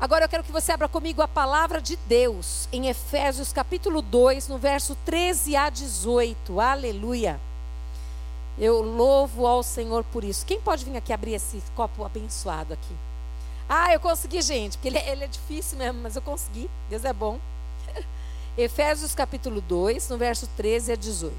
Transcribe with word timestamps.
Agora 0.00 0.24
eu 0.24 0.28
quero 0.28 0.44
que 0.44 0.52
você 0.52 0.70
abra 0.70 0.86
comigo 0.86 1.20
a 1.22 1.26
palavra 1.26 1.82
de 1.82 1.96
Deus 1.96 2.68
em 2.70 2.86
Efésios 2.86 3.52
capítulo 3.52 4.00
2, 4.00 4.46
no 4.46 4.56
verso 4.56 4.96
13 5.04 5.56
a 5.56 5.68
18. 5.68 6.60
Aleluia. 6.60 7.40
Eu 8.56 8.80
louvo 8.80 9.44
ao 9.44 9.60
Senhor 9.64 10.04
por 10.04 10.22
isso. 10.22 10.46
Quem 10.46 10.60
pode 10.60 10.84
vir 10.84 10.96
aqui 10.96 11.12
abrir 11.12 11.34
esse 11.34 11.60
copo 11.74 12.04
abençoado 12.04 12.74
aqui? 12.74 12.94
Ah, 13.68 13.92
eu 13.92 13.98
consegui, 13.98 14.40
gente, 14.40 14.78
porque 14.78 14.86
ele, 14.86 14.98
ele 14.98 15.24
é 15.24 15.26
difícil 15.26 15.76
mesmo, 15.76 16.00
mas 16.00 16.14
eu 16.14 16.22
consegui. 16.22 16.70
Deus 16.88 17.04
é 17.04 17.12
bom. 17.12 17.40
Efésios 18.56 19.16
capítulo 19.16 19.60
2, 19.60 20.10
no 20.10 20.16
verso 20.16 20.46
13 20.56 20.92
a 20.92 20.96
18. 20.96 21.34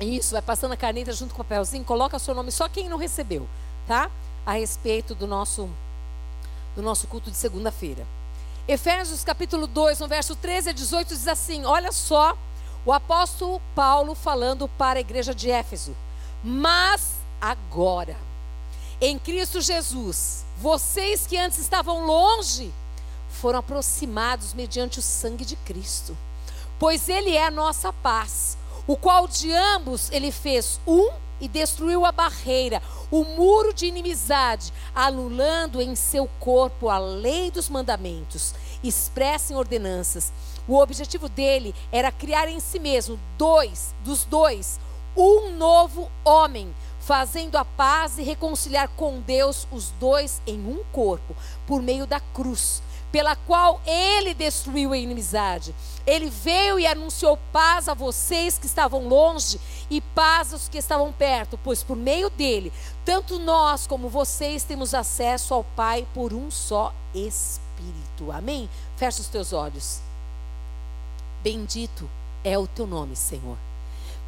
Isso, 0.00 0.32
vai 0.32 0.42
passando 0.42 0.72
a 0.72 0.76
caneta 0.76 1.12
junto 1.12 1.34
com 1.34 1.42
o 1.42 1.44
papelzinho, 1.44 1.84
coloca 1.84 2.20
seu 2.20 2.34
nome, 2.34 2.52
só 2.52 2.68
quem 2.68 2.88
não 2.88 2.98
recebeu 2.98 3.48
tá? 3.86 4.10
A 4.44 4.52
respeito 4.52 5.14
do 5.14 5.26
nosso 5.26 5.68
do 6.74 6.82
nosso 6.82 7.06
culto 7.06 7.30
de 7.30 7.36
segunda-feira. 7.36 8.06
Efésios 8.66 9.24
capítulo 9.24 9.66
2, 9.66 10.00
no 10.00 10.08
verso 10.08 10.34
13 10.34 10.70
a 10.70 10.72
18 10.72 11.08
diz 11.08 11.28
assim: 11.28 11.64
Olha 11.64 11.92
só, 11.92 12.36
o 12.84 12.92
apóstolo 12.92 13.60
Paulo 13.74 14.14
falando 14.14 14.68
para 14.68 14.98
a 14.98 15.00
igreja 15.00 15.34
de 15.34 15.50
Éfeso. 15.50 15.96
Mas 16.42 17.16
agora, 17.40 18.16
em 19.00 19.18
Cristo 19.18 19.60
Jesus, 19.60 20.44
vocês 20.58 21.26
que 21.26 21.36
antes 21.36 21.58
estavam 21.58 22.06
longe, 22.06 22.72
foram 23.28 23.58
aproximados 23.58 24.54
mediante 24.54 24.98
o 24.98 25.02
sangue 25.02 25.44
de 25.44 25.56
Cristo. 25.56 26.16
Pois 26.78 27.08
ele 27.08 27.36
é 27.36 27.46
a 27.46 27.50
nossa 27.50 27.92
paz, 27.92 28.56
o 28.86 28.96
qual 28.96 29.26
de 29.26 29.52
ambos 29.52 30.10
ele 30.10 30.30
fez 30.30 30.80
um 30.86 31.10
e 31.42 31.48
destruiu 31.48 32.06
a 32.06 32.12
barreira, 32.12 32.80
o 33.10 33.24
muro 33.24 33.74
de 33.74 33.84
inimizade, 33.84 34.72
anulando 34.94 35.82
em 35.82 35.96
seu 35.96 36.28
corpo 36.38 36.88
a 36.88 36.98
lei 36.98 37.50
dos 37.50 37.68
mandamentos, 37.68 38.54
expressa 38.82 39.52
em 39.52 39.56
ordenanças. 39.56 40.32
O 40.68 40.78
objetivo 40.78 41.28
dele 41.28 41.74
era 41.90 42.12
criar 42.12 42.48
em 42.48 42.60
si 42.60 42.78
mesmo 42.78 43.18
dois, 43.36 43.92
dos 44.04 44.24
dois, 44.24 44.78
um 45.16 45.50
novo 45.56 46.08
homem, 46.24 46.72
fazendo 47.00 47.58
a 47.58 47.64
paz 47.64 48.18
e 48.18 48.22
reconciliar 48.22 48.88
com 48.90 49.20
Deus 49.20 49.66
os 49.72 49.90
dois 49.98 50.40
em 50.46 50.60
um 50.64 50.84
corpo, 50.92 51.34
por 51.66 51.82
meio 51.82 52.06
da 52.06 52.20
cruz 52.20 52.80
pela 53.12 53.36
qual 53.36 53.80
ele 53.86 54.32
destruiu 54.32 54.92
a 54.92 54.96
inimizade. 54.96 55.74
Ele 56.06 56.30
veio 56.30 56.80
e 56.80 56.86
anunciou 56.86 57.38
paz 57.52 57.86
a 57.88 57.94
vocês 57.94 58.58
que 58.58 58.66
estavam 58.66 59.06
longe 59.06 59.60
e 59.90 60.00
paz 60.00 60.52
aos 60.52 60.68
que 60.68 60.78
estavam 60.78 61.12
perto, 61.12 61.58
pois 61.62 61.82
por 61.82 61.96
meio 61.96 62.30
dele, 62.30 62.72
tanto 63.04 63.38
nós 63.38 63.86
como 63.86 64.08
vocês 64.08 64.64
temos 64.64 64.94
acesso 64.94 65.52
ao 65.52 65.62
Pai 65.62 66.08
por 66.14 66.32
um 66.32 66.50
só 66.50 66.92
Espírito. 67.14 68.32
Amém? 68.32 68.68
Fecha 68.96 69.20
os 69.20 69.28
teus 69.28 69.52
olhos. 69.52 70.00
Bendito 71.42 72.08
é 72.42 72.56
o 72.56 72.66
teu 72.66 72.86
nome, 72.86 73.14
Senhor. 73.14 73.58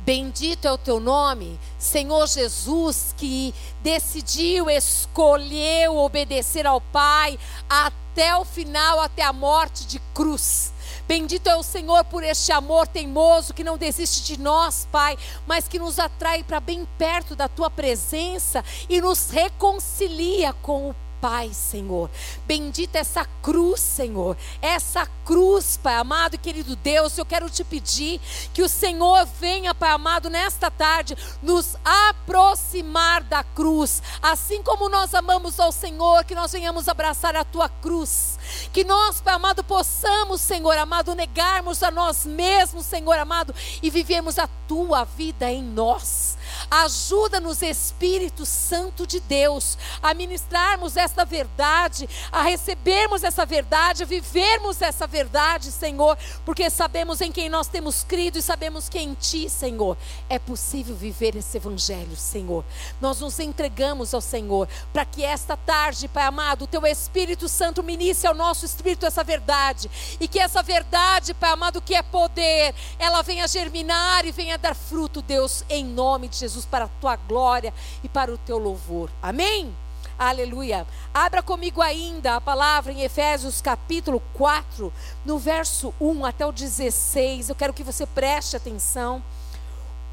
Bendito 0.01 0.67
é 0.69 0.73
o 0.73 0.77
teu 0.77 1.01
nome, 1.01 1.59
Senhor 1.79 2.27
Jesus, 2.27 3.15
que 3.17 3.55
decidiu, 3.81 4.69
escolheu 4.69 5.97
obedecer 5.97 6.67
ao 6.67 6.79
Pai 6.79 7.39
até 7.71 8.04
o 8.39 8.45
final, 8.45 9.01
até 9.01 9.23
a 9.23 9.33
morte 9.33 9.87
de 9.87 9.99
cruz. 10.15 10.73
Bendito 11.07 11.49
é 11.49 11.57
o 11.57 11.63
Senhor 11.63 12.05
por 12.05 12.23
este 12.23 12.51
amor 12.53 12.87
teimoso 12.87 13.53
que 13.53 13.65
não 13.65 13.77
desiste 13.77 14.23
de 14.23 14.41
nós, 14.41 14.89
Pai, 14.91 15.19
mas 15.47 15.69
que 15.69 15.79
nos 15.79 15.99
atrai 15.99 16.43
para 16.43 16.61
bem 16.61 16.87
perto 16.97 17.35
da 17.35 17.49
tua 17.49 17.69
presença 17.69 18.65
e 18.89 19.01
nos 19.01 19.31
reconcilia 19.31 20.53
com 20.55 20.91
o 20.91 20.97
Pai, 21.25 21.55
Senhor. 21.55 22.11
Bendita 22.45 22.99
essa 22.99 23.25
cruz, 23.41 23.81
Senhor. 23.81 24.37
Essa 24.61 25.07
cruz, 25.25 25.79
Pai 25.83 25.95
amado 25.95 26.35
e 26.35 26.39
querido 26.39 26.77
Deus, 26.77 27.17
eu 27.17 27.25
quero 27.25 27.49
te 27.49 27.65
pedir 27.65 28.21
que 28.53 28.63
o 28.63 28.69
Senhor 28.69 29.25
venha, 29.41 29.75
Pai 29.75 29.89
amado, 29.89 30.29
nesta 30.29 30.71
tarde, 30.71 31.17
nos 31.43 31.79
aproximar 31.83 33.23
da 33.23 33.43
cruz. 33.43 34.03
Assim 34.21 34.63
como 34.63 34.91
nós 34.91 35.15
amamos 35.15 35.59
ao 35.59 35.73
Senhor, 35.73 36.27
que 36.27 36.35
nós 36.35 36.53
venhamos 36.53 36.89
abraçar 36.89 37.35
a 37.35 37.43
tua 37.43 37.71
cruz. 37.71 38.39
Que 38.71 38.85
nós, 38.85 39.23
Pai 39.23 39.33
amado, 39.33 39.65
possamos, 39.65 40.43
Senhor 40.43 40.77
amado, 40.77 41.15
negarmos 41.15 41.83
a 41.83 41.91
nós 41.91 42.27
mesmos, 42.27 42.85
Senhor 42.85 43.19
amado, 43.19 43.55
e 43.83 43.89
vivemos 43.89 44.39
a 44.39 44.47
tua 44.69 45.05
vida 45.05 45.51
em 45.51 45.63
nós. 45.63 46.37
Ajuda-nos, 46.75 47.63
Espírito 47.63 48.45
Santo 48.45 49.07
de 49.07 49.21
Deus, 49.21 49.79
a 50.03 50.13
ministrarmos 50.13 50.97
esta 50.97 51.25
verdade, 51.25 52.09
a 52.33 52.43
recebermos 52.43 53.23
essa 53.23 53.47
verdade, 53.47 54.03
a 54.03 54.07
vivermos 54.07 54.83
essa 54.83 55.07
verdade, 55.07 55.71
Senhor, 55.71 56.19
porque 56.45 56.69
sabemos 56.69 57.21
em 57.21 57.31
quem 57.31 57.49
nós 57.49 57.69
temos 57.69 58.03
crido 58.03 58.39
e 58.39 58.43
sabemos 58.43 58.89
que 58.89 58.99
em 58.99 59.15
Ti, 59.15 59.49
Senhor, 59.49 59.97
é 60.29 60.37
possível 60.37 60.97
viver 60.97 61.37
esse 61.37 61.59
Evangelho, 61.59 62.17
Senhor. 62.17 62.65
Nós 63.01 63.21
nos 63.21 63.39
entregamos 63.39 64.13
ao 64.13 64.21
Senhor 64.21 64.69
para 64.93 65.05
que 65.05 65.23
esta 65.23 65.57
tarde, 65.57 66.09
Pai 66.09 66.25
amado, 66.25 66.63
o 66.63 66.67
Teu 66.67 66.85
Espírito 66.85 67.49
Santo 67.49 67.85
ministre 67.85 68.27
ao 68.27 68.35
nosso 68.35 68.67
espírito 68.67 69.07
essa 69.07 69.23
verdade 69.23 69.89
e 70.19 70.27
que 70.27 70.41
essa 70.41 70.61
verdade, 70.61 71.35
Pai 71.35 71.51
amado, 71.51 71.81
que 71.81 71.95
é 71.95 72.03
poder, 72.03 72.75
ela 72.99 73.23
venha 73.23 73.47
germinar 73.47 74.27
e 74.27 74.33
venha 74.33 74.59
dar 74.59 74.75
fruto, 74.75 75.23
Deus, 75.23 75.65
em 75.69 75.85
nome 75.85 76.27
de 76.27 76.39
Jesus. 76.39 76.64
Jesus, 76.65 76.65
para 76.65 76.87
a 76.87 76.89
tua 76.89 77.17
glória 77.17 77.73
e 78.03 78.09
para 78.09 78.33
o 78.33 78.39
teu 78.39 78.59
louvor. 78.59 79.11
Amém? 79.23 79.75
Aleluia. 80.19 80.87
Abra 81.13 81.43
comigo 81.43 81.83
ainda 81.83 82.37
a 82.37 82.41
palavra 82.41 82.93
em 82.93 83.03
Efésios 83.03 83.61
capítulo 83.61 84.23
4, 84.35 84.93
no 85.25 85.39
verso 85.39 85.93
1 86.01 86.25
até 86.25 86.47
o 86.47 86.53
16. 86.53 87.49
Eu 87.49 87.55
quero 87.55 87.75
que 87.75 87.83
você 87.83 88.07
preste 88.07 88.57
atenção. 88.57 89.23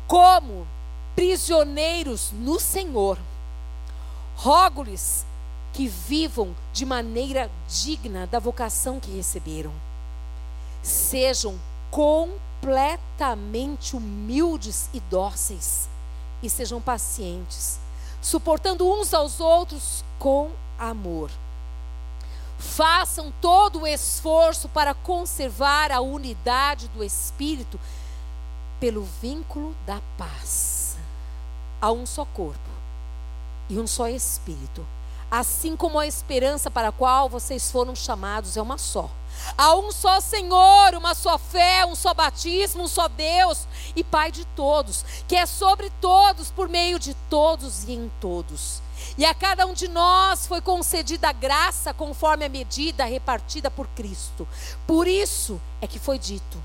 Como 0.08 0.68
prisioneiros 1.16 2.32
no 2.32 2.60
Senhor, 2.60 3.18
rogo-lhes 4.36 5.26
que 5.72 5.88
vivam 5.88 6.56
de 6.74 6.86
maneira 6.86 7.50
digna 7.68 8.28
da 8.28 8.40
vocação 8.40 9.00
que 9.00 9.12
receberam. 9.12 9.72
Sejam 10.82 11.60
completamente 11.92 13.96
humildes 13.96 14.90
e 14.94 15.00
dóceis 15.00 15.91
e 16.42 16.50
sejam 16.50 16.82
pacientes, 16.82 17.80
suportando 18.22 18.90
uns 18.90 19.14
aos 19.14 19.40
outros 19.40 20.04
com 20.20 20.52
amor. 20.78 21.30
Façam 22.58 23.34
todo 23.42 23.82
o 23.82 23.88
esforço 23.88 24.70
para 24.70 24.94
conservar 24.94 25.92
a 25.92 26.00
unidade 26.00 26.88
do 26.90 27.04
Espírito 27.04 27.80
pelo 28.80 29.04
vínculo 29.04 29.76
da 29.86 30.00
paz. 30.18 30.98
Há 31.82 31.92
um 31.92 32.06
só 32.06 32.24
corpo 32.26 32.70
e 33.70 33.80
um 33.80 33.88
só 33.88 34.08
Espírito, 34.08 34.86
assim 35.32 35.78
como 35.78 35.98
a 35.98 36.06
esperança 36.06 36.70
para 36.70 36.90
a 36.90 36.92
qual 36.92 37.30
vocês 37.30 37.72
foram 37.72 37.96
chamados 37.96 38.58
é 38.58 38.62
uma 38.62 38.78
só. 38.78 39.10
Há 39.58 39.74
um 39.76 39.90
só 39.90 40.20
Senhor, 40.20 40.94
uma 40.94 41.16
só 41.16 41.38
fé, 41.38 41.86
um 41.86 41.96
só 41.96 42.14
batismo, 42.14 42.84
um 42.84 42.88
só 42.88 43.08
Deus 43.08 43.66
e 43.96 44.04
Pai 44.04 44.30
de 44.30 44.44
todos, 44.48 45.06
que 45.30 45.36
é 45.38 45.46
sobre 45.46 45.90
todos, 46.02 46.52
por 46.52 46.68
meio 46.68 47.00
de 47.00 47.14
todos 47.30 47.86
e 47.86 47.94
em 47.94 48.12
todos. 48.20 48.82
E 49.18 49.26
a 49.26 49.34
cada 49.34 49.66
um 49.66 49.74
de 49.74 49.88
nós 49.88 50.46
foi 50.46 50.60
concedida 50.60 51.30
a 51.30 51.34
graça 51.34 51.94
conforme 51.94 52.44
a 52.44 52.50
medida 52.50 53.06
repartida 53.06 53.72
por 53.72 53.88
Cristo. 53.88 54.46
Por 54.86 55.08
isso 55.08 55.60
é 55.80 55.88
que 55.88 55.98
foi 55.98 56.20
dito: 56.20 56.62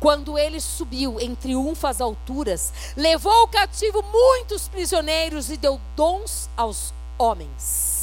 quando 0.00 0.36
ele 0.36 0.60
subiu 0.60 1.18
em 1.20 1.34
triunfo 1.34 1.86
às 1.86 2.00
alturas, 2.00 2.72
levou 2.96 3.46
cativo 3.48 4.02
muitos 4.02 4.68
prisioneiros 4.68 5.48
e 5.48 5.56
deu 5.56 5.80
dons 5.96 6.50
aos 6.56 6.92
homens 7.16 7.99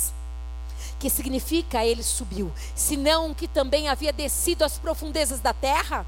que 0.99 1.09
significa 1.09 1.85
ele 1.85 2.03
subiu, 2.03 2.51
senão 2.75 3.33
que 3.33 3.47
também 3.47 3.87
havia 3.87 4.11
descido 4.11 4.63
às 4.63 4.77
profundezas 4.77 5.39
da 5.39 5.53
terra? 5.53 6.05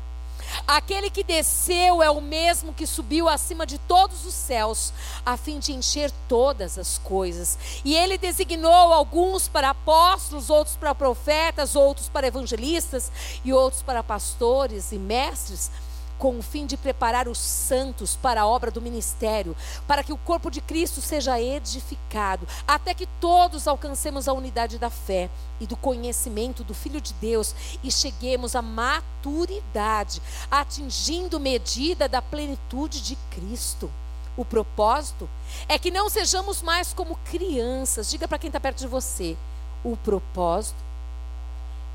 Aquele 0.67 1.09
que 1.09 1.23
desceu 1.23 2.01
é 2.01 2.09
o 2.09 2.21
mesmo 2.21 2.73
que 2.73 2.87
subiu 2.87 3.27
acima 3.29 3.65
de 3.65 3.77
todos 3.77 4.25
os 4.25 4.33
céus, 4.33 4.93
a 5.25 5.37
fim 5.37 5.59
de 5.59 5.73
encher 5.73 6.11
todas 6.27 6.77
as 6.77 6.97
coisas. 6.97 7.57
E 7.83 7.95
ele 7.95 8.17
designou 8.17 8.71
alguns 8.71 9.47
para 9.47 9.71
apóstolos, 9.71 10.49
outros 10.49 10.75
para 10.75 10.95
profetas, 10.95 11.75
outros 11.75 12.09
para 12.09 12.27
evangelistas 12.27 13.11
e 13.43 13.53
outros 13.53 13.83
para 13.83 14.03
pastores 14.03 14.91
e 14.91 14.97
mestres 14.97 15.69
com 16.19 16.37
o 16.37 16.41
fim 16.43 16.65
de 16.65 16.75
preparar 16.75 17.27
os 17.29 17.39
santos 17.39 18.15
para 18.15 18.41
a 18.41 18.45
obra 18.45 18.69
do 18.69 18.81
ministério, 18.81 19.55
para 19.87 20.03
que 20.03 20.11
o 20.11 20.17
corpo 20.17 20.51
de 20.51 20.59
Cristo 20.59 21.01
seja 21.01 21.41
edificado, 21.41 22.45
até 22.67 22.93
que 22.93 23.07
todos 23.21 23.67
alcancemos 23.67 24.27
a 24.27 24.33
unidade 24.33 24.77
da 24.77 24.89
fé 24.89 25.29
e 25.61 25.65
do 25.65 25.77
conhecimento 25.77 26.63
do 26.63 26.73
Filho 26.73 26.99
de 26.99 27.13
Deus 27.13 27.55
e 27.81 27.89
cheguemos 27.89 28.53
à 28.53 28.61
maturidade, 28.61 30.21
atingindo 30.51 31.39
medida 31.39 32.09
da 32.09 32.21
plenitude 32.21 33.01
de 33.01 33.15
Cristo. 33.31 33.89
O 34.35 34.43
propósito 34.43 35.29
é 35.67 35.79
que 35.79 35.89
não 35.89 36.09
sejamos 36.09 36.61
mais 36.61 36.93
como 36.93 37.17
crianças. 37.25 38.09
Diga 38.09 38.27
para 38.27 38.37
quem 38.37 38.47
está 38.49 38.59
perto 38.59 38.79
de 38.79 38.87
você. 38.87 39.37
O 39.83 39.97
propósito 39.97 40.81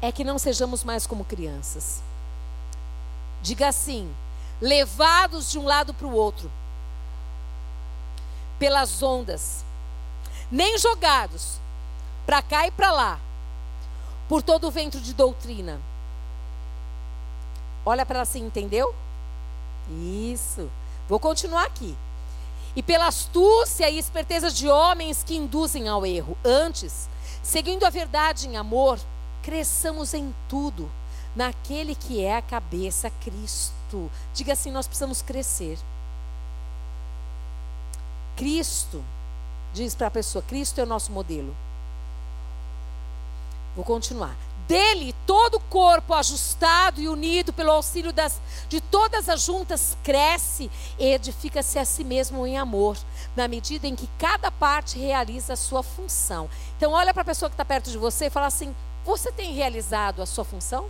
é 0.01 0.11
que 0.13 0.25
não 0.25 0.39
sejamos 0.39 0.85
mais 0.85 1.07
como 1.07 1.25
crianças. 1.25 2.03
Diga 3.45 3.69
assim: 3.69 4.11
levados 4.59 5.51
de 5.51 5.59
um 5.59 5.67
lado 5.67 5.93
para 5.93 6.07
o 6.07 6.15
outro, 6.15 6.51
pelas 8.59 9.03
ondas, 9.03 9.63
nem 10.51 10.79
jogados 10.79 11.61
para 12.25 12.41
cá 12.41 12.67
e 12.67 12.71
para 12.71 12.91
lá, 12.91 13.21
por 14.31 14.43
todo 14.43 14.67
o 14.67 14.71
vento 14.71 14.99
de 14.99 15.13
doutrina. 15.13 15.79
Olha 17.85 18.07
para 18.07 18.17
ela 18.17 18.23
assim, 18.23 18.47
entendeu? 18.47 18.95
Isso. 19.91 20.71
Vou 21.07 21.21
continuar 21.21 21.67
aqui. 21.67 21.95
E 22.75 22.83
pela 22.83 23.09
astúcia 23.09 23.91
e 23.91 23.99
esperteza 23.99 24.51
de 24.51 24.71
homens 24.71 25.23
que 25.23 25.37
induzem 25.37 25.87
ao 25.87 26.07
erro. 26.07 26.35
Antes, 26.43 27.11
seguindo 27.43 27.85
a 27.85 27.91
verdade 27.91 28.49
em 28.49 28.57
amor, 28.57 28.99
cresçamos 29.43 30.15
em 30.15 30.35
tudo 30.49 30.91
naquele 31.35 31.95
que 31.95 32.23
é 32.23 32.37
a 32.37 32.43
cabeça, 32.43 33.11
Cristo. 33.11 34.11
Diga 34.33 34.53
assim: 34.53 34.71
nós 34.71 34.87
precisamos 34.87 35.23
crescer. 35.23 35.79
Cristo, 38.37 39.05
diz 39.73 39.95
para 39.95 40.09
a 40.09 40.11
pessoa: 40.11 40.43
Cristo 40.43 40.81
é 40.81 40.85
o 40.85 40.87
nosso 40.87 41.13
modelo. 41.13 41.55
Vou 43.75 43.85
continuar. 43.85 44.37
Dele, 44.67 45.15
todo 45.27 45.57
o 45.57 45.61
corpo 45.61 46.15
ajustado 46.15 46.99
e 46.99 47.07
unido 47.07 47.53
pelo 47.53 47.71
auxílio 47.71 48.15
das, 48.15 48.41
de 48.67 48.81
todas 48.81 49.29
as 49.29 49.43
juntas 49.43 49.95
cresce 50.03 50.71
e 50.99 51.05
edifica-se 51.13 51.79
a 51.79 51.85
si 51.85 52.03
mesmo 52.03 52.47
em 52.47 52.57
amor, 52.57 52.97
na 53.37 53.47
medida 53.47 53.87
em 53.87 53.95
que 53.95 54.09
cada 54.19 54.51
parte 54.51 54.99
realiza 54.99 55.53
a 55.53 55.57
sua 55.57 55.83
função. 55.83 56.49
Então, 56.79 56.93
olha 56.93 57.13
para 57.13 57.21
a 57.21 57.27
pessoa 57.27 57.51
que 57.51 57.55
está 57.55 57.65
perto 57.65 57.91
de 57.91 57.99
você 57.99 58.27
e 58.27 58.31
fala 58.31 58.47
assim: 58.47 58.75
Você 59.05 59.31
tem 59.33 59.53
realizado 59.53 60.23
a 60.23 60.27
sua 60.27 60.45
função? 60.45 60.89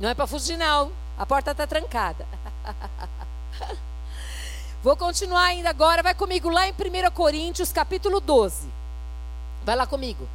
Não 0.00 0.08
é 0.08 0.14
para 0.14 0.26
fugir, 0.26 0.56
não. 0.56 0.90
A 1.18 1.26
porta 1.26 1.50
está 1.50 1.66
trancada. 1.66 2.26
Vou 4.82 4.96
continuar 4.96 5.44
ainda 5.44 5.68
agora. 5.68 6.02
Vai 6.02 6.14
comigo 6.14 6.48
lá 6.48 6.66
em 6.66 6.72
1 6.72 7.10
Coríntios, 7.12 7.70
capítulo 7.70 8.18
12. 8.18 8.66
Vai 9.62 9.76
lá 9.76 9.86
comigo. 9.86 10.26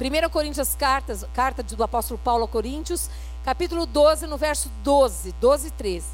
1 0.00 0.30
Coríntios, 0.30 0.76
cartas, 0.76 1.26
carta 1.34 1.64
do 1.64 1.82
apóstolo 1.82 2.20
Paulo 2.22 2.44
a 2.44 2.48
Coríntios, 2.48 3.10
capítulo 3.44 3.86
12, 3.86 4.28
no 4.28 4.36
verso 4.36 4.68
12, 4.84 5.32
12 5.32 5.66
e 5.66 5.70
13. 5.72 6.06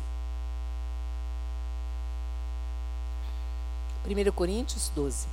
1 4.07 4.33
Coríntios 4.33 4.89
12. 4.95 5.29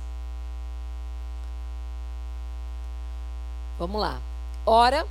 Vamos 3.78 3.98
lá. 3.98 4.20
Ora, 4.66 5.06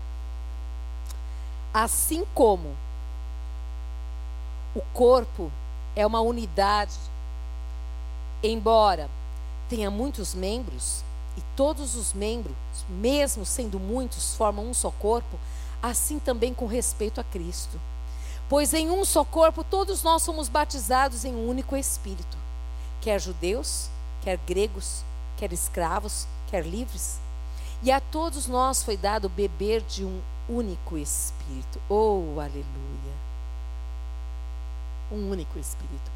assim 1.74 2.26
como 2.34 2.76
o 4.76 4.82
corpo 4.94 5.52
é 5.96 6.06
uma 6.06 6.22
unidade, 6.22 6.96
embora 8.44 9.10
tenha 9.68 9.92
muitos 9.92 10.34
membros, 10.34 11.04
e 11.38 11.42
todos 11.56 11.96
os 11.96 12.14
membros, 12.14 12.56
mesmo 12.88 13.46
sendo 13.46 13.80
muitos, 13.80 14.36
formam 14.36 14.68
um 14.68 14.74
só 14.74 14.92
corpo, 14.92 15.40
assim 15.82 16.20
também 16.20 16.54
com 16.54 16.66
respeito 16.66 17.22
a 17.22 17.24
Cristo. 17.24 17.80
Pois 18.50 18.74
em 18.74 18.90
um 18.90 19.06
só 19.06 19.24
corpo 19.24 19.64
todos 19.64 20.04
nós 20.04 20.24
somos 20.24 20.50
batizados 20.50 21.24
em 21.24 21.34
um 21.34 21.48
único 21.48 21.78
Espírito, 21.78 22.38
quer 23.00 23.22
judeus, 23.22 23.90
quer 24.22 24.38
gregos, 24.38 25.04
quer 25.38 25.54
escravos, 25.54 26.28
quer 26.48 26.66
livres. 26.66 27.20
E 27.82 27.92
a 27.92 28.02
todos 28.02 28.48
nós 28.48 28.84
foi 28.84 28.98
dado 28.98 29.30
beber 29.30 29.82
de 29.84 30.04
um 30.04 30.22
único 30.50 30.98
Espírito. 30.98 31.80
Oh, 31.88 32.40
aleluia! 32.40 32.66
Um 35.12 35.32
único 35.32 35.58
Espírito. 35.58 36.12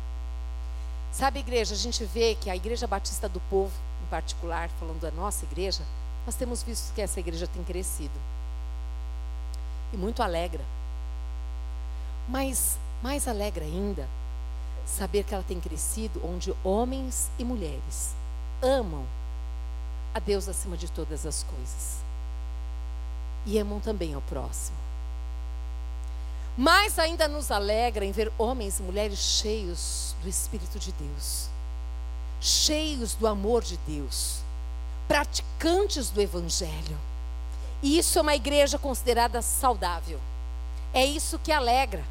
Sabe, 1.12 1.40
igreja, 1.40 1.76
a 1.76 1.78
gente 1.78 2.04
vê 2.06 2.36
que 2.36 2.50
a 2.50 2.56
Igreja 2.56 2.88
Batista 2.88 3.30
do 3.30 3.40
Povo 3.42 3.72
em 4.04 4.08
particular, 4.08 4.70
falando 4.80 5.00
da 5.00 5.12
nossa 5.12 5.46
igreja, 5.46 5.84
nós 6.26 6.36
temos 6.36 6.62
visto 6.62 6.94
que 6.94 7.02
essa 7.02 7.20
igreja 7.20 7.48
tem 7.48 7.64
crescido. 7.64 8.14
E 9.92 9.98
muito 9.98 10.22
alegra. 10.22 10.64
Mas 12.28 12.78
mais 13.02 13.28
alegra 13.28 13.64
ainda 13.64 14.08
saber 14.86 15.24
que 15.24 15.34
ela 15.34 15.44
tem 15.44 15.60
crescido 15.60 16.22
onde 16.26 16.54
homens 16.64 17.30
e 17.38 17.44
mulheres 17.44 18.16
amam 18.62 19.06
a 20.14 20.20
Deus 20.20 20.48
acima 20.48 20.78
de 20.78 20.90
todas 20.92 21.26
as 21.26 21.44
coisas. 21.44 22.03
E 23.46 23.60
amam 23.60 23.80
também 23.80 24.14
ao 24.14 24.22
próximo. 24.22 24.78
Mais 26.58 27.00
ainda 27.00 27.28
nos 27.28 27.52
alegra 27.52 28.06
em 28.06 28.12
ver 28.12 28.32
homens 28.38 28.80
e 28.80 28.84
mulheres 28.84 29.20
cheios 29.20 30.16
do 30.22 30.30
Espírito 30.30 30.78
de 30.80 30.92
Deus 30.92 31.54
cheios 32.44 33.16
do 33.16 33.26
amor 33.26 33.64
de 33.64 33.78
Deus, 33.88 34.40
praticantes 35.08 36.10
do 36.10 36.22
Evangelho. 36.22 37.00
E 37.82 37.98
isso 37.98 38.20
é 38.20 38.22
uma 38.22 38.36
igreja 38.36 38.78
considerada 38.78 39.42
saudável. 39.42 40.20
É 40.94 41.06
isso 41.06 41.40
que 41.40 41.54
alegra. 41.54 42.04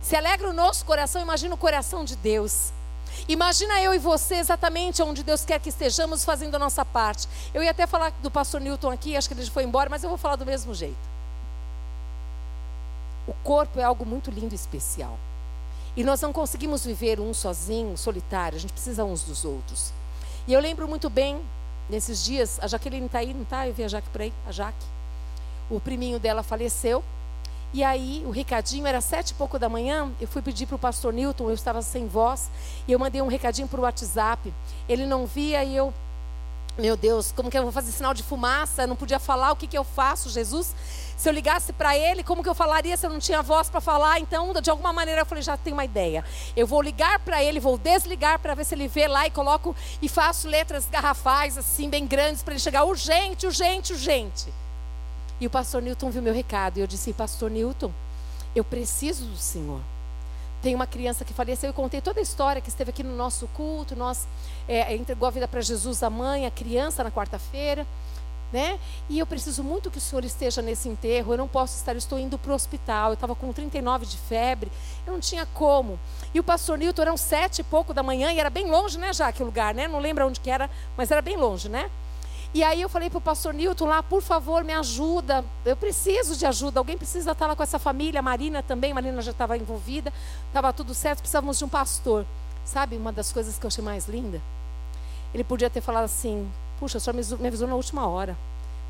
Se 0.00 0.14
alegra 0.14 0.48
o 0.48 0.52
nosso 0.52 0.84
coração, 0.84 1.20
imagina 1.20 1.56
o 1.56 1.58
coração 1.58 2.04
de 2.04 2.14
Deus. 2.14 2.72
Imagina 3.28 3.80
eu 3.80 3.94
e 3.94 3.98
você 3.98 4.36
exatamente 4.36 5.02
onde 5.02 5.22
Deus 5.22 5.44
quer 5.44 5.60
que 5.60 5.68
estejamos 5.68 6.24
fazendo 6.24 6.54
a 6.54 6.58
nossa 6.58 6.84
parte. 6.84 7.28
Eu 7.52 7.62
ia 7.62 7.70
até 7.70 7.86
falar 7.86 8.12
do 8.22 8.30
pastor 8.30 8.60
Newton 8.60 8.90
aqui, 8.90 9.16
acho 9.16 9.28
que 9.28 9.34
ele 9.34 9.48
foi 9.50 9.64
embora, 9.64 9.88
mas 9.88 10.02
eu 10.02 10.08
vou 10.08 10.18
falar 10.18 10.36
do 10.36 10.46
mesmo 10.46 10.74
jeito. 10.74 11.10
O 13.26 13.32
corpo 13.44 13.78
é 13.78 13.84
algo 13.84 14.04
muito 14.04 14.30
lindo 14.30 14.54
e 14.54 14.56
especial. 14.56 15.18
E 15.96 16.04
nós 16.04 16.20
não 16.20 16.32
conseguimos 16.32 16.84
viver 16.84 17.20
um 17.20 17.34
sozinho, 17.34 17.96
solitário, 17.96 18.56
a 18.56 18.60
gente 18.60 18.72
precisa 18.72 19.04
uns 19.04 19.22
dos 19.22 19.44
outros. 19.44 19.92
E 20.46 20.52
eu 20.52 20.60
lembro 20.60 20.88
muito 20.88 21.10
bem, 21.10 21.40
nesses 21.88 22.24
dias, 22.24 22.58
a 22.62 22.66
Jaqueline 22.66 23.06
está 23.06 23.18
aí, 23.18 23.34
não 23.34 23.42
está? 23.42 23.66
Eu 23.66 23.74
vi 23.74 23.84
a 23.84 23.88
Jaque 23.88 24.08
por 24.08 24.20
aí, 24.20 24.32
a 24.46 24.52
Jaque. 24.52 24.86
O 25.68 25.78
priminho 25.80 26.18
dela 26.18 26.42
faleceu. 26.42 27.04
E 27.72 27.84
aí, 27.84 28.22
o 28.26 28.30
recadinho 28.30 28.86
era 28.86 29.00
sete 29.00 29.30
e 29.30 29.34
pouco 29.34 29.58
da 29.58 29.68
manhã. 29.68 30.10
Eu 30.20 30.26
fui 30.26 30.42
pedir 30.42 30.66
para 30.66 30.76
o 30.76 30.78
pastor 30.78 31.12
Newton, 31.12 31.48
eu 31.48 31.54
estava 31.54 31.80
sem 31.82 32.08
voz. 32.08 32.50
E 32.88 32.92
eu 32.92 32.98
mandei 32.98 33.22
um 33.22 33.28
recadinho 33.28 33.68
para 33.68 33.80
o 33.80 33.84
WhatsApp. 33.84 34.52
Ele 34.88 35.06
não 35.06 35.24
via 35.26 35.62
e 35.62 35.76
eu 35.76 35.94
meu 36.78 36.96
Deus, 36.96 37.32
como 37.32 37.50
que 37.50 37.58
eu 37.58 37.62
vou 37.62 37.72
fazer 37.72 37.92
sinal 37.92 38.14
de 38.14 38.22
fumaça? 38.22 38.82
Eu 38.82 38.88
não 38.88 38.96
podia 38.96 39.18
falar, 39.18 39.52
o 39.52 39.56
que, 39.56 39.66
que 39.66 39.76
eu 39.76 39.84
faço, 39.84 40.30
Jesus? 40.30 40.74
Se 41.16 41.28
eu 41.28 41.32
ligasse 41.32 41.72
para 41.72 41.96
ele, 41.96 42.24
como 42.24 42.42
que 42.42 42.48
eu 42.48 42.54
falaria 42.54 42.96
se 42.96 43.04
eu 43.04 43.10
não 43.10 43.18
tinha 43.18 43.42
voz 43.42 43.68
para 43.68 43.80
falar? 43.80 44.18
Então, 44.20 44.52
de 44.54 44.70
alguma 44.70 44.92
maneira, 44.92 45.20
eu 45.20 45.26
falei, 45.26 45.42
já 45.42 45.56
tenho 45.56 45.76
uma 45.76 45.84
ideia. 45.84 46.24
Eu 46.56 46.66
vou 46.66 46.80
ligar 46.80 47.18
para 47.18 47.42
ele, 47.42 47.60
vou 47.60 47.76
desligar 47.76 48.38
para 48.38 48.54
ver 48.54 48.64
se 48.64 48.74
ele 48.74 48.88
vê 48.88 49.06
lá 49.06 49.26
e 49.26 49.30
coloco 49.30 49.76
e 50.00 50.08
faço 50.08 50.48
letras 50.48 50.86
garrafais, 50.86 51.58
assim, 51.58 51.90
bem 51.90 52.06
grandes, 52.06 52.42
para 52.42 52.54
ele 52.54 52.60
chegar 52.60 52.84
urgente, 52.84 53.46
urgente, 53.46 53.92
urgente. 53.92 54.50
E 55.40 55.46
o 55.46 55.50
pastor 55.50 55.80
Newton 55.80 56.10
viu 56.10 56.22
meu 56.22 56.34
recado 56.34 56.78
e 56.78 56.80
eu 56.80 56.86
disse, 56.86 57.12
pastor 57.12 57.50
Newton, 57.50 57.92
eu 58.54 58.62
preciso 58.62 59.24
do 59.24 59.36
Senhor. 59.36 59.80
Tem 60.60 60.74
uma 60.74 60.86
criança 60.86 61.24
que 61.24 61.32
faleceu, 61.32 61.70
eu 61.70 61.74
contei 61.74 62.02
toda 62.02 62.20
a 62.20 62.22
história 62.22 62.60
que 62.60 62.68
esteve 62.68 62.90
aqui 62.90 63.02
no 63.02 63.16
nosso 63.16 63.48
culto, 63.48 63.96
nós 63.96 64.28
é, 64.68 64.94
entregou 64.94 65.26
a 65.26 65.30
vida 65.30 65.48
para 65.48 65.62
Jesus, 65.62 66.02
a 66.02 66.10
mãe, 66.10 66.44
a 66.44 66.50
criança 66.50 67.02
na 67.02 67.10
quarta-feira 67.10 67.86
né? 68.52 68.78
E 69.08 69.18
eu 69.18 69.26
preciso 69.26 69.62
muito 69.62 69.90
que 69.90 69.98
o 69.98 70.00
senhor 70.00 70.24
esteja 70.24 70.60
nesse 70.60 70.88
enterro. 70.88 71.32
Eu 71.32 71.38
não 71.38 71.48
posso 71.48 71.76
estar, 71.76 71.92
eu 71.92 71.98
estou 71.98 72.18
indo 72.18 72.38
para 72.38 72.52
o 72.52 72.54
hospital. 72.54 73.10
Eu 73.10 73.14
estava 73.14 73.34
com 73.34 73.52
39 73.52 74.06
de 74.06 74.16
febre, 74.16 74.70
eu 75.06 75.12
não 75.12 75.20
tinha 75.20 75.46
como. 75.46 75.98
E 76.34 76.40
o 76.40 76.42
pastor 76.42 76.78
Newton 76.78 77.02
eram 77.02 77.16
sete 77.16 77.60
e 77.60 77.64
pouco 77.64 77.94
da 77.94 78.02
manhã 78.02 78.32
e 78.32 78.40
era 78.40 78.50
bem 78.50 78.70
longe, 78.70 78.98
né, 78.98 79.12
já 79.12 79.30
que 79.32 79.42
lugar, 79.42 79.74
né? 79.74 79.86
Não 79.86 79.98
lembro 79.98 80.26
onde 80.26 80.40
que 80.40 80.50
era, 80.50 80.68
mas 80.96 81.10
era 81.10 81.22
bem 81.22 81.36
longe, 81.36 81.68
né? 81.68 81.90
E 82.52 82.64
aí 82.64 82.82
eu 82.82 82.88
falei 82.88 83.08
para 83.08 83.18
o 83.18 83.20
pastor 83.20 83.54
Newton 83.54 83.86
lá, 83.86 84.02
por 84.02 84.22
favor, 84.22 84.64
me 84.64 84.72
ajuda. 84.72 85.44
Eu 85.64 85.76
preciso 85.76 86.36
de 86.36 86.44
ajuda. 86.44 86.80
Alguém 86.80 86.98
precisa 86.98 87.30
estar 87.30 87.46
lá 87.46 87.54
com 87.54 87.62
essa 87.62 87.78
família. 87.78 88.18
A 88.18 88.22
Marina 88.22 88.60
também, 88.60 88.90
a 88.90 88.94
Marina 88.94 89.22
já 89.22 89.30
estava 89.30 89.56
envolvida. 89.56 90.12
Estava 90.48 90.72
tudo 90.72 90.92
certo, 90.92 91.20
precisávamos 91.20 91.58
de 91.58 91.64
um 91.64 91.68
pastor. 91.68 92.26
Sabe 92.64 92.96
uma 92.96 93.12
das 93.12 93.32
coisas 93.32 93.56
que 93.56 93.64
eu 93.64 93.68
achei 93.68 93.84
mais 93.84 94.08
linda? 94.08 94.40
Ele 95.32 95.44
podia 95.44 95.70
ter 95.70 95.80
falado 95.80 96.04
assim: 96.04 96.50
Puxa, 96.80 96.98
senhor 96.98 97.14
me 97.38 97.48
avisou 97.48 97.68
na 97.68 97.76
última 97.76 98.08
hora. 98.08 98.36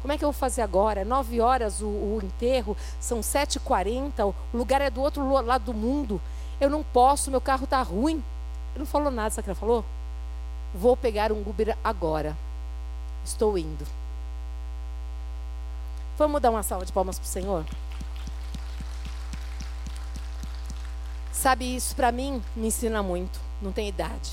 Como 0.00 0.12
é 0.12 0.16
que 0.16 0.24
eu 0.24 0.32
vou 0.32 0.38
fazer 0.38 0.62
agora? 0.62 1.04
Nove 1.04 1.40
horas 1.42 1.82
o, 1.82 1.86
o 1.86 2.20
enterro, 2.22 2.74
são 2.98 3.22
sete 3.22 3.56
e 3.56 3.60
quarenta, 3.60 4.24
o 4.26 4.34
lugar 4.54 4.80
é 4.80 4.88
do 4.88 5.02
outro 5.02 5.28
lado 5.42 5.64
do 5.64 5.74
mundo. 5.74 6.20
Eu 6.58 6.70
não 6.70 6.82
posso, 6.82 7.30
meu 7.30 7.40
carro 7.40 7.64
está 7.64 7.82
ruim. 7.82 8.22
Ele 8.72 8.78
não 8.78 8.86
falou 8.86 9.10
nada, 9.10 9.30
sabe 9.30 9.40
o 9.40 9.44
que 9.44 9.50
ela 9.50 9.58
falou? 9.58 9.84
Vou 10.74 10.96
pegar 10.96 11.30
um 11.30 11.40
Uber 11.40 11.76
agora. 11.84 12.36
Estou 13.24 13.56
indo. 13.56 13.86
Vamos 16.18 16.40
dar 16.40 16.50
uma 16.50 16.62
salva 16.62 16.84
de 16.84 16.92
palmas 16.92 17.18
para 17.18 17.24
o 17.24 17.28
Senhor? 17.28 17.64
Sabe, 21.32 21.74
isso 21.74 21.96
para 21.96 22.12
mim 22.12 22.42
me 22.54 22.66
ensina 22.66 23.02
muito. 23.02 23.40
Não 23.62 23.72
tem 23.72 23.88
idade. 23.88 24.32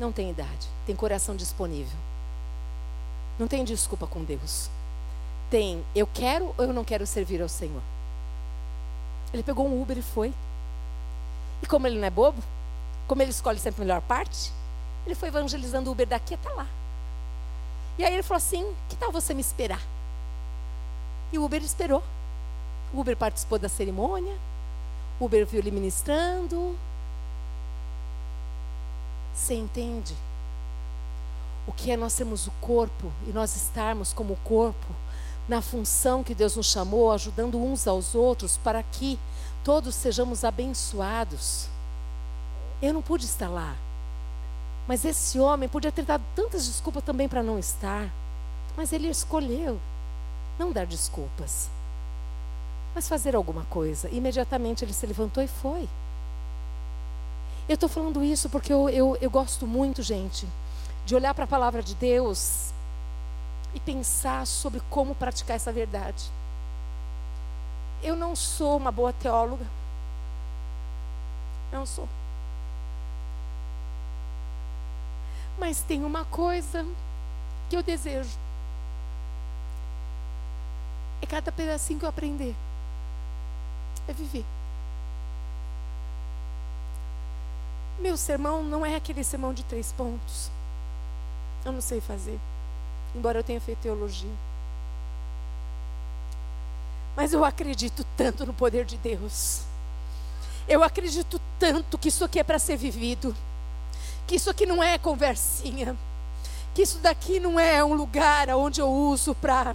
Não 0.00 0.10
tem 0.10 0.30
idade. 0.30 0.68
Tem 0.84 0.96
coração 0.96 1.36
disponível. 1.36 1.96
Não 3.38 3.46
tem 3.46 3.62
desculpa 3.64 4.06
com 4.06 4.24
Deus. 4.24 4.68
Tem, 5.48 5.84
eu 5.94 6.06
quero 6.06 6.52
ou 6.58 6.64
eu 6.64 6.72
não 6.72 6.82
quero 6.82 7.06
servir 7.06 7.40
ao 7.40 7.48
Senhor. 7.48 7.82
Ele 9.32 9.42
pegou 9.42 9.68
um 9.68 9.80
Uber 9.80 9.96
e 9.96 10.02
foi. 10.02 10.34
E 11.62 11.66
como 11.66 11.86
ele 11.86 11.98
não 11.98 12.06
é 12.06 12.10
bobo, 12.10 12.42
como 13.06 13.22
ele 13.22 13.30
escolhe 13.30 13.58
sempre 13.58 13.82
a 13.82 13.84
melhor 13.84 14.00
parte, 14.00 14.52
ele 15.04 15.14
foi 15.14 15.28
evangelizando 15.28 15.88
o 15.88 15.92
Uber 15.92 16.06
daqui 16.06 16.34
até 16.34 16.48
lá. 16.50 16.66
E 17.98 18.04
aí 18.04 18.14
ele 18.14 18.22
falou 18.22 18.38
assim: 18.38 18.74
que 18.88 18.96
tal 18.96 19.10
você 19.10 19.32
me 19.34 19.40
esperar? 19.40 19.82
E 21.32 21.38
o 21.38 21.44
Uber 21.44 21.62
esperou. 21.62 22.02
O 22.92 23.00
Uber 23.00 23.16
participou 23.16 23.58
da 23.58 23.68
cerimônia. 23.68 24.36
O 25.18 25.24
Uber 25.24 25.46
viu 25.46 25.60
ele 25.60 25.70
ministrando. 25.70 26.78
Você 29.34 29.54
entende? 29.54 30.14
O 31.66 31.72
que 31.72 31.90
é 31.90 31.96
nós 31.96 32.14
termos 32.14 32.46
o 32.46 32.50
corpo 32.60 33.12
e 33.26 33.32
nós 33.32 33.56
estarmos 33.56 34.12
como 34.12 34.36
corpo 34.44 34.86
na 35.48 35.60
função 35.60 36.24
que 36.24 36.34
Deus 36.34 36.56
nos 36.56 36.66
chamou, 36.66 37.12
ajudando 37.12 37.58
uns 37.58 37.86
aos 37.86 38.14
outros 38.14 38.56
para 38.56 38.82
que 38.82 39.18
todos 39.64 39.94
sejamos 39.94 40.44
abençoados. 40.44 41.68
Eu 42.80 42.94
não 42.94 43.02
pude 43.02 43.24
estar 43.24 43.48
lá. 43.48 43.76
Mas 44.86 45.04
esse 45.04 45.38
homem 45.40 45.68
podia 45.68 45.90
ter 45.90 46.04
dado 46.04 46.22
tantas 46.34 46.66
desculpas 46.66 47.02
também 47.02 47.28
para 47.28 47.42
não 47.42 47.58
estar. 47.58 48.08
Mas 48.76 48.92
ele 48.92 49.08
escolheu 49.08 49.80
não 50.58 50.72
dar 50.72 50.86
desculpas, 50.86 51.70
mas 52.94 53.08
fazer 53.08 53.34
alguma 53.34 53.64
coisa. 53.64 54.08
Imediatamente 54.10 54.84
ele 54.84 54.92
se 54.92 55.06
levantou 55.06 55.42
e 55.42 55.48
foi. 55.48 55.88
Eu 57.68 57.74
estou 57.74 57.88
falando 57.88 58.22
isso 58.22 58.48
porque 58.48 58.72
eu, 58.72 58.88
eu, 58.88 59.18
eu 59.20 59.30
gosto 59.30 59.66
muito, 59.66 60.02
gente, 60.02 60.46
de 61.04 61.14
olhar 61.14 61.34
para 61.34 61.44
a 61.44 61.48
palavra 61.48 61.82
de 61.82 61.94
Deus 61.94 62.72
e 63.74 63.80
pensar 63.80 64.46
sobre 64.46 64.80
como 64.88 65.14
praticar 65.14 65.56
essa 65.56 65.72
verdade. 65.72 66.30
Eu 68.02 68.14
não 68.14 68.36
sou 68.36 68.76
uma 68.76 68.92
boa 68.92 69.12
teóloga. 69.12 69.66
Não 71.72 71.84
sou. 71.84 72.08
Mas 75.58 75.82
tem 75.82 76.04
uma 76.04 76.24
coisa 76.26 76.86
que 77.68 77.76
eu 77.76 77.82
desejo. 77.82 78.38
É 81.20 81.26
cada 81.26 81.50
pedacinho 81.50 81.98
que 81.98 82.04
eu 82.04 82.08
aprender. 82.08 82.54
É 84.06 84.12
viver. 84.12 84.44
Meu 87.98 88.16
sermão 88.16 88.62
não 88.62 88.84
é 88.84 88.94
aquele 88.94 89.24
sermão 89.24 89.54
de 89.54 89.64
três 89.64 89.92
pontos. 89.92 90.50
Eu 91.64 91.72
não 91.72 91.80
sei 91.80 92.00
fazer. 92.00 92.38
Embora 93.14 93.38
eu 93.38 93.44
tenha 93.44 93.60
feito 93.60 93.80
teologia. 93.80 94.30
Mas 97.16 97.32
eu 97.32 97.44
acredito 97.44 98.04
tanto 98.16 98.44
no 98.44 98.52
poder 98.52 98.84
de 98.84 98.98
Deus. 98.98 99.62
Eu 100.68 100.82
acredito 100.82 101.40
tanto 101.58 101.96
que 101.96 102.08
isso 102.08 102.24
aqui 102.24 102.38
é 102.38 102.44
para 102.44 102.58
ser 102.58 102.76
vivido 102.76 103.34
que 104.26 104.36
isso 104.36 104.50
aqui 104.50 104.66
não 104.66 104.82
é 104.82 104.98
conversinha, 104.98 105.96
que 106.74 106.82
isso 106.82 106.98
daqui 106.98 107.38
não 107.38 107.58
é 107.58 107.82
um 107.84 107.94
lugar 107.94 108.48
onde 108.50 108.80
eu 108.80 108.90
uso 108.90 109.34
para 109.34 109.74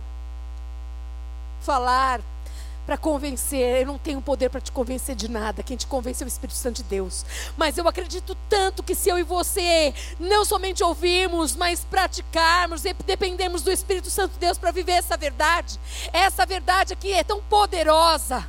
falar, 1.61 2.21
para 2.85 2.97
convencer. 2.97 3.81
Eu 3.81 3.87
não 3.87 3.97
tenho 3.97 4.21
poder 4.21 4.49
para 4.49 4.59
te 4.59 4.71
convencer 4.71 5.15
de 5.15 5.29
nada. 5.29 5.63
Quem 5.63 5.77
te 5.77 5.87
convence 5.87 6.21
é 6.21 6.25
o 6.25 6.27
Espírito 6.27 6.57
Santo 6.57 6.77
de 6.77 6.83
Deus. 6.83 7.25
Mas 7.57 7.77
eu 7.77 7.87
acredito 7.87 8.35
tanto 8.49 8.83
que 8.83 8.93
se 8.93 9.09
eu 9.09 9.17
e 9.17 9.23
você 9.23 9.93
não 10.19 10.43
somente 10.43 10.83
ouvirmos, 10.83 11.55
mas 11.55 11.85
praticarmos, 11.85 12.83
dependemos 13.05 13.61
do 13.61 13.71
Espírito 13.71 14.09
Santo 14.09 14.33
de 14.33 14.39
Deus 14.39 14.57
para 14.57 14.71
viver 14.71 14.93
essa 14.93 15.15
verdade. 15.15 15.79
Essa 16.11 16.45
verdade 16.45 16.93
aqui 16.93 17.13
é 17.13 17.23
tão 17.23 17.41
poderosa 17.43 18.45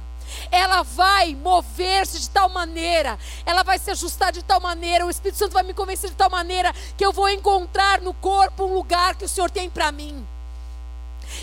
ela 0.53 0.83
vai 0.83 1.35
mover-se 1.35 2.21
de 2.21 2.29
tal 2.29 2.51
maneira, 2.51 3.19
ela 3.47 3.63
vai 3.63 3.79
se 3.79 3.91
ajustar 3.91 4.31
de 4.31 4.43
tal 4.45 4.61
maneira, 4.61 5.07
o 5.07 5.11
Espírito 5.11 5.39
Santo 5.39 5.55
vai 5.55 5.63
me 5.63 5.73
convencer 5.73 6.11
de 6.11 6.17
tal 6.17 6.29
maneira 6.29 6.75
que 6.95 7.05
eu 7.05 7.11
vou 7.11 7.27
encontrar 7.31 8.03
no 8.03 8.13
corpo 8.13 8.65
um 8.65 8.75
lugar 8.75 9.17
que 9.17 9.25
o 9.25 9.29
Senhor 9.29 9.51
tem 9.51 9.71
para 9.71 9.91
mim. 9.91 10.29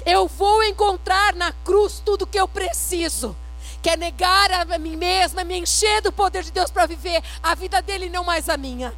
Eu 0.06 0.28
vou 0.28 0.64
encontrar 0.64 1.34
na 1.34 1.52
cruz 1.52 2.00
tudo 2.06 2.28
que 2.28 2.40
eu 2.40 2.48
preciso. 2.48 3.36
Que 3.82 3.90
é 3.90 3.98
negar 3.98 4.52
a 4.52 4.78
mim 4.78 4.96
mesma, 4.96 5.44
me 5.44 5.58
encher 5.58 6.02
do 6.02 6.12
poder 6.12 6.44
de 6.44 6.52
Deus 6.52 6.70
para 6.70 6.86
viver 6.86 7.24
a 7.42 7.56
vida 7.56 7.82
dele 7.82 8.06
e 8.06 8.10
não 8.10 8.24
mais 8.24 8.48
a 8.48 8.58
minha. 8.58 8.94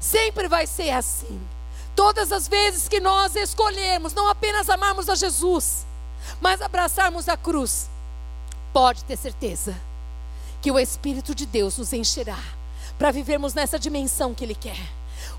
Sempre 0.00 0.48
vai 0.48 0.66
ser 0.66 0.90
assim. 0.90 1.40
Todas 1.94 2.32
as 2.32 2.48
vezes 2.48 2.88
que 2.88 3.00
nós 3.00 3.36
escolhermos 3.36 4.14
não 4.14 4.28
apenas 4.28 4.70
amarmos 4.70 5.08
a 5.08 5.14
Jesus, 5.14 5.84
mas 6.40 6.62
abraçarmos 6.62 7.28
a 7.28 7.36
cruz, 7.36 7.90
pode 8.74 9.04
ter 9.04 9.16
certeza 9.16 9.80
que 10.60 10.72
o 10.72 10.78
Espírito 10.78 11.32
de 11.32 11.46
Deus 11.46 11.78
nos 11.78 11.92
encherá 11.92 12.42
para 12.98 13.12
vivermos 13.12 13.54
nessa 13.54 13.78
dimensão 13.78 14.34
que 14.34 14.44
Ele 14.44 14.54
quer. 14.54 14.80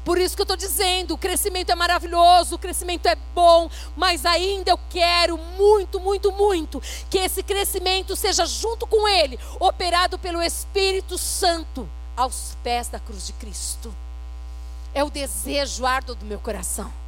Por 0.05 0.17
isso 0.17 0.35
que 0.35 0.41
eu 0.41 0.45
estou 0.45 0.55
dizendo, 0.55 1.13
o 1.13 1.17
crescimento 1.17 1.69
é 1.69 1.75
maravilhoso, 1.75 2.55
o 2.55 2.59
crescimento 2.59 3.07
é 3.07 3.15
bom, 3.35 3.69
mas 3.95 4.25
ainda 4.25 4.71
eu 4.71 4.79
quero 4.89 5.37
muito, 5.37 5.99
muito, 5.99 6.31
muito 6.31 6.81
que 7.09 7.17
esse 7.17 7.43
crescimento 7.43 8.15
seja 8.15 8.45
junto 8.45 8.87
com 8.87 9.05
Ele, 9.07 9.37
operado 9.59 10.17
pelo 10.17 10.41
Espírito 10.41 11.17
Santo 11.17 11.89
aos 12.15 12.57
pés 12.63 12.87
da 12.87 12.99
cruz 12.99 13.27
de 13.27 13.33
Cristo. 13.33 13.93
É 14.93 15.03
o 15.03 15.09
desejo 15.09 15.85
árduo 15.85 16.15
do 16.15 16.25
meu 16.25 16.39
coração 16.39 17.04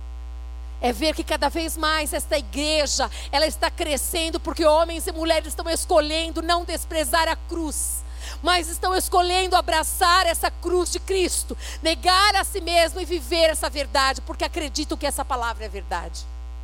é 0.81 0.93
ver 0.93 1.15
que 1.15 1.23
cada 1.23 1.49
vez 1.49 1.75
mais 1.75 2.13
esta 2.13 2.37
igreja, 2.37 3.09
ela 3.31 3.47
está 3.47 3.69
crescendo 3.69 4.39
porque 4.39 4.65
homens 4.65 5.07
e 5.07 5.11
mulheres 5.11 5.49
estão 5.49 5.69
escolhendo 5.69 6.41
não 6.41 6.63
desprezar 6.63 7.27
a 7.27 7.35
cruz, 7.35 8.03
mas 8.43 8.67
estão 8.67 8.95
escolhendo 8.95 9.55
abraçar 9.55 10.25
essa 10.25 10.51
cruz 10.51 10.91
de 10.91 10.99
Cristo, 10.99 11.57
negar 11.81 12.35
a 12.35 12.43
si 12.43 12.61
mesmo 12.61 12.99
e 12.99 13.05
viver 13.05 13.49
essa 13.49 13.69
verdade, 13.69 14.21
porque 14.21 14.45
acreditam 14.45 14.97
que 14.97 15.07
essa 15.07 15.25
palavra 15.25 15.65
é 15.65 15.69
verdade. 15.69 16.21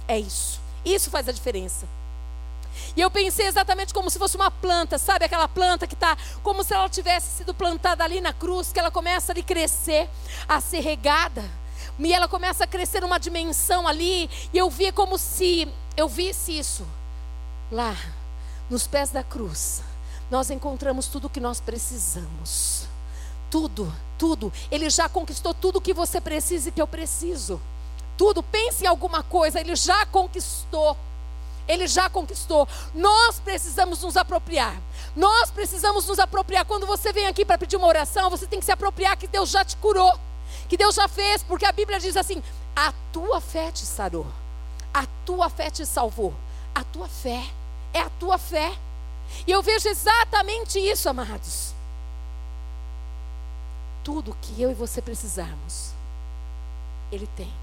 É 0.08 0.20
isso. 0.20 0.62
Isso 0.86 1.10
faz 1.10 1.28
a 1.28 1.32
diferença. 1.32 1.88
E 2.96 3.02
eu 3.02 3.10
pensei 3.10 3.46
exatamente 3.46 3.94
como 3.94 4.10
se 4.10 4.18
fosse 4.18 4.36
uma 4.36 4.50
planta, 4.50 4.98
sabe 4.98 5.26
aquela 5.26 5.48
planta 5.48 5.88
que 5.88 5.94
está 5.94 6.18
como 6.42 6.64
se 6.64 6.74
ela 6.74 6.90
tivesse 6.90 7.38
sido 7.38 7.54
plantada 7.54 8.04
ali 8.04 8.20
na 8.20 8.34
cruz, 8.34 8.72
que 8.72 8.80
ela 8.80 8.92
começa 8.92 9.32
a 9.32 9.44
crescer, 9.44 10.10
a 10.48 10.60
ser 10.60 10.80
regada 10.80 11.44
e 12.00 12.14
ela 12.14 12.28
começa 12.28 12.64
a 12.64 12.68
crescer 12.68 13.02
numa 13.02 13.20
dimensão 13.20 13.88
ali, 13.88 14.30
e 14.52 14.58
eu 14.58 14.70
vi 14.70 14.92
como 14.92 15.18
se 15.18 15.68
eu 15.96 16.08
visse 16.08 16.58
isso. 16.58 16.86
Lá, 17.72 17.96
nos 18.70 18.88
pés 18.88 19.10
da 19.10 19.24
cruz, 19.24 19.82
nós 20.30 20.50
encontramos 20.50 21.08
tudo 21.08 21.28
o 21.28 21.30
que 21.30 21.40
nós 21.40 21.60
precisamos. 21.60 22.88
Tudo, 23.50 23.94
tudo. 24.18 24.52
Ele 24.72 24.90
já 24.90 25.08
conquistou 25.08 25.54
tudo 25.54 25.78
o 25.78 25.82
que 25.82 25.94
você 25.94 26.20
precisa 26.20 26.70
e 26.70 26.72
que 26.72 26.82
eu 26.82 26.88
preciso. 26.88 27.62
Tudo. 28.18 28.42
Pense 28.42 28.84
em 28.84 28.88
alguma 28.88 29.22
coisa, 29.22 29.60
ele 29.60 29.76
já 29.76 30.06
conquistou. 30.08 30.98
Ele 31.68 31.88
já 31.88 32.10
conquistou. 32.10 32.68
Nós 32.94 33.40
precisamos 33.40 34.02
nos 34.02 34.18
apropriar. 34.18 34.76
Nós 35.16 35.52
precisamos 35.52 36.08
nos 36.08 36.20
apropriar. 36.20 36.66
Quando 36.66 36.88
você 36.88 37.14
vem 37.14 37.28
aqui 37.28 37.46
para 37.46 37.58
pedir 37.58 37.78
uma 37.78 37.88
oração, 37.88 38.30
você 38.30 38.48
tem 38.48 38.60
que 38.60 38.66
se 38.66 38.72
apropriar 38.72 39.16
que 39.16 39.28
Deus 39.28 39.50
já 39.50 39.64
te 39.64 39.78
curou 39.78 40.20
que 40.74 40.78
Deus 40.78 40.96
já 40.96 41.08
fez, 41.08 41.44
porque 41.44 41.68
a 41.68 41.72
Bíblia 41.72 42.00
diz 42.00 42.18
assim: 42.18 42.42
a 42.76 42.92
tua 43.12 43.40
fé 43.40 43.72
te 43.72 43.86
sarou, 43.86 44.26
a 44.92 45.06
tua 45.24 45.48
fé 45.48 45.70
te 45.70 45.86
salvou, 45.86 46.34
a 46.74 46.84
tua 46.84 47.08
fé, 47.08 47.46
é 47.94 48.00
a 48.00 48.10
tua 48.10 48.40
fé. 48.40 48.76
E 49.46 49.52
eu 49.52 49.62
vejo 49.62 49.88
exatamente 49.88 50.80
isso, 50.80 51.08
amados. 51.08 51.76
Tudo 54.04 54.36
que 54.42 54.60
eu 54.60 54.72
e 54.72 54.74
você 54.74 55.00
precisarmos, 55.00 55.92
Ele 57.12 57.28
tem. 57.36 57.54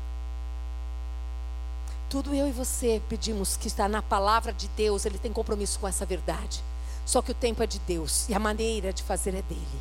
Tudo 2.09 2.33
eu 2.33 2.47
e 2.47 2.53
você 2.53 3.03
pedimos 3.09 3.57
que 3.57 3.67
está 3.67 3.89
na 3.89 4.03
palavra 4.03 4.53
de 4.53 4.69
Deus, 4.69 5.05
Ele 5.05 5.19
tem 5.19 5.33
compromisso 5.33 5.81
com 5.81 5.89
essa 5.89 6.07
verdade. 6.07 6.63
Só 7.05 7.21
que 7.21 7.33
o 7.33 7.35
tempo 7.35 7.61
é 7.61 7.67
de 7.67 7.81
Deus 7.81 8.29
e 8.29 8.35
a 8.35 8.39
maneira 8.39 8.93
de 8.93 9.03
fazer 9.03 9.35
é 9.35 9.43
dele. 9.43 9.81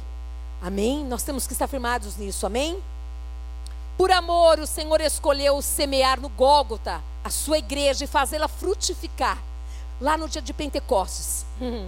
Amém? 0.60 1.06
Nós 1.06 1.22
temos 1.22 1.46
que 1.46 1.54
estar 1.54 1.68
firmados 1.68 2.18
nisso, 2.18 2.44
amém? 2.48 2.82
Por 4.00 4.14
amor, 4.14 4.60
o 4.60 4.66
Senhor 4.66 5.02
escolheu 5.02 5.62
semear 5.62 6.22
no 6.22 6.30
Gólgota 6.30 7.04
a 7.22 7.30
sua 7.30 7.58
igreja 7.58 8.06
e 8.06 8.08
fazê-la 8.08 8.48
frutificar. 8.48 9.38
Lá 10.00 10.18
no 10.18 10.30
dia 10.30 10.42
de 10.42 10.54
Pentecostes, 10.54 11.46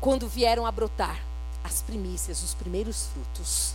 quando 0.00 0.28
vieram 0.28 0.64
a 0.64 0.70
brotar 0.70 1.20
as 1.64 1.82
primícias, 1.82 2.40
os 2.44 2.54
primeiros 2.54 3.08
frutos. 3.08 3.74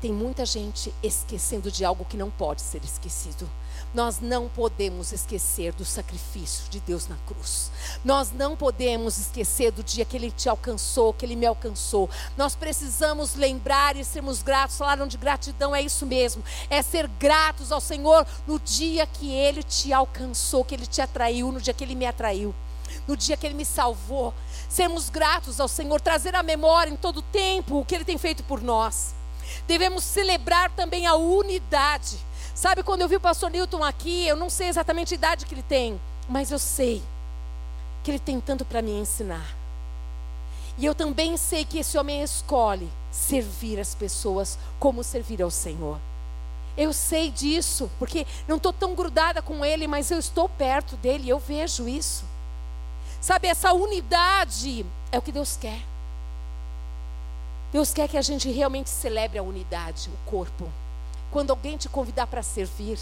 tem 0.00 0.12
muita 0.12 0.44
gente 0.44 0.92
esquecendo 1.00 1.70
de 1.70 1.84
algo 1.84 2.04
que 2.04 2.16
não 2.16 2.28
pode 2.28 2.60
ser 2.60 2.82
esquecido. 2.82 3.48
Nós 3.92 4.20
não 4.20 4.48
podemos 4.48 5.12
esquecer 5.12 5.72
do 5.72 5.84
sacrifício 5.84 6.70
de 6.70 6.78
Deus 6.78 7.08
na 7.08 7.16
cruz. 7.26 7.72
Nós 8.04 8.30
não 8.30 8.56
podemos 8.56 9.18
esquecer 9.18 9.72
do 9.72 9.82
dia 9.82 10.04
que 10.04 10.16
Ele 10.16 10.30
te 10.30 10.48
alcançou, 10.48 11.12
que 11.12 11.26
Ele 11.26 11.34
me 11.34 11.44
alcançou. 11.46 12.08
Nós 12.36 12.54
precisamos 12.54 13.34
lembrar 13.34 13.96
e 13.96 14.04
sermos 14.04 14.42
gratos. 14.42 14.78
Falaram 14.78 15.08
de 15.08 15.18
gratidão, 15.18 15.74
é 15.74 15.82
isso 15.82 16.06
mesmo. 16.06 16.42
É 16.68 16.82
ser 16.82 17.08
gratos 17.08 17.72
ao 17.72 17.80
Senhor 17.80 18.24
no 18.46 18.60
dia 18.60 19.06
que 19.06 19.32
Ele 19.32 19.62
te 19.62 19.92
alcançou, 19.92 20.64
que 20.64 20.74
Ele 20.74 20.86
te 20.86 21.02
atraiu, 21.02 21.50
no 21.50 21.60
dia 21.60 21.74
que 21.74 21.82
Ele 21.82 21.96
me 21.96 22.06
atraiu, 22.06 22.54
no 23.08 23.16
dia 23.16 23.36
que 23.36 23.44
Ele 23.44 23.54
me 23.54 23.64
salvou. 23.64 24.32
Sermos 24.68 25.10
gratos 25.10 25.58
ao 25.58 25.66
Senhor, 25.66 26.00
trazer 26.00 26.36
à 26.36 26.44
memória 26.44 26.92
em 26.92 26.96
todo 26.96 27.22
tempo 27.22 27.80
o 27.80 27.84
que 27.84 27.96
Ele 27.96 28.04
tem 28.04 28.18
feito 28.18 28.44
por 28.44 28.62
nós. 28.62 29.14
Devemos 29.66 30.04
celebrar 30.04 30.70
também 30.70 31.06
a 31.06 31.16
unidade. 31.16 32.18
Sabe, 32.60 32.82
quando 32.82 33.00
eu 33.00 33.08
vi 33.08 33.16
o 33.16 33.20
pastor 33.20 33.50
Newton 33.50 33.82
aqui, 33.82 34.26
eu 34.26 34.36
não 34.36 34.50
sei 34.50 34.68
exatamente 34.68 35.14
a 35.14 35.16
idade 35.16 35.46
que 35.46 35.54
ele 35.54 35.62
tem, 35.62 35.98
mas 36.28 36.50
eu 36.50 36.58
sei 36.58 37.02
que 38.04 38.10
ele 38.10 38.18
tem 38.18 38.38
tanto 38.38 38.66
para 38.66 38.82
me 38.82 38.90
ensinar. 38.90 39.56
E 40.76 40.84
eu 40.84 40.94
também 40.94 41.38
sei 41.38 41.64
que 41.64 41.78
esse 41.78 41.96
homem 41.96 42.22
escolhe 42.22 42.86
servir 43.10 43.80
as 43.80 43.94
pessoas 43.94 44.58
como 44.78 45.02
servir 45.02 45.40
ao 45.40 45.50
Senhor. 45.50 45.98
Eu 46.76 46.92
sei 46.92 47.30
disso, 47.30 47.90
porque 47.98 48.26
não 48.46 48.58
estou 48.58 48.74
tão 48.74 48.94
grudada 48.94 49.40
com 49.40 49.64
ele, 49.64 49.86
mas 49.86 50.10
eu 50.10 50.18
estou 50.18 50.46
perto 50.46 50.96
dele 50.96 51.30
eu 51.30 51.38
vejo 51.38 51.88
isso. 51.88 52.26
Sabe, 53.22 53.48
essa 53.48 53.72
unidade 53.72 54.84
é 55.10 55.16
o 55.16 55.22
que 55.22 55.32
Deus 55.32 55.56
quer. 55.56 55.80
Deus 57.72 57.90
quer 57.94 58.06
que 58.06 58.18
a 58.18 58.22
gente 58.22 58.50
realmente 58.50 58.90
celebre 58.90 59.38
a 59.38 59.42
unidade, 59.42 60.10
o 60.10 60.30
corpo 60.30 60.70
quando 61.30 61.50
alguém 61.50 61.76
te 61.76 61.88
convidar 61.88 62.26
para 62.26 62.42
servir, 62.42 62.98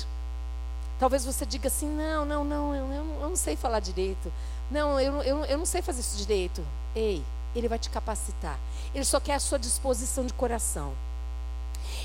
talvez 0.99 1.25
você 1.25 1.47
diga 1.47 1.69
assim: 1.69 1.89
não, 1.89 2.25
não, 2.25 2.45
não, 2.45 2.75
eu, 2.75 2.87
eu 2.93 3.29
não 3.29 3.37
sei 3.37 3.57
falar 3.57 3.81
direito. 3.81 4.33
Não, 4.71 5.01
eu, 5.01 5.23
eu, 5.23 5.45
eu 5.45 5.59
não 5.59 5.67
sei 5.67 5.81
fazer 5.81 6.01
isso 6.01 6.17
direito. 6.17 6.65
Ei, 6.95 7.25
ele 7.55 7.69
vai 7.69 7.79
te 7.79 7.89
capacitar. 7.91 8.59
Ele 8.95 9.05
só 9.05 9.19
quer 9.19 9.35
a 9.35 9.41
sua 9.41 9.59
disposição 9.59 10.27
de 10.27 10.33
coração. 10.33 10.93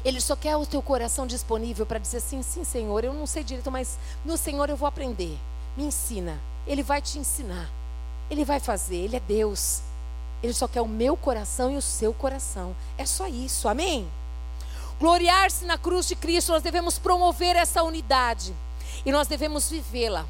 Ele 0.03 0.20
só 0.22 0.36
quer 0.36 0.56
o 0.56 0.65
teu 0.65 0.82
coração 0.82 1.27
disponível 1.27 1.86
para 1.86 2.00
dizer 2.00 2.18
assim: 2.18 2.42
sim, 2.42 2.63
Senhor, 2.63 3.03
eu 3.03 3.13
não 3.13 3.27
sei 3.27 3.44
direito, 3.44 3.72
mas 3.72 3.98
no 4.24 4.38
Senhor 4.38 4.70
eu 4.70 4.77
vou 4.77 4.88
aprender. 4.88 5.38
Me 5.75 5.84
ensina. 5.84 6.39
Ele 6.65 6.84
vai 6.84 7.01
te 7.01 7.20
ensinar. 7.20 7.70
Ele 8.30 8.46
vai 8.46 8.60
fazer. 8.60 8.96
Ele 8.96 9.18
é 9.18 9.20
Deus. 9.20 9.82
Ele 10.42 10.53
só 10.53 10.68
quer 10.68 10.82
o 10.82 10.88
meu 10.88 11.15
coração 11.15 11.72
e 11.72 11.77
o 11.77 11.82
seu 11.82 12.13
coração. 12.13 12.75
É 12.98 13.06
só 13.06 13.27
isso. 13.27 13.68
Amém? 13.68 14.10
Gloriar-se 15.00 15.65
na 15.65 15.77
cruz 15.77 16.07
de 16.07 16.15
Cristo, 16.15 16.51
nós 16.51 16.63
devemos 16.63 16.97
promover 16.97 17.55
essa 17.55 17.83
unidade 17.83 18.53
e 19.05 19.12
nós 19.12 19.27
devemos 19.27 19.69
vivê-la. 19.69 20.25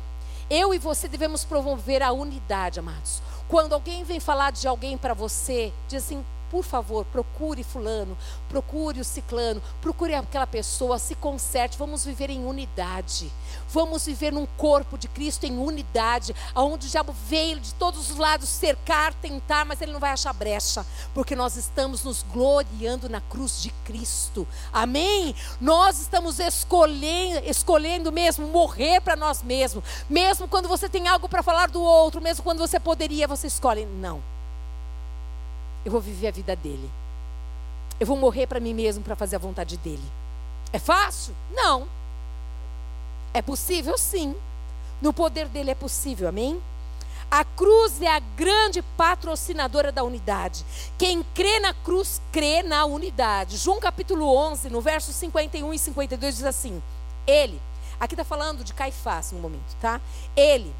Eu 0.49 0.73
e 0.73 0.77
você 0.77 1.07
devemos 1.07 1.43
promover 1.45 2.01
a 2.01 2.11
unidade, 2.11 2.79
amados. 2.79 3.21
Quando 3.47 3.73
alguém 3.73 4.03
vem 4.03 4.19
falar 4.19 4.51
de 4.51 4.67
alguém 4.67 4.97
para 4.97 5.13
você, 5.13 5.71
diz 5.87 6.03
assim: 6.03 6.23
por 6.53 6.63
favor, 6.63 7.03
procure 7.05 7.63
fulano, 7.63 8.15
procure 8.47 8.99
o 8.99 9.03
ciclano, 9.03 9.59
procure 9.81 10.13
aquela 10.13 10.45
pessoa, 10.45 10.99
se 10.99 11.15
conserte, 11.15 11.79
vamos 11.79 12.05
viver 12.05 12.29
em 12.29 12.45
unidade. 12.45 13.31
Vamos 13.73 14.05
viver 14.05 14.31
num 14.31 14.45
corpo 14.45 14.97
de 14.97 15.09
Cristo 15.09 15.45
em 15.45 15.57
unidade, 15.57 16.33
aonde 16.55 16.87
o 16.87 16.89
diabo 16.89 17.13
veio 17.27 17.59
de 17.59 17.73
todos 17.73 18.09
os 18.09 18.17
lados 18.17 18.47
cercar, 18.47 19.13
tentar, 19.15 19.65
mas 19.65 19.81
ele 19.81 19.91
não 19.91 19.99
vai 19.99 20.11
achar 20.11 20.31
brecha, 20.31 20.85
porque 21.13 21.35
nós 21.35 21.57
estamos 21.57 22.03
nos 22.05 22.23
gloriando 22.23 23.09
na 23.09 23.19
cruz 23.19 23.61
de 23.61 23.71
Cristo. 23.83 24.47
Amém? 24.71 25.35
Nós 25.59 25.99
estamos 25.99 26.39
escolhendo, 26.39 27.45
escolhendo 27.45 28.11
mesmo 28.11 28.47
morrer 28.47 29.01
para 29.01 29.17
nós 29.17 29.43
mesmos, 29.43 29.83
mesmo 30.09 30.47
quando 30.47 30.69
você 30.69 30.87
tem 30.87 31.09
algo 31.09 31.27
para 31.27 31.43
falar 31.43 31.69
do 31.69 31.81
outro, 31.81 32.21
mesmo 32.21 32.43
quando 32.43 32.59
você 32.59 32.79
poderia, 32.79 33.27
você 33.27 33.47
escolhe 33.47 33.85
não 33.85 34.21
eu 35.85 35.91
vou 35.91 36.01
viver 36.01 36.27
a 36.27 36.31
vida 36.31 36.55
dele. 36.55 36.89
Eu 37.99 38.07
vou 38.07 38.17
morrer 38.17 38.47
para 38.47 38.59
mim 38.59 38.73
mesmo 38.73 39.03
para 39.03 39.15
fazer 39.15 39.35
a 39.35 39.39
vontade 39.39 39.77
dele. 39.77 40.03
É 40.71 40.79
fácil? 40.79 41.35
Não. 41.51 41.87
É 43.33 43.41
possível? 43.41 43.97
Sim. 43.97 44.35
No 45.01 45.11
poder 45.11 45.47
dele 45.47 45.71
é 45.71 45.75
possível, 45.75 46.29
amém? 46.29 46.61
A 47.29 47.43
cruz 47.43 47.99
é 47.99 48.07
a 48.07 48.19
grande 48.19 48.81
patrocinadora 48.95 49.91
da 49.91 50.03
unidade. 50.03 50.63
Quem 50.99 51.23
crê 51.33 51.59
na 51.59 51.73
cruz, 51.73 52.21
crê 52.31 52.61
na 52.61 52.85
unidade. 52.85 53.57
João 53.57 53.79
capítulo 53.79 54.27
11, 54.35 54.69
no 54.69 54.79
verso 54.79 55.11
51 55.11 55.73
e 55.73 55.79
52, 55.79 56.35
diz 56.35 56.45
assim: 56.45 56.81
Ele, 57.25 57.59
aqui 57.99 58.13
está 58.13 58.23
falando 58.23 58.63
de 58.63 58.71
Caifás 58.73 59.31
no 59.31 59.39
momento, 59.39 59.75
tá? 59.81 59.99
Ele 60.37 60.71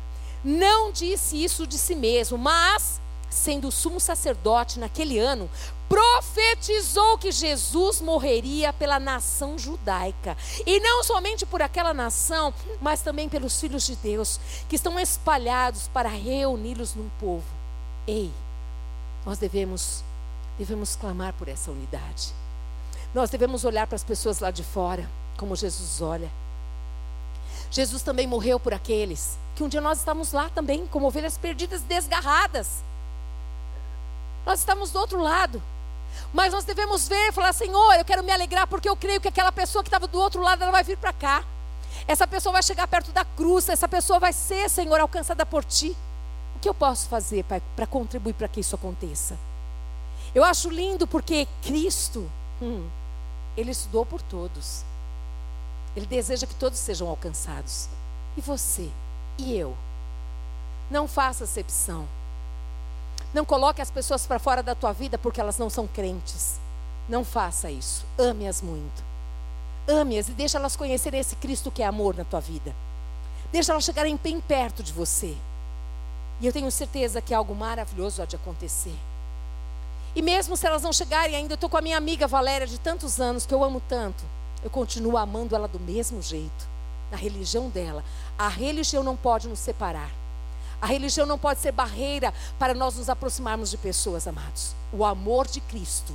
não 0.43 0.91
disse 0.91 1.43
isso 1.43 1.65
de 1.65 1.77
si 1.77 1.95
mesmo, 1.95 2.37
mas 2.37 3.01
sendo 3.33 3.71
sumo 3.71 3.99
sacerdote 3.99 4.79
naquele 4.79 5.19
ano, 5.19 5.49
profetizou 5.89 7.17
que 7.17 7.31
Jesus 7.31 7.99
morreria 7.99 8.71
pela 8.71 8.99
nação 8.99 9.57
judaica. 9.57 10.37
E 10.65 10.79
não 10.79 11.03
somente 11.03 11.45
por 11.45 11.61
aquela 11.61 11.93
nação, 11.93 12.53
mas 12.81 13.01
também 13.01 13.27
pelos 13.27 13.59
filhos 13.59 13.85
de 13.85 13.95
Deus, 13.95 14.39
que 14.69 14.75
estão 14.75 14.99
espalhados 14.99 15.87
para 15.87 16.09
reuni-los 16.09 16.95
num 16.95 17.09
povo. 17.19 17.45
Ei, 18.07 18.31
nós 19.25 19.37
devemos 19.37 20.03
devemos 20.57 20.95
clamar 20.95 21.33
por 21.33 21.47
essa 21.47 21.71
unidade. 21.71 22.33
Nós 23.13 23.29
devemos 23.29 23.65
olhar 23.65 23.87
para 23.87 23.95
as 23.95 24.03
pessoas 24.03 24.39
lá 24.39 24.51
de 24.51 24.63
fora, 24.63 25.09
como 25.37 25.55
Jesus 25.55 26.01
olha. 26.01 26.31
Jesus 27.71 28.03
também 28.03 28.27
morreu 28.27 28.59
por 28.59 28.73
aqueles 28.73 29.37
que 29.55 29.63
um 29.63 29.69
dia 29.69 29.81
nós 29.81 29.99
estamos 29.99 30.31
lá 30.31 30.49
também, 30.49 30.87
como 30.87 31.07
ovelhas 31.07 31.37
perdidas, 31.37 31.81
desgarradas. 31.81 32.83
Nós 34.45 34.59
estamos 34.59 34.91
do 34.91 34.99
outro 34.99 35.19
lado. 35.21 35.61
Mas 36.31 36.53
nós 36.53 36.63
devemos 36.63 37.07
ver 37.07 37.29
e 37.29 37.31
falar: 37.31 37.53
Senhor, 37.53 37.93
eu 37.95 38.05
quero 38.05 38.23
me 38.23 38.31
alegrar 38.31 38.67
porque 38.67 38.89
eu 38.89 38.95
creio 38.95 39.21
que 39.21 39.27
aquela 39.27 39.51
pessoa 39.51 39.83
que 39.83 39.87
estava 39.87 40.07
do 40.07 40.19
outro 40.19 40.41
lado 40.41 40.61
ela 40.61 40.71
vai 40.71 40.83
vir 40.83 40.97
para 40.97 41.13
cá. 41.13 41.43
Essa 42.07 42.27
pessoa 42.27 42.53
vai 42.53 42.63
chegar 42.63 42.87
perto 42.87 43.11
da 43.11 43.23
cruz. 43.23 43.69
Essa 43.69 43.87
pessoa 43.87 44.19
vai 44.19 44.33
ser, 44.33 44.69
Senhor, 44.69 44.99
alcançada 44.99 45.45
por 45.45 45.63
ti. 45.63 45.95
O 46.55 46.59
que 46.59 46.67
eu 46.69 46.73
posso 46.73 47.07
fazer 47.07 47.45
para 47.75 47.87
contribuir 47.87 48.33
para 48.33 48.47
que 48.47 48.59
isso 48.59 48.75
aconteça? 48.75 49.37
Eu 50.33 50.43
acho 50.43 50.69
lindo 50.69 51.05
porque 51.05 51.47
Cristo, 51.61 52.29
hum, 52.61 52.89
Ele 53.55 53.71
estudou 53.71 54.05
por 54.05 54.21
todos. 54.21 54.83
Ele 55.95 56.05
deseja 56.05 56.47
que 56.47 56.55
todos 56.55 56.79
sejam 56.79 57.07
alcançados. 57.07 57.87
E 58.35 58.41
você? 58.41 58.89
E 59.37 59.55
eu? 59.55 59.77
Não 60.89 61.07
faça 61.07 61.43
acepção. 61.43 62.07
Não 63.33 63.45
coloque 63.45 63.81
as 63.81 63.91
pessoas 63.91 64.25
para 64.25 64.39
fora 64.39 64.63
da 64.63 64.75
tua 64.75 64.91
vida 64.91 65.17
porque 65.17 65.39
elas 65.39 65.57
não 65.57 65.69
são 65.69 65.87
crentes. 65.87 66.59
Não 67.07 67.23
faça 67.23 67.69
isso. 67.69 68.05
Ame-as 68.17 68.61
muito. 68.61 69.03
Ame-as 69.87 70.29
e 70.29 70.31
deixa 70.31 70.57
elas 70.57 70.75
conhecerem 70.75 71.19
esse 71.19 71.35
Cristo 71.35 71.71
que 71.71 71.83
é 71.83 71.85
amor 71.85 72.15
na 72.15 72.23
tua 72.23 72.39
vida. 72.39 72.73
Deixa 73.51 73.71
elas 73.71 73.83
chegarem 73.83 74.17
bem 74.21 74.39
perto 74.39 74.81
de 74.81 74.93
você. 74.93 75.35
E 76.39 76.45
eu 76.47 76.53
tenho 76.53 76.71
certeza 76.71 77.21
que 77.21 77.33
algo 77.33 77.53
maravilhoso 77.53 78.21
há 78.21 78.25
de 78.25 78.35
acontecer. 78.35 78.95
E 80.15 80.21
mesmo 80.21 80.55
se 80.55 80.65
elas 80.65 80.83
não 80.83 80.93
chegarem 80.93 81.35
ainda, 81.35 81.53
eu 81.53 81.55
estou 81.55 81.69
com 81.69 81.77
a 81.77 81.81
minha 81.81 81.97
amiga 81.97 82.27
Valéria 82.27 82.67
de 82.67 82.79
tantos 82.79 83.19
anos, 83.19 83.45
que 83.45 83.53
eu 83.53 83.63
amo 83.63 83.81
tanto. 83.87 84.23
Eu 84.63 84.69
continuo 84.69 85.17
amando 85.17 85.55
ela 85.55 85.67
do 85.67 85.79
mesmo 85.79 86.21
jeito. 86.21 86.67
Na 87.11 87.17
religião 87.17 87.69
dela. 87.69 88.03
A 88.37 88.47
religião 88.47 89.03
não 89.03 89.15
pode 89.15 89.47
nos 89.47 89.59
separar. 89.59 90.09
A 90.83 90.85
religião 90.85 91.25
não 91.25 91.39
pode 91.39 91.61
ser 91.61 91.71
barreira 91.71 92.33
para 92.59 92.73
nós 92.73 92.97
nos 92.97 93.07
aproximarmos 93.07 93.71
de 93.71 93.77
pessoas, 93.77 94.27
amados. 94.27 94.75
O 94.91 95.05
amor 95.05 95.47
de 95.47 95.61
Cristo. 95.61 96.13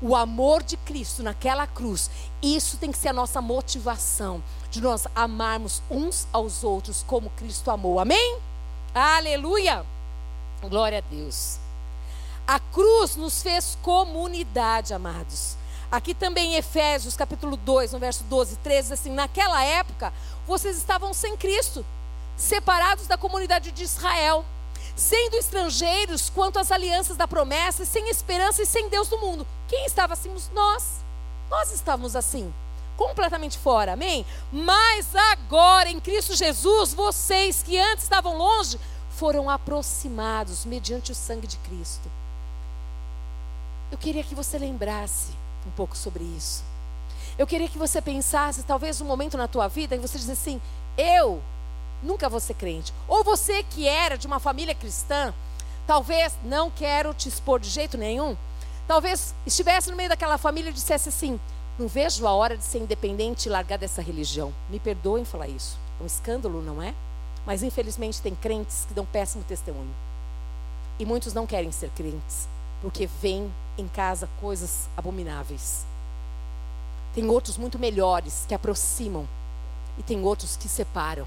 O 0.00 0.16
amor 0.16 0.62
de 0.62 0.78
Cristo 0.78 1.22
naquela 1.22 1.66
cruz, 1.66 2.10
isso 2.40 2.78
tem 2.78 2.90
que 2.90 2.96
ser 2.96 3.08
a 3.08 3.12
nossa 3.12 3.42
motivação 3.42 4.42
de 4.70 4.80
nós 4.80 5.06
amarmos 5.14 5.82
uns 5.90 6.26
aos 6.32 6.64
outros 6.64 7.04
como 7.06 7.28
Cristo 7.36 7.70
amou. 7.70 8.00
Amém? 8.00 8.38
Aleluia! 8.94 9.84
Glória 10.62 11.00
a 11.00 11.02
Deus. 11.02 11.58
A 12.46 12.58
cruz 12.58 13.14
nos 13.14 13.42
fez 13.42 13.76
comunidade, 13.82 14.94
amados. 14.94 15.54
Aqui 15.92 16.14
também 16.14 16.54
em 16.54 16.56
Efésios, 16.56 17.14
capítulo 17.14 17.58
2, 17.58 17.92
no 17.92 17.98
verso 17.98 18.24
12 18.24 18.54
e 18.54 18.56
13, 18.56 18.94
assim, 18.94 19.12
naquela 19.12 19.62
época, 19.62 20.14
vocês 20.46 20.78
estavam 20.78 21.12
sem 21.12 21.36
Cristo 21.36 21.84
separados 22.38 23.08
da 23.08 23.18
comunidade 23.18 23.72
de 23.72 23.82
Israel, 23.82 24.44
sendo 24.94 25.36
estrangeiros 25.36 26.30
quanto 26.30 26.58
às 26.58 26.70
alianças 26.70 27.16
da 27.16 27.26
promessa, 27.26 27.84
sem 27.84 28.08
esperança 28.08 28.62
e 28.62 28.66
sem 28.66 28.88
Deus 28.88 29.08
do 29.08 29.18
mundo. 29.18 29.46
Quem 29.66 29.84
estava 29.84 30.14
assim? 30.14 30.34
Nós. 30.54 31.04
Nós 31.50 31.72
estávamos 31.72 32.14
assim, 32.14 32.52
completamente 32.96 33.58
fora, 33.58 33.94
amém? 33.94 34.24
Mas 34.52 35.14
agora, 35.14 35.88
em 35.88 35.98
Cristo 35.98 36.36
Jesus, 36.36 36.94
vocês 36.94 37.62
que 37.62 37.78
antes 37.78 38.04
estavam 38.04 38.36
longe, 38.36 38.78
foram 39.10 39.50
aproximados 39.50 40.64
mediante 40.64 41.10
o 41.10 41.14
sangue 41.14 41.46
de 41.46 41.56
Cristo. 41.58 42.10
Eu 43.90 43.98
queria 43.98 44.22
que 44.22 44.34
você 44.34 44.58
lembrasse 44.58 45.32
um 45.66 45.70
pouco 45.70 45.96
sobre 45.96 46.22
isso. 46.22 46.62
Eu 47.38 47.46
queria 47.46 47.68
que 47.68 47.78
você 47.78 48.02
pensasse, 48.02 48.62
talvez 48.62 49.00
um 49.00 49.06
momento 49.06 49.36
na 49.36 49.48
tua 49.48 49.68
vida, 49.68 49.96
que 49.96 50.06
você 50.06 50.18
diz 50.18 50.28
assim: 50.28 50.60
eu 50.96 51.42
nunca 52.02 52.28
vou 52.28 52.40
ser 52.40 52.54
crente. 52.54 52.92
Ou 53.06 53.24
você 53.24 53.62
que 53.62 53.86
era 53.86 54.16
de 54.16 54.26
uma 54.26 54.38
família 54.38 54.74
cristã, 54.74 55.34
talvez 55.86 56.36
não 56.44 56.70
quero 56.70 57.14
te 57.14 57.28
expor 57.28 57.60
de 57.60 57.68
jeito 57.68 57.96
nenhum. 57.96 58.36
Talvez 58.86 59.34
estivesse 59.46 59.90
no 59.90 59.96
meio 59.96 60.08
daquela 60.08 60.38
família 60.38 60.70
e 60.70 60.72
dissesse 60.72 61.08
assim: 61.08 61.38
não 61.78 61.86
vejo 61.86 62.26
a 62.26 62.32
hora 62.32 62.56
de 62.56 62.64
ser 62.64 62.78
independente 62.78 63.46
e 63.46 63.50
largar 63.50 63.78
dessa 63.78 64.02
religião. 64.02 64.52
Me 64.68 64.80
perdoem 64.80 65.24
falar 65.24 65.46
isso. 65.46 65.78
É 66.00 66.02
um 66.02 66.06
escândalo, 66.06 66.62
não 66.62 66.82
é? 66.82 66.94
Mas 67.46 67.62
infelizmente 67.62 68.20
tem 68.20 68.34
crentes 68.34 68.84
que 68.86 68.94
dão 68.94 69.06
péssimo 69.06 69.44
testemunho. 69.44 69.94
E 70.98 71.06
muitos 71.06 71.32
não 71.32 71.46
querem 71.46 71.70
ser 71.70 71.90
crentes, 71.90 72.48
porque 72.82 73.06
veem 73.06 73.52
em 73.78 73.86
casa 73.86 74.28
coisas 74.40 74.88
abomináveis. 74.96 75.86
Tem 77.14 77.28
outros 77.28 77.56
muito 77.56 77.78
melhores 77.78 78.44
que 78.48 78.54
aproximam 78.54 79.28
e 79.96 80.02
tem 80.02 80.24
outros 80.24 80.56
que 80.56 80.68
separam. 80.68 81.26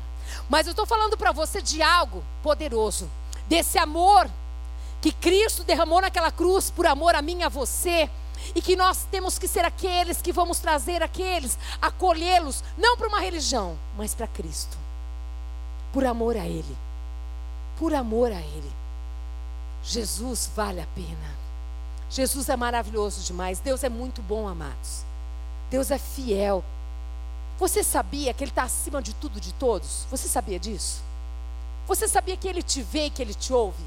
Mas 0.49 0.67
eu 0.67 0.71
estou 0.71 0.85
falando 0.85 1.17
para 1.17 1.31
você 1.31 1.61
de 1.61 1.81
algo 1.81 2.23
poderoso, 2.43 3.09
desse 3.47 3.77
amor 3.77 4.29
que 5.01 5.11
Cristo 5.11 5.63
derramou 5.63 5.99
naquela 5.99 6.31
cruz 6.31 6.69
por 6.69 6.85
amor 6.85 7.15
a 7.15 7.21
mim 7.21 7.39
e 7.39 7.43
a 7.43 7.49
você. 7.49 8.09
E 8.55 8.61
que 8.61 8.75
nós 8.75 9.05
temos 9.11 9.37
que 9.37 9.47
ser 9.47 9.63
aqueles 9.63 10.21
que 10.21 10.31
vamos 10.31 10.59
trazer 10.59 11.03
aqueles, 11.03 11.57
acolhê-los, 11.79 12.63
não 12.75 12.97
para 12.97 13.07
uma 13.07 13.19
religião, 13.19 13.77
mas 13.95 14.15
para 14.15 14.25
Cristo. 14.27 14.77
Por 15.93 16.05
amor 16.05 16.35
a 16.35 16.45
Ele. 16.45 16.77
Por 17.77 17.93
amor 17.93 18.31
a 18.31 18.39
Ele. 18.39 18.71
Jesus 19.83 20.49
vale 20.55 20.81
a 20.81 20.87
pena. 20.87 21.41
Jesus 22.09 22.49
é 22.49 22.57
maravilhoso 22.57 23.23
demais. 23.23 23.59
Deus 23.59 23.83
é 23.83 23.89
muito 23.89 24.21
bom, 24.21 24.47
amados. 24.47 25.05
Deus 25.69 25.91
é 25.91 25.97
fiel. 25.97 26.63
Você 27.61 27.83
sabia 27.83 28.33
que 28.33 28.43
Ele 28.43 28.49
está 28.49 28.63
acima 28.63 29.03
de 29.03 29.13
tudo, 29.13 29.39
de 29.39 29.53
todos? 29.53 30.07
Você 30.09 30.27
sabia 30.27 30.57
disso? 30.57 30.99
Você 31.85 32.07
sabia 32.07 32.35
que 32.35 32.47
Ele 32.47 32.63
te 32.63 32.81
vê 32.81 33.05
e 33.05 33.09
que 33.11 33.21
Ele 33.21 33.35
te 33.35 33.53
ouve? 33.53 33.83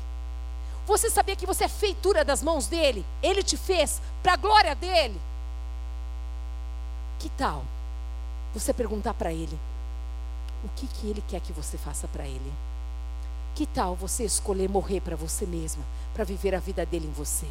Você 0.86 1.10
sabia 1.10 1.34
que 1.34 1.44
você 1.44 1.64
é 1.64 1.68
feitura 1.68 2.24
das 2.24 2.40
mãos 2.40 2.68
dele? 2.68 3.04
Ele 3.20 3.42
te 3.42 3.56
fez 3.56 4.00
para 4.22 4.34
a 4.34 4.36
glória 4.36 4.76
dele? 4.76 5.20
Que 7.18 7.28
tal 7.30 7.64
você 8.54 8.72
perguntar 8.72 9.12
para 9.14 9.32
ele 9.32 9.58
o 10.62 10.68
que, 10.76 10.86
que 10.86 11.08
ele 11.08 11.24
quer 11.26 11.40
que 11.40 11.52
você 11.52 11.76
faça 11.76 12.06
para 12.06 12.24
ele? 12.24 12.52
Que 13.56 13.66
tal 13.66 13.96
você 13.96 14.22
escolher 14.22 14.68
morrer 14.68 15.00
para 15.00 15.16
você 15.16 15.46
mesma, 15.46 15.82
para 16.14 16.22
viver 16.22 16.54
a 16.54 16.60
vida 16.60 16.86
dele 16.86 17.08
em 17.08 17.12
você? 17.12 17.48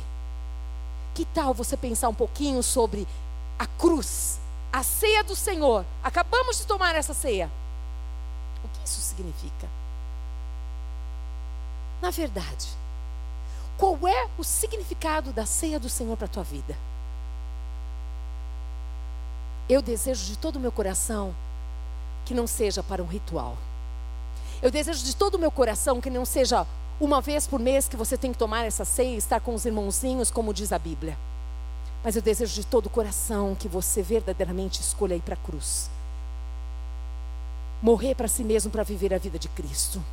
Que 1.13 1.25
tal 1.25 1.53
você 1.53 1.75
pensar 1.75 2.07
um 2.07 2.15
pouquinho 2.15 2.63
sobre 2.63 3.05
a 3.59 3.65
cruz, 3.65 4.39
a 4.73 4.81
ceia 4.81 5.23
do 5.23 5.35
Senhor? 5.35 5.85
Acabamos 6.03 6.57
de 6.57 6.65
tomar 6.65 6.95
essa 6.95 7.13
ceia. 7.13 7.51
O 8.65 8.67
que 8.67 8.87
isso 8.87 8.99
significa? 8.99 9.69
Na 12.01 12.09
verdade, 12.09 12.67
qual 13.77 13.95
é 14.07 14.27
o 14.35 14.43
significado 14.43 15.31
da 15.31 15.45
ceia 15.45 15.79
do 15.79 15.87
Senhor 15.87 16.17
para 16.17 16.25
a 16.25 16.29
tua 16.29 16.43
vida? 16.43 16.75
Eu 19.69 19.79
desejo 19.79 20.25
de 20.25 20.37
todo 20.39 20.55
o 20.55 20.59
meu 20.59 20.71
coração 20.71 21.35
que 22.25 22.33
não 22.33 22.47
seja 22.47 22.81
para 22.81 23.03
um 23.03 23.07
ritual. 23.07 23.55
Eu 24.59 24.71
desejo 24.71 25.05
de 25.05 25.15
todo 25.15 25.35
o 25.35 25.39
meu 25.39 25.51
coração 25.51 26.01
que 26.01 26.09
não 26.09 26.25
seja 26.25 26.65
uma 26.99 27.21
vez 27.21 27.45
por 27.45 27.59
mês 27.59 27.87
que 27.87 27.95
você 27.95 28.17
tem 28.17 28.31
que 28.31 28.39
tomar 28.39 28.65
essa 28.65 28.83
ceia 28.83 29.13
e 29.13 29.17
estar 29.17 29.39
com 29.39 29.53
os 29.53 29.65
irmãozinhos, 29.65 30.31
como 30.31 30.53
diz 30.53 30.73
a 30.73 30.79
Bíblia. 30.79 31.15
Mas 32.03 32.15
eu 32.15 32.21
desejo 32.21 32.53
de 32.53 32.65
todo 32.65 32.87
o 32.87 32.89
coração 32.89 33.55
que 33.55 33.67
você 33.67 34.01
verdadeiramente 34.01 34.81
escolha 34.81 35.15
ir 35.15 35.21
para 35.21 35.35
a 35.35 35.37
cruz. 35.37 35.89
Morrer 37.81 38.15
para 38.15 38.27
si 38.27 38.43
mesmo 38.43 38.71
para 38.71 38.83
viver 38.83 39.13
a 39.13 39.17
vida 39.17 39.39
de 39.39 39.47
Cristo. 39.49 40.03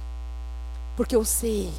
Porque 0.96 1.16
eu 1.16 1.24
sei 1.24 1.72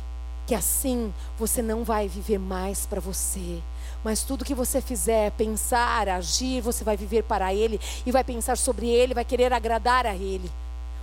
que 0.47 0.55
assim 0.55 1.13
você 1.37 1.61
não 1.61 1.83
vai 1.83 2.07
viver 2.07 2.37
mais 2.37 2.85
para 2.85 2.99
você, 2.99 3.61
mas 4.03 4.23
tudo 4.23 4.43
que 4.43 4.55
você 4.55 4.81
fizer, 4.81 5.31
pensar, 5.31 6.09
agir, 6.09 6.61
você 6.61 6.83
vai 6.83 6.97
viver 6.97 7.23
para 7.23 7.53
Ele 7.53 7.79
e 8.05 8.11
vai 8.11 8.23
pensar 8.23 8.57
sobre 8.57 8.89
Ele, 8.89 9.13
vai 9.13 9.23
querer 9.23 9.53
agradar 9.53 10.05
a 10.05 10.15
Ele. 10.15 10.51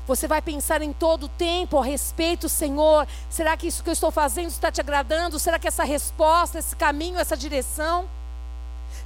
Você 0.07 0.27
vai 0.27 0.40
pensar 0.40 0.81
em 0.83 0.92
todo 0.92 1.25
o 1.25 1.29
tempo 1.29 1.79
a 1.79 1.85
respeito, 1.85 2.49
Senhor. 2.49 3.07
Será 3.29 3.57
que 3.57 3.66
isso 3.66 3.83
que 3.83 3.90
eu 3.90 3.92
estou 3.92 4.11
fazendo 4.11 4.49
está 4.49 4.73
te 4.73 4.81
agradando? 4.81 5.38
Será 5.38 5.59
que 5.59 5.68
essa 5.68 5.85
resposta, 5.85 6.59
esse 6.59 6.75
caminho, 6.75 7.18
essa 7.18 7.37
direção? 7.37 8.09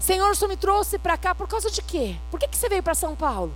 Senhor, 0.02 0.34
o 0.36 0.48
me 0.48 0.56
trouxe 0.56 0.98
para 0.98 1.16
cá 1.16 1.32
por 1.32 1.46
causa 1.46 1.70
de 1.70 1.80
quê? 1.80 2.16
Por 2.28 2.40
que, 2.40 2.48
que 2.48 2.56
você 2.56 2.68
veio 2.68 2.82
para 2.82 2.92
São 2.92 3.14
Paulo? 3.14 3.54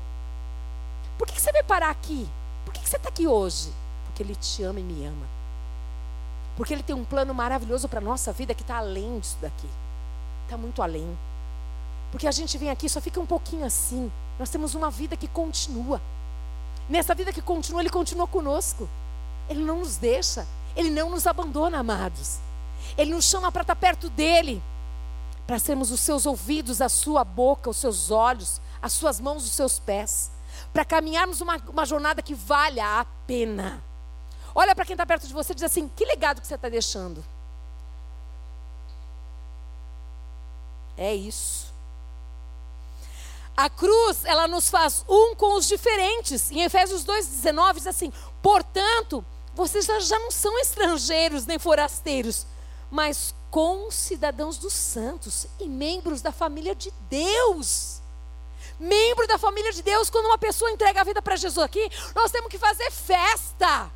Por 1.18 1.26
que, 1.26 1.35
que 1.35 1.40
você 1.40 1.50
veio 1.50 1.64
parar 1.64 1.90
aqui? 1.90 2.28
Por 2.64 2.72
que, 2.72 2.78
que 2.78 2.88
você 2.88 2.96
está 2.96 3.09
aqui 3.09 3.26
hoje? 3.26 3.72
Porque 4.04 4.22
Ele 4.22 4.37
te 4.37 4.62
ama 4.62 4.78
e 4.78 4.85
me 4.85 5.04
ama. 5.04 5.26
Porque 6.56 6.72
Ele 6.72 6.85
tem 6.85 6.94
um 6.94 7.04
plano 7.04 7.35
maravilhoso 7.35 7.88
para 7.88 7.98
a 7.98 8.02
nossa 8.02 8.32
vida 8.32 8.54
que 8.54 8.62
está 8.62 8.76
além 8.76 9.18
disso 9.18 9.37
daqui. 9.42 9.68
Está 10.44 10.56
muito 10.56 10.80
além. 10.80 11.18
Porque 12.12 12.28
a 12.28 12.30
gente 12.30 12.56
vem 12.56 12.70
aqui 12.70 12.88
só 12.88 13.00
fica 13.00 13.18
um 13.18 13.26
pouquinho 13.26 13.64
assim. 13.64 14.11
Nós 14.38 14.48
temos 14.48 14.76
uma 14.76 14.88
vida 14.88 15.16
que 15.16 15.26
continua. 15.26 16.00
Nessa 16.88 17.12
vida 17.12 17.32
que 17.32 17.42
continua, 17.42 17.82
Ele 17.82 17.90
continua 17.90 18.28
conosco. 18.28 18.88
Ele 19.50 19.64
não 19.64 19.80
nos 19.80 19.96
deixa. 19.96 20.46
Ele 20.76 20.90
não 20.90 21.11
nos 21.11 21.26
abandona, 21.26 21.80
amados. 21.80 22.38
Ele 22.96 23.11
nos 23.11 23.24
chama 23.24 23.50
para 23.50 23.62
estar 23.62 23.74
perto 23.74 24.09
dEle. 24.09 24.62
Para 25.46 25.59
sermos 25.59 25.90
os 25.90 26.00
seus 26.00 26.26
ouvidos, 26.26 26.80
a 26.80 26.88
sua 26.88 27.22
boca, 27.24 27.70
os 27.70 27.76
seus 27.76 28.11
olhos, 28.11 28.61
as 28.82 28.92
suas 28.92 29.20
mãos, 29.20 29.44
os 29.44 29.52
seus 29.52 29.78
pés. 29.78 30.30
Para 30.72 30.85
caminharmos 30.85 31.40
uma, 31.40 31.56
uma 31.68 31.87
jornada 31.87 32.22
que 32.22 32.35
valha 32.35 33.00
a 33.00 33.04
pena. 33.26 33.82
Olha 34.54 34.74
para 34.74 34.85
quem 34.85 34.94
está 34.94 35.06
perto 35.06 35.26
de 35.26 35.35
você 35.35 35.52
e 35.52 35.54
diz 35.54 35.64
assim: 35.64 35.88
que 35.94 36.04
legado 36.04 36.40
que 36.40 36.46
você 36.46 36.54
está 36.54 36.68
deixando? 36.68 37.24
É 40.96 41.14
isso. 41.14 41.66
A 43.56 43.70
cruz, 43.70 44.24
ela 44.24 44.46
nos 44.46 44.68
faz 44.68 45.04
um 45.09 45.35
com 45.35 45.54
os 45.54 45.66
diferentes. 45.66 46.50
Em 46.50 46.62
Efésios 46.62 47.04
2,19 47.04 47.74
diz 47.74 47.87
assim: 47.87 48.12
portanto, 48.42 49.24
vocês 49.54 49.87
já 49.87 50.18
não 50.18 50.30
são 50.30 50.59
estrangeiros 50.59 51.46
nem 51.46 51.59
forasteiros, 51.59 52.46
mas 52.90 53.35
concidadãos 53.51 54.59
dos 54.59 54.72
santos 54.72 55.46
e 55.59 55.68
membros 55.68 56.20
da 56.20 56.33
família 56.33 56.75
de 56.75 56.90
Deus. 57.09 58.01
Membro 58.79 59.27
da 59.27 59.38
família 59.38 59.72
de 59.72 59.83
Deus, 59.83 60.11
quando 60.11 60.27
uma 60.27 60.38
pessoa 60.38 60.70
entrega 60.70 61.01
a 61.01 61.05
vida 61.05 61.22
para 61.22 61.37
Jesus 61.37 61.64
aqui, 61.64 61.90
nós 62.14 62.31
temos 62.31 62.51
que 62.51 62.59
fazer 62.59 62.90
festa. 62.90 63.90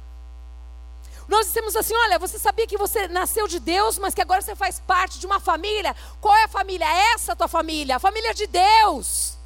Nós 1.28 1.46
dissemos 1.46 1.76
assim: 1.76 1.94
olha, 1.94 2.18
você 2.18 2.38
sabia 2.38 2.66
que 2.66 2.78
você 2.78 3.06
nasceu 3.08 3.46
de 3.46 3.60
Deus, 3.60 3.98
mas 3.98 4.14
que 4.14 4.22
agora 4.22 4.40
você 4.40 4.56
faz 4.56 4.80
parte 4.80 5.18
de 5.18 5.26
uma 5.26 5.38
família? 5.38 5.94
Qual 6.20 6.34
é 6.34 6.44
a 6.44 6.48
família? 6.48 6.86
Essa 7.14 7.36
tua 7.36 7.46
família, 7.46 7.96
a 7.96 8.00
família 8.00 8.34
de 8.34 8.46
Deus. 8.46 9.38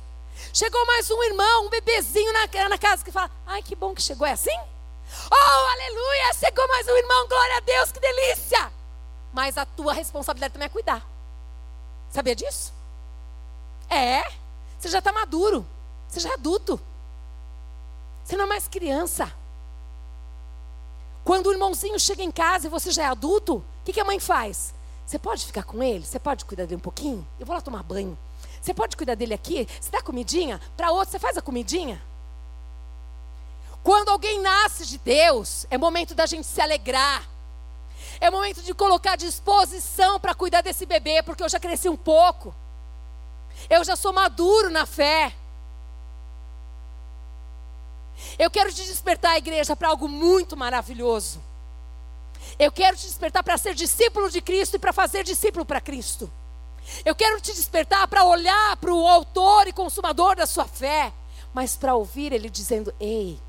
Chegou 0.53 0.87
mais 0.87 1.11
um 1.11 1.23
irmão, 1.25 1.67
um 1.67 1.69
bebezinho 1.69 2.33
na, 2.33 2.69
na 2.69 2.79
casa 2.79 3.05
que 3.05 3.11
fala: 3.11 3.31
ai, 3.47 3.63
que 3.63 3.75
bom 3.75 3.95
que 3.95 4.01
chegou, 4.01 4.27
é 4.27 4.33
assim? 4.33 4.59
Oh, 5.31 5.71
aleluia, 5.73 6.33
chegou 6.35 6.67
mais 6.69 6.87
um 6.89 6.97
irmão, 6.97 7.29
glória 7.29 7.57
a 7.57 7.61
Deus, 7.61 7.93
que 7.93 8.01
delícia. 8.01 8.73
Mas 9.35 9.59
a 9.59 9.67
tua 9.67 9.93
responsabilidade 9.93 10.55
também 10.55 10.67
é 10.67 10.71
cuidar. 10.71 11.05
Sabia 12.09 12.37
disso? 12.37 12.73
É, 13.91 14.23
você 14.79 14.89
já 14.89 15.01
está 15.01 15.13
maduro, 15.13 15.67
você 16.09 16.21
já 16.21 16.31
é 16.31 16.35
adulto. 16.35 16.81
Você 18.25 18.37
não 18.37 18.45
é 18.45 18.49
mais 18.49 18.69
criança. 18.69 19.31
Quando 21.25 21.49
o 21.49 21.53
irmãozinho 21.53 21.99
chega 21.99 22.23
em 22.23 22.31
casa 22.31 22.69
e 22.69 22.71
você 22.71 22.93
já 22.93 23.03
é 23.03 23.07
adulto, 23.07 23.57
o 23.57 23.65
que, 23.85 23.93
que 23.93 24.01
a 24.01 24.05
mãe 24.05 24.21
faz? 24.21 24.73
Você 25.05 25.19
pode 25.19 25.45
ficar 25.45 25.65
com 25.65 25.83
ele? 25.83 26.07
Você 26.07 26.21
pode 26.21 26.45
cuidar 26.45 26.65
dele 26.65 26.77
um 26.77 26.81
pouquinho? 26.81 27.27
Eu 27.39 27.45
vou 27.45 27.55
lá 27.55 27.61
tomar 27.61 27.83
banho. 27.83 28.17
Você 28.63 28.73
pode 28.73 28.97
cuidar 28.97 29.17
dele 29.17 29.35
aqui? 29.35 29.69
Você 29.81 29.91
dá 29.91 30.01
comidinha? 30.01 30.61
Para 30.77 30.93
outro, 30.93 31.11
você 31.11 31.19
faz 31.19 31.37
a 31.37 31.43
comidinha? 31.43 32.01
Quando 33.83 34.11
alguém 34.11 34.41
nasce 34.41 34.87
de 34.87 34.97
Deus, 34.97 35.67
é 35.69 35.77
momento 35.77 36.15
da 36.15 36.25
gente 36.25 36.47
se 36.47 36.61
alegrar. 36.61 37.34
É 38.21 38.31
momento 38.31 38.63
de 38.63 38.75
colocar 38.75 39.17
disposição 39.17 40.19
para 40.21 40.35
cuidar 40.35 40.63
desse 40.63 40.87
bebê, 40.87 41.23
porque 41.23 41.43
eu 41.43 41.49
já 41.49 41.61
cresci 41.61 41.89
um 41.89 41.97
pouco. 41.97 42.55
Eu 43.69 43.85
já 43.85 43.97
sou 43.97 44.13
maduro 44.13 44.71
na 44.71 44.87
fé. 44.87 45.35
Eu 48.39 48.51
quero 48.51 48.73
te 48.73 48.85
despertar, 48.85 49.37
igreja, 49.37 49.77
para 49.77 49.89
algo 49.89 50.09
muito 50.09 50.57
maravilhoso. 50.57 51.43
Eu 52.59 52.71
quero 52.71 52.97
te 52.97 53.07
despertar 53.07 53.43
para 53.43 53.59
ser 53.59 53.75
discípulo 53.75 54.31
de 54.31 54.41
Cristo 54.41 54.77
e 54.77 54.79
para 54.79 54.93
fazer 54.93 55.25
discípulo 55.25 55.65
para 55.65 55.81
Cristo. 55.81 56.31
Eu 57.05 57.15
quero 57.15 57.41
te 57.41 57.53
despertar 57.53 58.07
para 58.09 58.25
olhar 58.25 58.77
para 58.77 58.93
o 58.93 59.09
autor 59.09 59.67
e 59.67 59.73
consumador 59.73 60.37
da 60.37 60.47
sua 60.47 60.67
fé, 60.67 61.13
mas 61.53 61.77
para 61.77 61.95
ouvir 61.95 62.33
ele 62.33 62.51
dizendo: 62.51 62.95
Ei, 63.01 63.41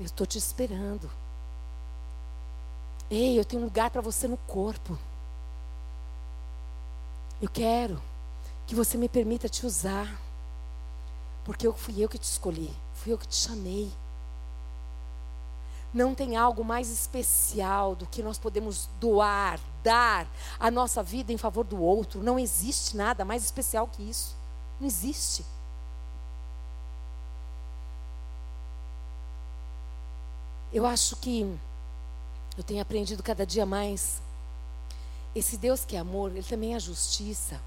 eu 0.00 0.06
estou 0.06 0.26
te 0.26 0.38
esperando. 0.38 1.10
Ei, 3.10 3.38
eu 3.38 3.44
tenho 3.44 3.62
um 3.62 3.66
lugar 3.66 3.90
para 3.90 4.00
você 4.00 4.26
no 4.26 4.36
corpo. 4.36 4.98
Eu 7.40 7.48
quero 7.48 8.02
que 8.66 8.74
você 8.74 8.98
me 8.98 9.08
permita 9.08 9.48
te 9.48 9.64
usar. 9.64 10.20
Porque 11.44 11.64
eu 11.66 11.72
fui 11.72 12.02
eu 12.02 12.08
que 12.08 12.18
te 12.18 12.24
escolhi, 12.24 12.74
fui 12.94 13.12
eu 13.12 13.18
que 13.18 13.28
te 13.28 13.36
chamei. 13.36 13.92
Não 15.94 16.12
tem 16.12 16.36
algo 16.36 16.64
mais 16.64 16.90
especial 16.90 17.94
do 17.94 18.04
que 18.06 18.20
nós 18.20 18.36
podemos 18.36 18.88
doar, 19.00 19.60
dar 19.82 20.26
a 20.58 20.70
nossa 20.72 21.04
vida 21.04 21.32
em 21.32 21.38
favor 21.38 21.64
do 21.64 21.80
outro. 21.80 22.20
Não 22.20 22.36
existe 22.36 22.96
nada 22.96 23.24
mais 23.24 23.44
especial 23.44 23.86
que 23.86 24.02
isso. 24.02 24.36
Não 24.80 24.88
existe. 24.88 25.46
Eu 30.72 30.84
acho 30.84 31.14
que 31.16 31.56
eu 32.56 32.64
tenho 32.64 32.80
aprendido 32.80 33.22
cada 33.22 33.44
dia 33.44 33.66
mais. 33.66 34.20
Esse 35.34 35.56
Deus 35.56 35.84
que 35.84 35.96
é 35.96 35.98
amor, 35.98 36.30
ele 36.30 36.42
também 36.42 36.74
é 36.74 36.80
justiça. 36.80 37.60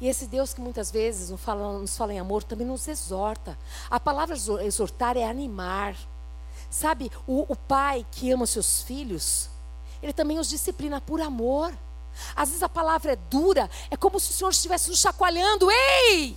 E 0.00 0.06
esse 0.06 0.26
Deus 0.26 0.54
que 0.54 0.60
muitas 0.60 0.90
vezes 0.90 1.30
nos 1.30 1.40
fala, 1.40 1.78
nos 1.78 1.96
fala 1.96 2.12
em 2.12 2.20
amor 2.20 2.44
também 2.44 2.66
nos 2.66 2.86
exorta. 2.86 3.58
A 3.90 3.98
palavra 3.98 4.36
exortar 4.62 5.16
é 5.16 5.24
animar. 5.24 5.96
Sabe, 6.70 7.10
o, 7.26 7.44
o 7.48 7.56
pai 7.56 8.06
que 8.12 8.30
ama 8.30 8.46
seus 8.46 8.82
filhos, 8.82 9.48
ele 10.02 10.12
também 10.12 10.38
os 10.38 10.48
disciplina 10.48 11.00
por 11.00 11.20
amor. 11.20 11.72
Às 12.36 12.48
vezes 12.50 12.62
a 12.62 12.68
palavra 12.68 13.12
é 13.12 13.16
dura, 13.16 13.68
é 13.90 13.96
como 13.96 14.20
se 14.20 14.30
o 14.30 14.34
Senhor 14.34 14.50
estivesse 14.50 14.88
nos 14.88 15.00
chacoalhando. 15.00 15.68
Ei! 15.70 16.36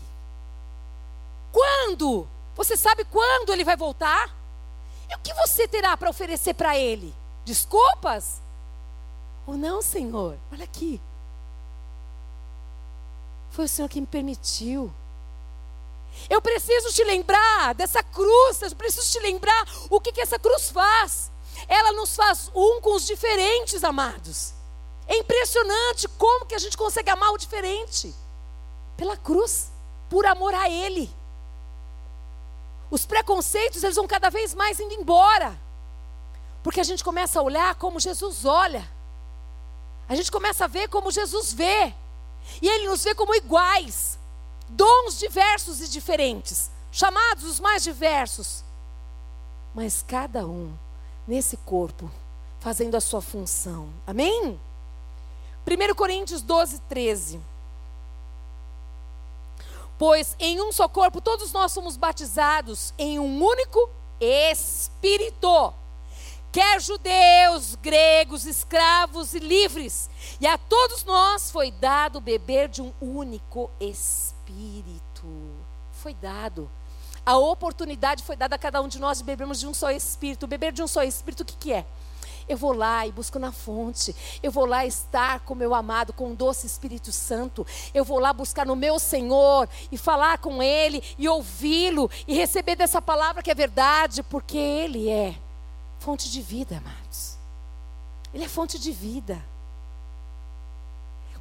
Quando? 1.52 2.28
Você 2.56 2.76
sabe 2.76 3.06
quando 3.06 3.52
ele 3.52 3.64
vai 3.64 3.76
voltar? 3.76 4.36
E 5.10 5.16
o 5.16 5.20
que 5.20 5.34
você 5.34 5.68
terá 5.68 5.96
para 5.98 6.10
oferecer 6.10 6.54
para 6.54 6.78
ele? 6.78 7.14
Desculpas? 7.46 8.42
Ou 9.46 9.58
não, 9.58 9.82
Senhor? 9.82 10.38
Olha 10.52 10.64
aqui. 10.64 11.02
Foi 13.50 13.66
o 13.66 13.68
Senhor 13.68 13.90
que 13.90 14.00
me 14.00 14.08
permitiu. 14.08 14.94
Eu 16.30 16.42
preciso 16.42 16.94
te 16.94 17.04
lembrar 17.04 17.74
dessa 17.74 18.04
cruz, 18.04 18.62
eu 18.62 18.76
preciso 18.76 19.10
te 19.12 19.20
lembrar 19.20 19.66
o 19.90 20.00
que, 20.00 20.12
que 20.12 20.22
essa 20.22 20.38
cruz 20.38 20.70
faz. 20.70 21.32
Ela 21.68 21.92
nos 21.94 22.16
faz 22.16 22.52
um 22.54 22.80
com 22.82 22.96
os 22.96 23.06
diferentes, 23.06 23.84
amados. 23.84 24.54
É 25.08 25.18
impressionante 25.18 26.08
como 26.10 26.46
que 26.46 26.56
a 26.56 26.60
gente 26.60 26.78
consegue 26.78 27.10
amar 27.10 27.32
o 27.32 27.38
diferente. 27.38 28.14
Pela 28.96 29.18
cruz, 29.18 29.72
por 30.10 30.26
amor 30.26 30.54
a 30.54 30.70
Ele. 30.70 31.14
Os 32.90 33.06
preconceitos, 33.06 33.84
eles 33.84 33.96
vão 33.96 34.08
cada 34.08 34.30
vez 34.30 34.54
mais 34.54 34.80
indo 34.80 34.94
embora. 34.94 35.58
Porque 36.64 36.80
a 36.80 36.84
gente 36.84 37.04
começa 37.04 37.40
a 37.40 37.44
olhar 37.44 37.76
como 37.76 38.00
Jesus 38.00 38.46
olha. 38.46 38.88
A 40.08 40.16
gente 40.16 40.32
começa 40.32 40.66
a 40.66 40.68
ver 40.68 40.88
como 40.90 41.12
Jesus 41.12 41.54
vê. 41.54 41.94
E 42.62 42.68
Ele 42.68 42.88
nos 42.88 43.04
vê 43.04 43.16
como 43.16 43.36
iguais. 43.36 44.20
Dons 44.70 45.18
diversos 45.18 45.82
e 45.82 45.88
diferentes. 45.88 46.70
Chamados 46.92 47.46
os 47.46 47.60
mais 47.60 47.84
diversos. 47.84 48.64
Mas 49.74 50.04
cada 50.08 50.46
um 50.46 50.74
nesse 51.28 51.58
corpo 51.58 52.12
fazendo 52.60 52.96
a 52.96 53.02
sua 53.02 53.22
função. 53.22 53.90
Amém? 54.06 54.60
1 55.66 55.96
Coríntios 55.96 56.42
12, 56.42 56.80
13. 56.82 57.42
Pois 59.98 60.36
em 60.40 60.62
um 60.62 60.72
só 60.72 60.88
corpo 60.88 61.22
todos 61.22 61.52
nós 61.52 61.72
somos 61.72 61.96
batizados 61.96 62.94
em 62.98 63.20
um 63.20 63.44
único 63.44 63.90
Espírito 64.20 65.74
quer 66.52 66.82
judeus, 66.82 67.76
gregos, 67.76 68.46
escravos 68.46 69.34
e 69.34 69.40
livres, 69.40 70.10
e 70.40 70.46
a 70.46 70.58
todos 70.58 71.04
nós 71.04 71.50
foi 71.50 71.72
dado 71.72 72.20
beber 72.20 72.68
de 72.68 72.82
um 72.82 72.92
único 73.00 73.72
Espírito. 73.80 75.28
Foi 75.92 76.14
dado. 76.14 76.70
A 77.26 77.38
oportunidade 77.38 78.24
foi 78.24 78.36
dada 78.36 78.56
a 78.56 78.60
cada 78.60 78.82
um 78.82 78.88
de 78.88 79.00
nós 79.00 79.20
de 79.20 79.24
bebermos 79.24 79.60
de 79.60 79.68
um 79.68 79.74
só 79.74 79.92
Espírito. 79.92 80.48
Beber 80.48 80.74
de 80.74 80.82
um 80.82 80.88
só 80.88 81.04
Espírito, 81.04 81.42
o 81.42 81.46
que, 81.46 81.56
que 81.56 81.74
é? 81.74 81.86
Eu 82.50 82.58
vou 82.58 82.74
lá 82.74 83.06
e 83.06 83.12
busco 83.12 83.38
na 83.38 83.52
fonte. 83.52 84.16
Eu 84.42 84.52
vou 84.52 84.66
lá 84.66 84.86
estar 84.86 85.42
com 85.42 85.54
meu 85.54 85.76
amado, 85.76 86.12
com 86.12 86.32
o 86.32 86.36
doce 86.36 86.66
Espírito 86.66 87.12
Santo. 87.12 87.66
Eu 87.94 88.04
vou 88.04 88.20
lá 88.20 88.34
buscar 88.34 88.66
no 88.66 88.76
meu 88.76 88.98
Senhor 89.00 89.70
e 89.92 89.98
falar 89.98 90.40
com 90.40 90.62
Ele 90.62 91.04
e 91.18 91.30
ouvi-lo 91.30 92.10
e 92.28 92.34
receber 92.34 92.76
dessa 92.76 93.02
palavra 93.02 93.44
que 93.44 93.52
é 93.52 93.56
verdade, 93.56 94.24
porque 94.24 94.58
Ele 94.58 95.08
é 95.08 95.36
fonte 96.02 96.32
de 96.32 96.42
vida, 96.42 96.78
amados. 96.78 97.38
Ele 98.34 98.44
é 98.44 98.50
fonte 98.50 98.80
de 98.80 98.92
vida. 98.92 99.40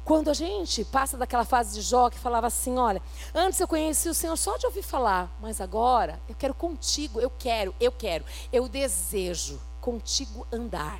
Quando 0.05 0.29
a 0.29 0.33
gente 0.35 0.85
passa 0.85 1.17
daquela 1.17 1.43
fase 1.43 1.73
de 1.73 1.81
Jó 1.81 2.11
que 2.11 2.19
falava 2.19 2.45
assim: 2.45 2.77
olha, 2.77 3.01
antes 3.33 3.59
eu 3.59 3.67
conheci 3.67 4.07
o 4.07 4.13
Senhor 4.13 4.37
só 4.37 4.57
de 4.57 4.67
ouvir 4.67 4.83
falar, 4.83 5.31
mas 5.41 5.59
agora 5.59 6.19
eu 6.29 6.35
quero 6.35 6.53
contigo, 6.53 7.19
eu 7.19 7.29
quero, 7.29 7.73
eu 7.79 7.91
quero, 7.91 8.23
eu 8.53 8.67
desejo 8.69 9.59
contigo 9.79 10.45
andar. 10.51 10.99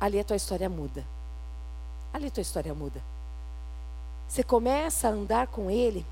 Ali 0.00 0.20
a 0.20 0.24
tua 0.24 0.36
história 0.36 0.68
muda. 0.68 1.04
Ali 2.12 2.28
a 2.28 2.30
tua 2.30 2.42
história 2.42 2.74
muda. 2.74 3.02
Você 4.28 4.44
começa 4.44 5.08
a 5.08 5.10
andar 5.10 5.48
com 5.48 5.68
Ele 5.68 6.06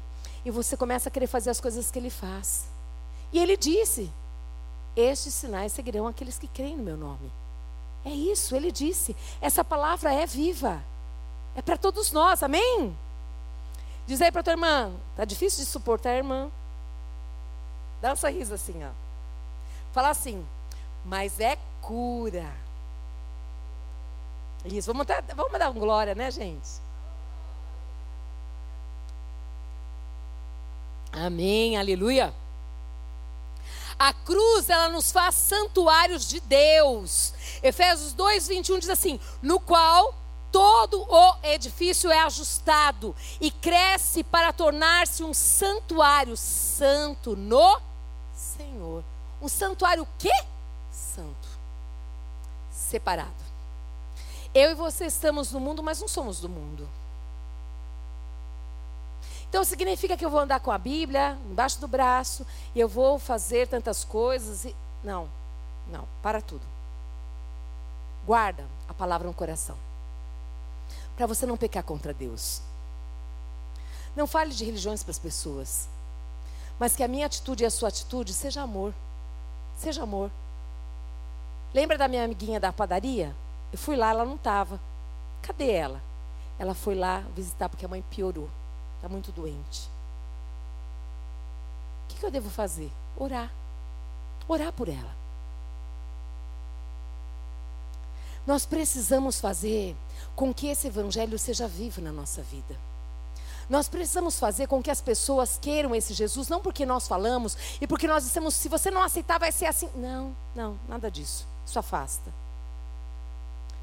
e 0.44 0.50
você 0.50 0.76
começa 0.76 1.09
a 1.09 1.12
querer 1.12 1.28
fazer 1.28 1.50
as 1.50 1.61
coisas 1.61 1.92
que 1.92 1.98
Ele 1.98 2.11
faz. 2.11 2.66
E 3.33 3.38
Ele 3.38 3.56
disse: 3.56 4.12
estes 5.00 5.34
sinais 5.34 5.72
seguirão 5.72 6.06
aqueles 6.06 6.38
que 6.38 6.48
creem 6.48 6.76
no 6.76 6.82
meu 6.82 6.96
nome. 6.96 7.32
É 8.04 8.10
isso, 8.10 8.54
ele 8.54 8.72
disse. 8.72 9.16
Essa 9.40 9.64
palavra 9.64 10.12
é 10.12 10.26
viva. 10.26 10.82
É 11.54 11.62
para 11.62 11.76
todos 11.76 12.12
nós, 12.12 12.42
amém? 12.42 12.96
Diz 14.06 14.20
aí 14.22 14.32
para 14.32 14.42
tua 14.42 14.52
irmã, 14.54 14.92
tá 15.14 15.24
difícil 15.24 15.64
de 15.64 15.70
suportar, 15.70 16.16
irmã? 16.16 16.50
Dá 18.00 18.12
um 18.12 18.16
sorriso 18.16 18.54
assim, 18.54 18.82
ó. 18.84 18.90
Fala 19.92 20.10
assim, 20.10 20.46
mas 21.04 21.38
é 21.40 21.58
cura. 21.80 22.50
Isso, 24.64 24.92
vamos 24.92 25.06
dar, 25.06 25.22
vamos 25.34 25.58
dar 25.58 25.70
um 25.70 25.78
glória, 25.78 26.14
né, 26.14 26.30
gente? 26.30 26.68
Amém, 31.12 31.76
aleluia. 31.76 32.32
A 34.00 34.14
cruz, 34.14 34.70
ela 34.70 34.88
nos 34.88 35.12
faz 35.12 35.34
santuários 35.34 36.26
de 36.26 36.40
Deus. 36.40 37.34
Efésios 37.62 38.14
2, 38.14 38.48
21 38.48 38.78
diz 38.78 38.88
assim: 38.88 39.20
no 39.42 39.60
qual 39.60 40.14
todo 40.50 41.02
o 41.02 41.36
edifício 41.42 42.10
é 42.10 42.18
ajustado 42.20 43.14
e 43.38 43.50
cresce 43.50 44.24
para 44.24 44.54
tornar-se 44.54 45.22
um 45.22 45.34
santuário 45.34 46.34
santo 46.34 47.36
no 47.36 47.78
Senhor. 48.34 49.04
Um 49.42 49.48
santuário 49.48 50.08
quê? 50.18 50.32
Santo. 50.90 51.46
Separado. 52.72 53.44
Eu 54.54 54.70
e 54.70 54.74
você 54.74 55.04
estamos 55.04 55.52
no 55.52 55.60
mundo, 55.60 55.82
mas 55.82 56.00
não 56.00 56.08
somos 56.08 56.40
do 56.40 56.48
mundo. 56.48 56.88
Então 59.50 59.64
significa 59.64 60.16
que 60.16 60.24
eu 60.24 60.30
vou 60.30 60.38
andar 60.38 60.60
com 60.60 60.70
a 60.70 60.78
Bíblia 60.78 61.36
embaixo 61.50 61.80
do 61.80 61.88
braço 61.88 62.46
e 62.72 62.78
eu 62.78 62.88
vou 62.88 63.18
fazer 63.18 63.66
tantas 63.66 64.04
coisas 64.04 64.64
e 64.64 64.74
não, 65.02 65.28
não, 65.88 66.06
para 66.22 66.40
tudo. 66.40 66.62
Guarda 68.24 68.64
a 68.88 68.94
palavra 68.94 69.26
no 69.26 69.34
coração. 69.34 69.76
Para 71.16 71.26
você 71.26 71.46
não 71.46 71.56
pecar 71.56 71.82
contra 71.82 72.14
Deus. 72.14 72.62
Não 74.14 74.24
fale 74.24 74.54
de 74.54 74.64
religiões 74.64 75.02
para 75.02 75.10
as 75.10 75.18
pessoas. 75.18 75.88
Mas 76.78 76.94
que 76.94 77.02
a 77.02 77.08
minha 77.08 77.26
atitude 77.26 77.64
e 77.64 77.66
a 77.66 77.70
sua 77.70 77.88
atitude 77.88 78.32
seja 78.32 78.62
amor. 78.62 78.94
Seja 79.76 80.04
amor. 80.04 80.30
Lembra 81.74 81.98
da 81.98 82.06
minha 82.06 82.24
amiguinha 82.24 82.60
da 82.60 82.72
padaria? 82.72 83.34
Eu 83.72 83.78
fui 83.78 83.96
lá, 83.96 84.10
ela 84.10 84.24
não 84.24 84.36
estava. 84.36 84.80
Cadê 85.42 85.72
ela? 85.72 86.00
Ela 86.56 86.74
foi 86.74 86.94
lá 86.94 87.24
visitar 87.34 87.68
porque 87.68 87.84
a 87.84 87.88
mãe 87.88 88.02
piorou 88.10 88.48
está 89.00 89.08
muito 89.08 89.32
doente. 89.32 89.88
O 92.04 92.08
que, 92.08 92.20
que 92.20 92.26
eu 92.26 92.30
devo 92.30 92.50
fazer? 92.50 92.92
Orar. 93.16 93.50
Orar 94.46 94.72
por 94.72 94.88
ela. 94.88 95.16
Nós 98.46 98.66
precisamos 98.66 99.40
fazer 99.40 99.96
com 100.36 100.52
que 100.52 100.66
esse 100.66 100.86
evangelho 100.86 101.38
seja 101.38 101.66
vivo 101.66 102.02
na 102.02 102.12
nossa 102.12 102.42
vida. 102.42 102.76
Nós 103.70 103.88
precisamos 103.88 104.38
fazer 104.38 104.66
com 104.66 104.82
que 104.82 104.90
as 104.90 105.00
pessoas 105.00 105.58
queiram 105.58 105.94
esse 105.94 106.12
Jesus, 106.12 106.48
não 106.48 106.60
porque 106.60 106.84
nós 106.84 107.06
falamos 107.06 107.56
e 107.80 107.86
porque 107.86 108.06
nós 108.06 108.24
dissemos, 108.24 108.54
se 108.54 108.68
você 108.68 108.90
não 108.90 109.02
aceitar, 109.02 109.38
vai 109.38 109.52
ser 109.52 109.66
assim. 109.66 109.88
Não, 109.94 110.36
não, 110.54 110.78
nada 110.88 111.10
disso. 111.10 111.46
Isso 111.64 111.78
afasta. 111.78 112.34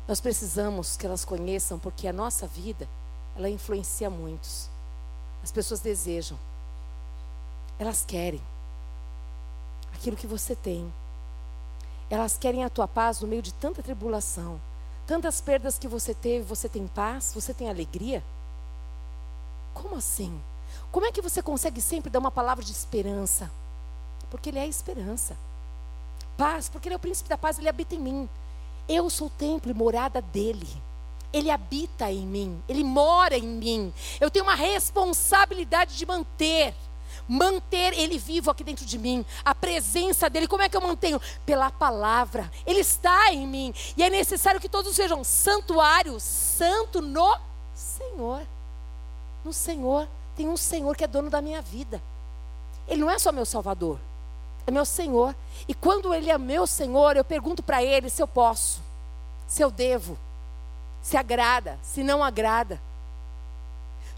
Nós 0.07 0.21
precisamos 0.21 0.95
que 0.95 1.05
elas 1.05 1.25
conheçam, 1.25 1.79
porque 1.79 2.07
a 2.07 2.13
nossa 2.13 2.45
vida, 2.45 2.87
ela 3.35 3.49
influencia 3.49 4.09
muitos. 4.09 4.69
As 5.47 5.51
pessoas 5.53 5.79
desejam. 5.79 6.37
Elas 7.79 8.03
querem 8.05 8.41
aquilo 9.93 10.17
que 10.17 10.27
você 10.27 10.53
tem. 10.53 10.93
Elas 12.09 12.37
querem 12.37 12.65
a 12.65 12.69
tua 12.69 12.85
paz 12.85 13.21
no 13.21 13.29
meio 13.29 13.41
de 13.41 13.53
tanta 13.53 13.81
tribulação. 13.81 14.59
Tantas 15.05 15.39
perdas 15.39 15.79
que 15.79 15.87
você 15.87 16.13
teve, 16.13 16.43
você 16.43 16.67
tem 16.67 16.85
paz, 16.85 17.31
você 17.33 17.53
tem 17.53 17.69
alegria? 17.69 18.21
Como 19.73 19.95
assim? 19.95 20.37
Como 20.91 21.05
é 21.05 21.13
que 21.13 21.21
você 21.21 21.41
consegue 21.41 21.79
sempre 21.79 22.09
dar 22.09 22.19
uma 22.19 22.29
palavra 22.29 22.61
de 22.61 22.73
esperança? 22.73 23.49
Porque 24.29 24.49
Ele 24.49 24.59
é 24.59 24.63
a 24.63 24.67
esperança. 24.67 25.37
Paz, 26.35 26.67
porque 26.67 26.89
Ele 26.89 26.95
é 26.95 26.97
o 26.97 26.99
príncipe 26.99 27.29
da 27.29 27.37
paz, 27.37 27.57
Ele 27.57 27.69
habita 27.69 27.95
em 27.95 27.99
mim. 27.99 28.29
Eu 28.85 29.09
sou 29.09 29.27
o 29.27 29.29
templo 29.29 29.71
e 29.71 29.73
morada 29.73 30.21
dele. 30.21 30.67
Ele 31.31 31.51
habita 31.51 32.11
em 32.11 32.25
mim, 32.25 32.63
ele 32.67 32.83
mora 32.83 33.37
em 33.37 33.45
mim. 33.45 33.93
Eu 34.19 34.31
tenho 34.31 34.45
uma 34.45 34.55
responsabilidade 34.55 35.97
de 35.97 36.05
manter 36.05 36.73
manter 37.27 37.93
ele 37.93 38.17
vivo 38.17 38.49
aqui 38.49 38.63
dentro 38.63 38.85
de 38.85 38.97
mim, 38.97 39.25
a 39.43 39.53
presença 39.53 40.29
dele. 40.29 40.47
Como 40.47 40.63
é 40.63 40.69
que 40.69 40.77
eu 40.77 40.81
mantenho? 40.81 41.19
Pela 41.45 41.69
palavra. 41.69 42.49
Ele 42.65 42.79
está 42.79 43.33
em 43.33 43.45
mim. 43.45 43.73
E 43.97 44.03
é 44.03 44.09
necessário 44.09 44.61
que 44.61 44.69
todos 44.69 44.95
sejam 44.95 45.23
santuários, 45.23 46.23
santo 46.23 47.01
no 47.01 47.37
Senhor. 47.75 48.41
No 49.43 49.51
Senhor. 49.51 50.07
Tem 50.35 50.47
um 50.47 50.55
Senhor 50.55 50.95
que 50.95 51.03
é 51.03 51.07
dono 51.07 51.29
da 51.29 51.41
minha 51.41 51.61
vida. 51.61 52.01
Ele 52.87 53.01
não 53.01 53.11
é 53.11 53.19
só 53.19 53.31
meu 53.31 53.45
Salvador, 53.45 53.99
é 54.65 54.71
meu 54.71 54.85
Senhor. 54.85 55.35
E 55.67 55.73
quando 55.73 56.13
Ele 56.13 56.31
é 56.31 56.37
meu 56.37 56.65
Senhor, 56.65 57.17
eu 57.17 57.23
pergunto 57.23 57.61
para 57.61 57.83
Ele 57.83 58.09
se 58.09 58.21
eu 58.21 58.27
posso, 58.27 58.81
se 59.45 59.61
eu 59.61 59.69
devo, 59.69 60.17
se 61.07 61.15
agrada, 61.15 61.79
se 61.81 62.03
não 62.03 62.21
agrada. 62.21 62.81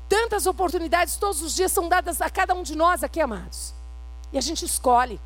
Tantas 0.07 0.47
oportunidades 0.47 1.17
todos 1.17 1.39
os 1.43 1.53
dias 1.53 1.71
são 1.71 1.87
dadas 1.87 2.19
a 2.19 2.31
cada 2.31 2.55
um 2.55 2.63
de 2.63 2.75
nós 2.75 3.03
aqui, 3.03 3.21
amados. 3.21 3.75
E 4.33 4.39
a 4.39 4.41
gente 4.41 4.65
escolhe 4.65 5.21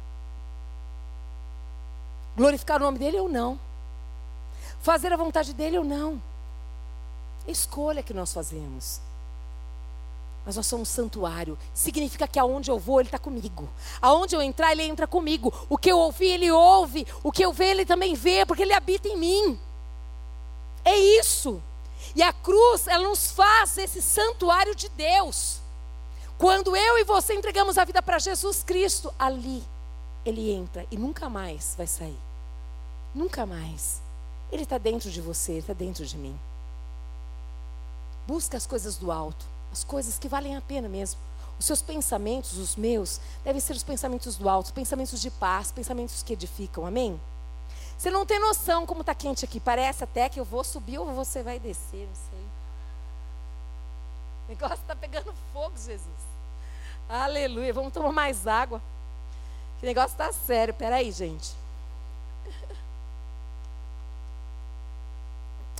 glorificar 2.36 2.82
o 2.82 2.84
nome 2.84 3.00
dele 3.00 3.18
ou 3.18 3.30
não, 3.30 3.58
fazer 4.82 5.14
a 5.14 5.16
vontade 5.16 5.54
dele 5.54 5.78
ou 5.78 5.86
não. 5.86 6.22
Escolha 7.48 8.04
que 8.04 8.14
nós 8.14 8.34
fazemos. 8.34 9.00
Mas 10.46 10.58
nós 10.58 10.68
somos 10.68 10.90
um 10.90 10.92
santuário. 10.92 11.58
Significa 11.74 12.28
que 12.28 12.40
aonde 12.40 12.70
eu 12.72 12.78
vou, 12.78 13.00
Ele 13.00 13.08
está 13.08 13.18
comigo. 13.18 13.70
Aonde 14.02 14.36
eu 14.36 14.42
entrar, 14.42 14.74
Ele 14.74 14.84
entra 14.84 15.08
comigo. 15.08 15.54
O 15.70 15.78
que 15.78 15.90
eu 15.90 15.98
ouvir, 15.98 16.32
Ele 16.32 16.52
ouve. 16.52 17.08
O 17.24 17.32
que 17.32 17.46
eu 17.46 17.54
ver, 17.54 17.68
Ele 17.68 17.86
também 17.86 18.16
vê, 18.16 18.46
porque 18.46 18.64
Ele 18.64 18.74
habita 18.74 19.08
em 19.08 19.16
mim. 19.16 19.60
É 20.84 20.98
isso. 20.98 21.62
E 22.16 22.22
a 22.22 22.32
cruz, 22.32 22.88
ela 22.88 23.08
nos 23.08 23.32
faz 23.32 23.78
esse 23.78 24.02
santuário 24.02 24.76
de 24.76 24.90
Deus. 24.90 25.60
Quando 26.38 26.76
eu 26.76 26.98
e 26.98 27.04
você 27.04 27.34
entregamos 27.34 27.78
a 27.78 27.86
vida 27.86 28.02
para 28.02 28.20
Jesus 28.20 28.64
Cristo, 28.64 29.14
ali 29.18 29.64
ele 30.26 30.52
entra 30.52 30.86
e 30.92 30.98
nunca 30.98 31.30
mais 31.30 31.74
vai 31.78 31.88
sair. 31.88 32.20
Nunca 33.14 33.46
mais. 33.46 34.02
Ele 34.52 34.64
está 34.64 34.78
dentro 34.78 35.10
de 35.10 35.22
você, 35.22 35.54
ele 35.54 35.62
está 35.62 35.74
dentro 35.74 36.06
de 36.06 36.18
mim. 36.18 36.38
Busca 38.28 38.58
as 38.58 38.66
coisas 38.66 38.98
do 38.98 39.12
alto, 39.12 39.46
as 39.72 39.84
coisas 39.84 40.18
que 40.18 40.28
valem 40.28 40.56
a 40.56 40.62
pena 40.62 40.88
mesmo. 40.88 41.20
Os 41.60 41.66
seus 41.66 41.82
pensamentos, 41.82 42.58
os 42.58 42.76
meus, 42.76 43.20
devem 43.44 43.62
ser 43.62 43.74
os 43.74 43.84
pensamentos 43.84 44.36
do 44.36 44.50
alto, 44.50 44.74
pensamentos 44.74 45.22
de 45.22 45.30
paz, 45.30 45.72
pensamentos 45.72 46.24
que 46.24 46.34
edificam. 46.34 46.86
Amém? 46.86 47.20
Você 48.04 48.12
não 48.12 48.26
tem 48.26 48.38
noção 48.38 48.86
como 48.86 49.00
está 49.00 49.16
quente 49.16 49.46
aqui. 49.46 49.62
Parece 49.62 50.04
até 50.04 50.28
que 50.28 50.38
eu 50.38 50.44
vou 50.44 50.62
subir 50.62 50.98
ou 50.98 51.06
você 51.14 51.42
vai 51.42 51.58
descer, 51.58 52.06
não 52.06 52.16
sei. 52.16 52.46
O 54.46 54.50
negócio 54.50 54.82
está 54.82 54.94
pegando 54.94 55.34
fogo, 55.54 55.78
Jesus. 55.78 56.04
Aleluia. 57.08 57.72
Vamos 57.72 57.94
tomar 57.94 58.12
mais 58.12 58.46
água. 58.46 58.82
Que 59.80 59.86
negócio 59.86 60.12
está 60.12 60.34
sério. 60.34 60.74
Peraí, 60.74 61.14
gente. 61.14 61.56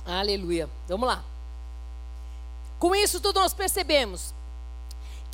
Aleluia. 0.06 0.70
Vamos 0.88 1.06
lá. 1.06 1.22
Com 2.78 2.94
isso 2.94 3.20
tudo 3.20 3.38
nós 3.38 3.52
percebemos 3.52 4.32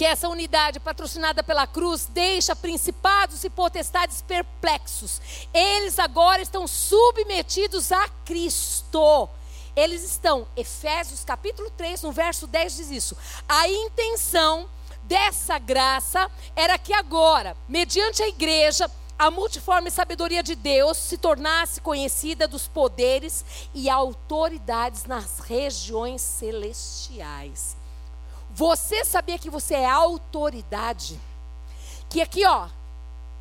que 0.01 0.05
essa 0.07 0.31
unidade 0.31 0.81
patrocinada 0.81 1.43
pela 1.43 1.67
cruz 1.67 2.07
deixa 2.07 2.57
principados 2.57 3.45
e 3.45 3.51
potestades 3.51 4.23
perplexos. 4.23 5.21
Eles 5.53 5.99
agora 5.99 6.41
estão 6.41 6.67
submetidos 6.67 7.93
a 7.93 8.09
Cristo. 8.25 9.29
Eles 9.77 10.03
estão, 10.03 10.49
Efésios 10.57 11.23
capítulo 11.23 11.71
3, 11.73 12.01
no 12.01 12.13
verso 12.13 12.47
10 12.47 12.77
diz 12.77 12.91
isso. 12.91 13.15
A 13.47 13.69
intenção 13.69 14.71
dessa 15.03 15.59
graça 15.59 16.31
era 16.57 16.79
que 16.79 16.95
agora, 16.95 17.55
mediante 17.69 18.23
a 18.23 18.29
igreja, 18.29 18.91
a 19.19 19.31
multiforme 19.31 19.91
sabedoria 19.91 20.43
de 20.43 20.55
Deus 20.55 20.97
se 20.97 21.19
tornasse 21.19 21.79
conhecida 21.79 22.49
dos 22.49 22.67
poderes 22.67 23.45
e 23.75 23.91
autoridades 23.91 25.05
nas 25.05 25.41
regiões 25.41 26.23
celestiais. 26.23 27.79
Você 28.61 29.07
sabia 29.07 29.39
que 29.39 29.49
você 29.49 29.73
é 29.73 29.89
autoridade? 29.89 31.19
Que 32.11 32.21
aqui, 32.21 32.45
ó, 32.45 32.69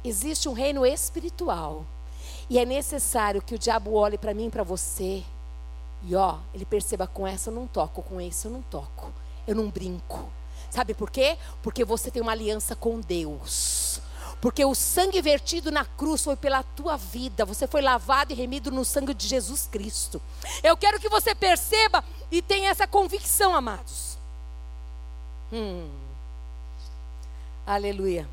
existe 0.01 0.47
um 0.47 0.53
reino 0.53 0.85
espiritual. 0.85 1.85
E 2.49 2.57
é 2.57 2.63
necessário 2.63 3.41
que 3.41 3.53
o 3.53 3.59
diabo 3.59 3.95
olhe 3.95 4.17
para 4.17 4.33
mim 4.33 4.47
e 4.47 4.49
para 4.49 4.63
você. 4.63 5.21
E 6.03 6.15
ó, 6.15 6.37
ele 6.53 6.63
perceba 6.63 7.05
com 7.05 7.27
essa 7.27 7.49
eu 7.49 7.53
não 7.53 7.67
toco, 7.67 8.01
com 8.01 8.21
esse 8.21 8.45
eu 8.45 8.51
não 8.51 8.61
toco. 8.61 9.11
Eu 9.45 9.55
não 9.55 9.69
brinco. 9.69 10.31
Sabe 10.71 10.93
por 10.93 11.11
quê? 11.11 11.37
Porque 11.61 11.83
você 11.83 12.09
tem 12.09 12.21
uma 12.21 12.31
aliança 12.31 12.73
com 12.73 13.01
Deus. 13.01 13.99
Porque 14.39 14.63
o 14.63 14.73
sangue 14.73 15.21
vertido 15.21 15.69
na 15.69 15.83
cruz 15.83 16.23
foi 16.23 16.37
pela 16.37 16.63
tua 16.63 16.95
vida. 16.95 17.43
Você 17.43 17.67
foi 17.67 17.81
lavado 17.81 18.31
e 18.31 18.37
remido 18.37 18.71
no 18.71 18.85
sangue 18.85 19.13
de 19.13 19.27
Jesus 19.27 19.67
Cristo. 19.69 20.21
Eu 20.63 20.77
quero 20.77 20.97
que 20.97 21.09
você 21.09 21.35
perceba 21.35 22.05
e 22.31 22.41
tenha 22.41 22.69
essa 22.69 22.87
convicção, 22.87 23.53
amados. 23.53 24.08
Hum. 25.51 25.89
Aleluia. 27.65 28.27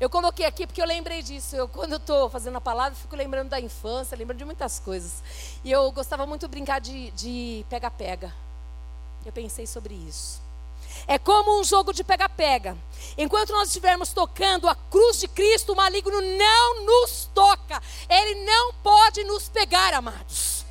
Eu 0.00 0.10
coloquei 0.10 0.44
aqui 0.44 0.66
porque 0.66 0.82
eu 0.82 0.86
lembrei 0.86 1.22
disso. 1.22 1.54
Eu, 1.54 1.68
quando 1.68 1.92
eu 1.92 1.98
estou 1.98 2.28
fazendo 2.28 2.56
a 2.56 2.60
palavra, 2.60 2.94
fico 2.94 3.14
lembrando 3.14 3.50
da 3.50 3.60
infância, 3.60 4.16
lembrando 4.16 4.38
de 4.38 4.44
muitas 4.44 4.80
coisas. 4.80 5.22
E 5.62 5.70
eu 5.70 5.90
gostava 5.92 6.26
muito 6.26 6.42
de 6.42 6.48
brincar 6.48 6.80
de 6.80 7.64
pega-pega. 7.70 8.34
Eu 9.24 9.32
pensei 9.32 9.66
sobre 9.66 9.94
isso. 9.94 10.42
É 11.06 11.18
como 11.18 11.60
um 11.60 11.64
jogo 11.64 11.92
de 11.92 12.02
pega-pega. 12.02 12.76
Enquanto 13.16 13.52
nós 13.52 13.68
estivermos 13.68 14.12
tocando 14.12 14.68
a 14.68 14.74
cruz 14.74 15.20
de 15.20 15.28
Cristo, 15.28 15.72
o 15.72 15.76
maligno 15.76 16.20
não 16.20 16.84
nos 16.84 17.30
toca. 17.34 17.80
Ele 18.08 18.44
não 18.44 18.74
pode 18.74 19.22
nos 19.24 19.48
pegar, 19.48 19.94
amados. 19.94 20.61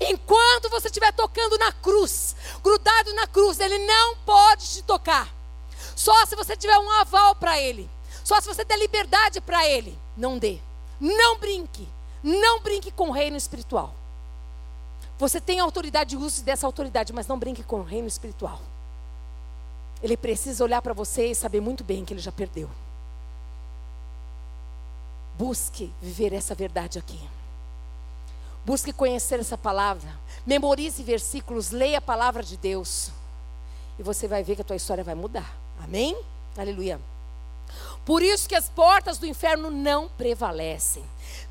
Enquanto 0.00 0.68
você 0.70 0.88
estiver 0.88 1.12
tocando 1.12 1.58
na 1.58 1.72
cruz, 1.72 2.34
grudado 2.62 3.12
na 3.14 3.26
cruz, 3.26 3.60
ele 3.60 3.78
não 3.78 4.16
pode 4.18 4.68
te 4.68 4.82
tocar. 4.82 5.32
Só 5.94 6.26
se 6.26 6.34
você 6.34 6.56
tiver 6.56 6.78
um 6.78 6.90
aval 6.90 7.34
para 7.36 7.60
ele. 7.60 7.88
Só 8.24 8.40
se 8.40 8.46
você 8.46 8.64
der 8.64 8.78
liberdade 8.78 9.40
para 9.40 9.68
ele. 9.68 9.98
Não 10.16 10.38
dê. 10.38 10.58
Não 11.00 11.38
brinque. 11.38 11.88
Não 12.22 12.60
brinque 12.60 12.90
com 12.90 13.10
o 13.10 13.12
reino 13.12 13.36
espiritual. 13.36 13.94
Você 15.18 15.40
tem 15.40 15.60
autoridade, 15.60 16.16
use 16.16 16.42
dessa 16.42 16.66
autoridade, 16.66 17.12
mas 17.12 17.26
não 17.26 17.38
brinque 17.38 17.62
com 17.62 17.80
o 17.80 17.84
reino 17.84 18.08
espiritual. 18.08 18.60
Ele 20.02 20.16
precisa 20.16 20.64
olhar 20.64 20.82
para 20.82 20.92
você 20.92 21.30
e 21.30 21.34
saber 21.34 21.60
muito 21.60 21.84
bem 21.84 22.04
que 22.04 22.12
ele 22.12 22.20
já 22.20 22.32
perdeu. 22.32 22.68
Busque 25.38 25.92
viver 26.00 26.32
essa 26.32 26.54
verdade 26.54 26.98
aqui. 26.98 27.20
Busque 28.64 28.92
conhecer 28.92 29.40
essa 29.40 29.58
palavra. 29.58 30.08
Memorize 30.46 31.02
versículos, 31.02 31.70
leia 31.70 31.98
a 31.98 32.02
palavra 32.02 32.42
de 32.42 32.56
Deus. 32.56 33.10
E 33.98 34.02
você 34.02 34.26
vai 34.26 34.42
ver 34.42 34.56
que 34.56 34.62
a 34.62 34.64
tua 34.64 34.76
história 34.76 35.04
vai 35.04 35.14
mudar. 35.14 35.56
Amém? 35.82 36.16
Aleluia. 36.56 37.00
Por 38.04 38.22
isso 38.22 38.48
que 38.48 38.54
as 38.54 38.68
portas 38.68 39.18
do 39.18 39.26
inferno 39.26 39.70
não 39.70 40.08
prevalecem. 40.08 41.04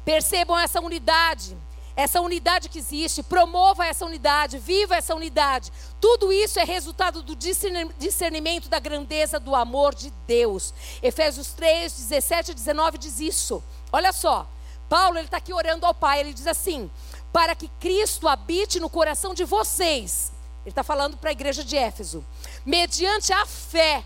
Percebam 0.06 0.58
essa 0.58 0.80
unidade, 0.80 1.58
essa 1.95 2.21
unidade 2.21 2.69
que 2.69 2.80
existe, 2.80 3.23
promova 3.23 3.86
essa 3.86 4.06
unidade, 4.06 4.58
viva 4.58 4.95
essa 4.95 5.15
unidade. 5.15 5.71
Tudo 6.02 6.32
isso 6.32 6.60
é 6.60 6.63
resultado 6.63 7.21
do 7.21 7.36
discernimento 7.36 8.69
da 8.69 8.80
grandeza 8.80 9.39
do 9.39 9.56
amor 9.56 9.93
de 9.95 10.12
Deus. 10.28 10.73
Efésios 11.02 11.54
3, 11.54 11.91
17 11.91 12.52
e 12.52 12.56
19 12.56 12.97
diz 12.97 13.19
isso. 13.19 13.63
Olha 13.91 14.12
só. 14.12 14.47
Paulo 14.93 15.17
ele 15.17 15.25
está 15.25 15.38
aqui 15.38 15.51
orando 15.51 15.88
ao 15.88 15.93
Pai. 15.95 16.19
Ele 16.19 16.36
diz 16.36 16.45
assim: 16.45 16.91
para 17.32 17.56
que 17.56 17.67
Cristo 17.79 18.27
habite 18.27 18.79
no 18.79 18.88
coração 18.88 19.34
de 19.34 19.43
vocês. 19.43 20.32
Ele 20.62 20.69
está 20.69 20.84
falando 20.84 21.17
para 21.17 21.31
a 21.31 21.33
igreja 21.33 21.63
de 21.63 21.75
Éfeso, 21.75 22.23
mediante 22.63 23.33
a 23.33 23.44
fé. 23.44 24.04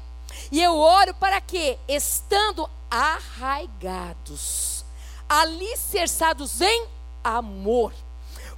E 0.49 0.63
eu 0.63 0.77
oro 0.77 1.13
para 1.15 1.41
que, 1.41 1.77
estando 1.89 2.69
arraigados, 2.89 4.85
alicerçados 5.27 6.61
em 6.61 6.87
amor, 7.21 7.93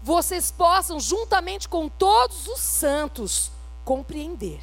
vocês 0.04 0.52
possam, 0.52 1.00
juntamente 1.00 1.68
com 1.68 1.90
todos 1.90 2.48
os 2.48 2.60
santos, 2.60 3.52
compreender 3.84 4.62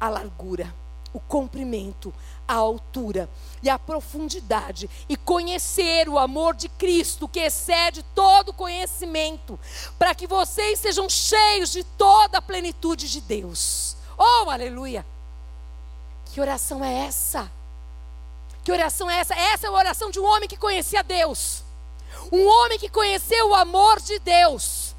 a 0.00 0.08
largura, 0.08 0.74
o 1.12 1.20
comprimento, 1.20 2.12
a 2.52 2.56
altura 2.56 3.30
e 3.62 3.70
a 3.70 3.78
profundidade 3.78 4.90
e 5.08 5.16
conhecer 5.16 6.08
o 6.08 6.18
amor 6.18 6.54
de 6.54 6.68
Cristo 6.68 7.26
que 7.26 7.40
excede 7.40 8.02
todo 8.14 8.52
conhecimento, 8.52 9.58
para 9.98 10.14
que 10.14 10.26
vocês 10.26 10.78
sejam 10.78 11.08
cheios 11.08 11.70
de 11.70 11.82
toda 11.82 12.38
a 12.38 12.42
plenitude 12.42 13.10
de 13.10 13.20
Deus. 13.22 13.96
Oh, 14.18 14.50
aleluia! 14.50 15.06
Que 16.26 16.40
oração 16.40 16.84
é 16.84 17.06
essa? 17.06 17.50
Que 18.62 18.70
oração 18.70 19.10
é 19.10 19.18
essa? 19.18 19.34
Essa 19.34 19.66
é 19.66 19.70
a 19.70 19.72
oração 19.72 20.10
de 20.10 20.20
um 20.20 20.24
homem 20.24 20.48
que 20.48 20.56
conhecia 20.56 21.02
Deus. 21.02 21.64
Um 22.30 22.46
homem 22.46 22.78
que 22.78 22.88
conheceu 22.88 23.48
o 23.48 23.54
amor 23.54 23.98
de 24.00 24.18
Deus. 24.18 24.94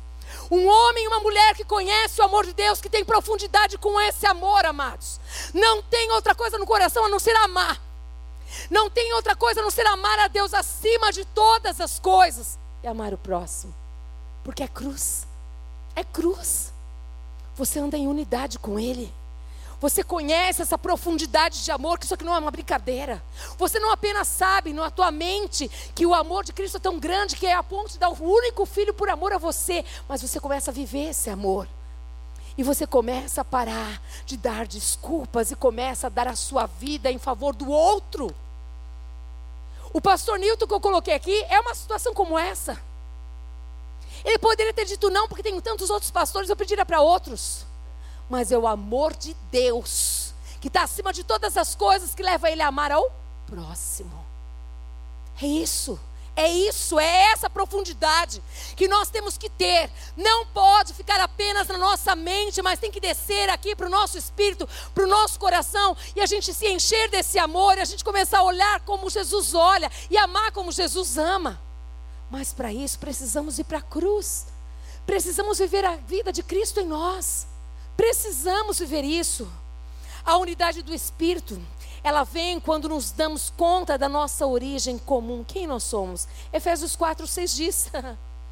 Um 0.50 0.68
homem 0.68 1.06
e 1.06 1.08
uma 1.08 1.20
mulher 1.20 1.56
que 1.56 1.64
conhece 1.64 2.20
o 2.20 2.26
amor 2.26 2.46
de 2.46 2.54
Deus, 2.54 2.82
que 2.82 2.90
tem 2.90 3.06
profundidade 3.06 3.78
com 3.78 4.00
esse 4.02 4.26
amor, 4.26 4.66
amados. 4.66 5.20
Não 5.54 5.82
tem 5.82 6.12
outra 6.12 6.36
coisa 6.36 6.58
no 6.58 6.66
coração 6.66 7.06
a 7.06 7.10
não 7.10 7.20
ser 7.20 7.36
amar. 7.38 7.82
Não 8.70 8.90
tem 8.90 9.14
outra 9.14 9.36
coisa 9.36 9.60
a 9.60 9.64
não 9.64 9.72
ser 9.72 9.86
amar 9.88 10.20
a 10.20 10.28
Deus 10.28 10.54
acima 10.54 11.12
de 11.12 11.26
todas 11.26 11.82
as 11.82 12.00
coisas 12.00 12.58
e 12.84 12.88
amar 12.88 13.14
o 13.14 13.18
próximo. 13.18 13.74
Porque 14.44 14.64
é 14.64 14.68
cruz. 14.68 15.26
É 15.96 16.04
cruz. 16.04 16.72
Você 17.56 17.80
anda 17.80 17.98
em 17.98 18.08
unidade 18.08 18.60
com 18.60 18.80
Ele. 18.80 19.14
Você 19.84 20.02
conhece 20.02 20.62
essa 20.62 20.78
profundidade 20.78 21.62
de 21.62 21.70
amor, 21.70 22.00
que 22.00 22.06
isso 22.06 22.14
aqui 22.14 22.24
não 22.24 22.34
é 22.34 22.40
uma 22.40 22.50
brincadeira. 22.50 23.22
Você 23.58 23.80
não 23.80 23.92
apenas 23.92 24.30
sabe 24.30 24.72
na 24.72 24.90
tua 24.90 25.12
mente 25.12 25.70
que 25.94 26.06
o 26.06 26.14
amor 26.14 26.46
de 26.46 26.54
Cristo 26.54 26.78
é 26.78 26.80
tão 26.80 26.98
grande 26.98 27.36
que 27.36 27.46
é 27.46 27.54
a 27.54 27.62
ponto 27.62 27.92
de 27.92 28.00
dar 28.00 28.10
o 28.10 28.24
único 28.24 28.66
filho 28.66 28.94
por 28.94 29.10
amor 29.10 29.34
a 29.34 29.38
você, 29.38 29.84
mas 30.08 30.22
você 30.22 30.40
começa 30.40 30.72
a 30.72 30.74
viver 30.74 31.10
esse 31.10 31.30
amor. 31.30 31.68
E 32.58 32.64
você 32.64 32.86
começa 32.86 33.42
a 33.42 33.46
parar 33.46 34.02
de 34.26 34.38
dar 34.38 34.68
desculpas 34.68 35.52
e 35.52 35.56
começa 35.56 36.08
a 36.08 36.10
dar 36.10 36.28
a 36.28 36.36
sua 36.36 36.66
vida 36.66 37.12
em 37.12 37.18
favor 37.18 37.56
do 37.56 37.70
outro. 37.70 38.34
O 39.92 40.00
pastor 40.00 40.38
Newton 40.40 40.68
que 40.68 40.74
eu 40.74 40.82
coloquei 40.82 41.14
aqui 41.14 41.44
é 41.50 41.60
uma 41.60 41.74
situação 41.74 42.14
como 42.14 42.38
essa. 42.38 42.78
Ele 44.24 44.38
poderia 44.40 44.74
ter 44.74 44.86
dito 44.86 45.10
não, 45.10 45.28
porque 45.28 45.44
tem 45.44 45.60
tantos 45.60 45.90
outros 45.90 46.12
pastores, 46.12 46.50
eu 46.50 46.56
pediria 46.56 46.86
para 46.86 47.02
outros 47.02 47.66
mas 48.30 48.52
é 48.52 48.58
o 48.58 48.68
amor 48.68 49.14
de 49.14 49.36
Deus, 49.52 50.34
que 50.60 50.68
está 50.68 50.84
acima 50.84 51.14
de 51.14 51.24
todas 51.24 51.58
as 51.58 51.76
coisas, 51.76 52.16
que 52.16 52.24
leva 52.24 52.50
ele 52.50 52.62
a 52.62 52.68
amar 52.68 52.92
ao 52.92 53.12
próximo. 53.46 54.26
É 55.42 55.46
isso. 55.46 56.00
É 56.36 56.50
isso, 56.50 57.00
é 57.00 57.32
essa 57.32 57.48
profundidade 57.48 58.42
que 58.76 58.88
nós 58.88 59.10
temos 59.10 59.38
que 59.38 59.50
ter. 59.50 59.92
Não 60.18 60.48
pode 60.48 60.94
ficar 60.94 61.20
apenas 61.22 61.68
na 61.68 61.78
nossa 61.78 62.16
mente, 62.16 62.60
mas 62.62 62.80
tem 62.80 62.92
que 62.92 63.00
descer 63.00 63.50
aqui 63.50 63.76
para 63.76 63.86
o 63.86 63.90
nosso 63.90 64.18
espírito, 64.18 64.68
para 64.96 65.04
o 65.04 65.08
nosso 65.08 65.40
coração, 65.40 65.96
e 66.16 66.22
a 66.22 66.26
gente 66.26 66.52
se 66.52 66.68
encher 66.68 67.10
desse 67.10 67.38
amor, 67.38 67.78
e 67.78 67.82
a 67.82 67.86
gente 67.86 68.04
começar 68.04 68.40
a 68.40 68.44
olhar 68.44 68.80
como 68.80 69.12
Jesus 69.12 69.54
olha 69.54 69.92
e 70.10 70.18
amar 70.18 70.52
como 70.52 70.72
Jesus 70.72 71.18
ama. 71.18 71.62
Mas 72.32 72.52
para 72.52 72.74
isso 72.74 72.98
precisamos 72.98 73.60
ir 73.60 73.66
para 73.66 73.78
a 73.78 73.82
cruz, 73.84 74.48
precisamos 75.06 75.60
viver 75.60 75.86
a 75.86 75.98
vida 75.98 76.34
de 76.34 76.42
Cristo 76.42 76.80
em 76.80 76.86
nós. 76.88 77.46
Precisamos 77.96 78.80
viver 78.80 79.04
isso. 79.04 79.48
A 80.26 80.38
unidade 80.38 80.82
do 80.82 80.94
Espírito, 80.94 81.62
ela 82.04 82.24
vem 82.24 82.60
quando 82.60 82.90
nos 82.90 83.12
damos 83.12 83.50
conta 83.50 83.98
da 83.98 84.10
nossa 84.10 84.46
origem 84.46 84.98
comum. 84.98 85.44
Quem 85.44 85.66
nós 85.66 85.84
somos? 85.84 86.28
Efésios 86.52 86.96
4, 86.96 87.26
6 87.26 87.56
diz: 87.56 87.92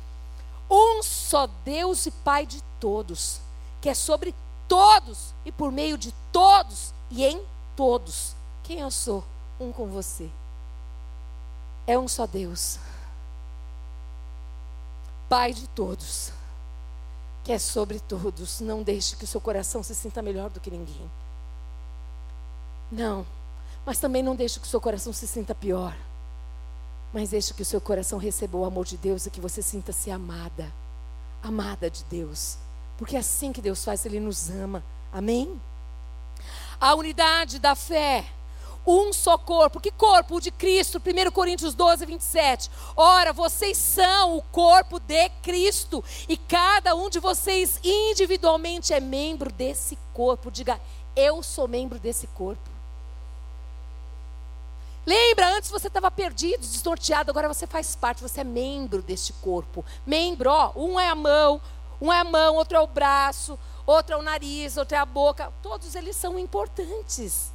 Um 0.70 1.04
só 1.04 1.47
Deus 1.66 2.06
e 2.06 2.12
Pai 2.12 2.45
de 2.45 2.62
todos, 2.80 3.41
que 3.82 3.89
é 3.89 3.93
sobre 3.93 4.34
todos 4.68 5.34
e 5.45 5.52
por 5.52 5.72
meio 5.72 5.97
de 5.97 6.14
todos 6.32 6.93
e 7.10 7.26
em 7.26 7.41
todos. 7.76 8.36
Quem 8.64 8.80
eu 8.80 8.91
sou? 8.91 9.24
Um 9.60 9.72
com 9.72 9.88
você. 9.88 10.30
É 11.86 11.97
um 11.99 12.08
só 12.08 12.26
Deus, 12.26 12.80
Pai 15.28 15.54
de 15.54 15.68
todos 15.70 16.32
que 17.43 17.52
é 17.52 17.60
sobre 17.60 17.99
todos. 17.99 18.60
Não 18.62 18.84
deixe 18.84 19.16
que 19.16 19.24
o 19.24 19.28
seu 19.28 19.41
coração 19.41 19.84
se 19.84 19.95
sinta 19.95 20.22
melhor 20.22 20.49
do 20.49 20.60
que 20.60 20.72
ninguém. 20.72 21.10
Não. 22.91 23.26
Mas 23.86 23.99
também 23.99 24.21
não 24.21 24.36
deixe 24.36 24.59
que 24.59 24.65
o 24.65 24.69
seu 24.69 24.79
coração 24.79 25.11
se 25.11 25.27
sinta 25.27 25.55
pior. 25.55 25.95
Mas 27.13 27.32
deixe 27.32 27.53
que 27.53 27.61
o 27.61 27.65
seu 27.65 27.82
coração 27.82 28.17
receba 28.17 28.57
o 28.57 28.65
amor 28.65 28.86
de 28.86 28.97
Deus 28.97 29.25
e 29.25 29.32
que 29.32 29.41
você 29.41 29.61
sinta-se 29.61 30.09
amada. 30.09 30.71
Amada 31.43 31.89
de 31.89 32.03
Deus. 32.05 32.57
Porque 32.97 33.15
é 33.15 33.19
assim 33.19 33.51
que 33.51 33.61
Deus 33.61 33.84
faz, 33.84 34.05
Ele 34.05 34.19
nos 34.19 34.49
ama. 34.49 34.84
Amém? 35.11 35.59
A 36.79 36.95
unidade 36.95 37.59
da 37.59 37.75
fé 37.75 38.25
um 38.86 39.13
só 39.13 39.38
corpo. 39.38 39.79
Que 39.79 39.91
corpo? 39.91 40.36
O 40.36 40.41
de 40.41 40.51
Cristo. 40.51 40.99
1 40.99 41.32
Coríntios 41.32 41.73
12, 41.73 42.05
27. 42.05 42.69
Ora, 42.95 43.32
vocês 43.34 43.77
são 43.77 44.38
o 44.38 44.41
corpo 44.41 44.99
de 44.99 45.29
Cristo. 45.41 46.03
E 46.27 46.36
cada 46.36 46.95
um 46.95 47.09
de 47.09 47.19
vocês 47.19 47.79
individualmente 47.84 48.93
é 48.93 48.99
membro 48.99 49.51
desse 49.51 49.97
corpo. 50.13 50.49
Diga, 50.49 50.79
eu 51.15 51.43
sou 51.43 51.67
membro 51.67 51.99
desse 51.99 52.27
corpo. 52.27 52.70
Lembra, 55.06 55.56
antes 55.56 55.72
você 55.72 55.88
estava 55.88 56.12
perdido, 56.12 56.62
desnorteado, 56.62 57.32
agora 57.32 57.47
você 57.47 57.66
faz 57.66 57.95
parte, 57.95 58.22
você 58.22 58.41
é 58.41 58.43
membro 58.43 59.02
deste 59.02 59.34
corpo. 59.34 59.84
Membro, 60.06 60.49
ó, 60.52 60.72
um 60.76 60.99
é 60.99 61.10
a 61.10 61.16
mão, 61.16 61.60
um 61.99 62.14
é 62.14 62.20
a 62.20 62.24
mão, 62.24 62.56
outro 62.56 62.78
é 62.78 62.80
o 62.80 62.88
braço, 62.88 63.58
outro 63.86 64.16
é 64.16 64.18
o 64.18 64.22
nariz, 64.22 64.78
outro 64.78 64.95
é 64.95 64.99
a 64.99 65.06
boca. 65.06 65.52
Todos 65.64 65.95
eles 65.95 66.16
são 66.16 66.38
importantes. 66.38 67.52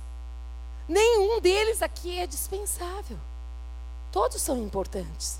Nenhum 0.88 1.40
deles 1.40 1.82
aqui 1.82 2.18
é 2.18 2.26
dispensável. 2.26 3.18
Todos 4.10 4.40
são 4.40 4.56
importantes. 4.58 5.38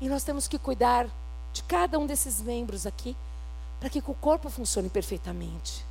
E 0.00 0.08
nós 0.08 0.24
temos 0.24 0.48
que 0.48 0.58
cuidar 0.58 1.08
de 1.52 1.62
cada 1.64 1.98
um 1.98 2.06
desses 2.06 2.40
membros 2.40 2.86
aqui 2.86 3.16
para 3.78 3.88
que 3.88 3.98
o 3.98 4.14
corpo 4.14 4.48
funcione 4.48 4.88
perfeitamente. 4.88 5.84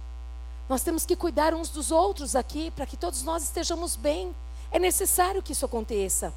Nós 0.68 0.84
temos 0.84 1.06
que 1.06 1.16
cuidar 1.16 1.54
uns 1.54 1.70
dos 1.70 1.92
outros 1.92 2.36
aqui 2.36 2.72
para 2.72 2.86
que 2.86 2.96
todos 2.96 3.24
nós 3.24 3.44
estejamos 3.44 3.96
bem. 3.96 4.34
É 4.72 4.80
necessário 4.80 5.44
que 5.44 5.52
isso 5.52 5.66
aconteça. 5.66 6.34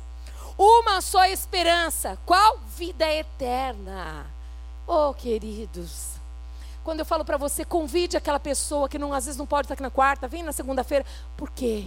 Uma 0.59 1.01
só 1.01 1.25
esperança. 1.25 2.19
Qual? 2.27 2.59
Vida 2.77 3.07
eterna. 3.13 4.27
Oh, 4.87 5.15
queridos. 5.15 6.15
Quando 6.83 7.01
eu 7.01 7.07
falo 7.07 7.25
para 7.25 7.39
você, 7.39 7.65
convide 7.65 8.17
aquela 8.17 8.39
pessoa 8.39 8.89
que 8.89 8.99
não, 8.99 9.13
às 9.13 9.25
vezes 9.25 9.39
não 9.39 9.47
pode 9.47 9.65
estar 9.65 9.75
aqui 9.75 9.83
na 9.83 9.91
quarta, 9.91 10.29
vem 10.29 10.43
na 10.43 10.53
segunda-feira. 10.53 11.05
Por 11.37 11.51
quê? 11.51 11.87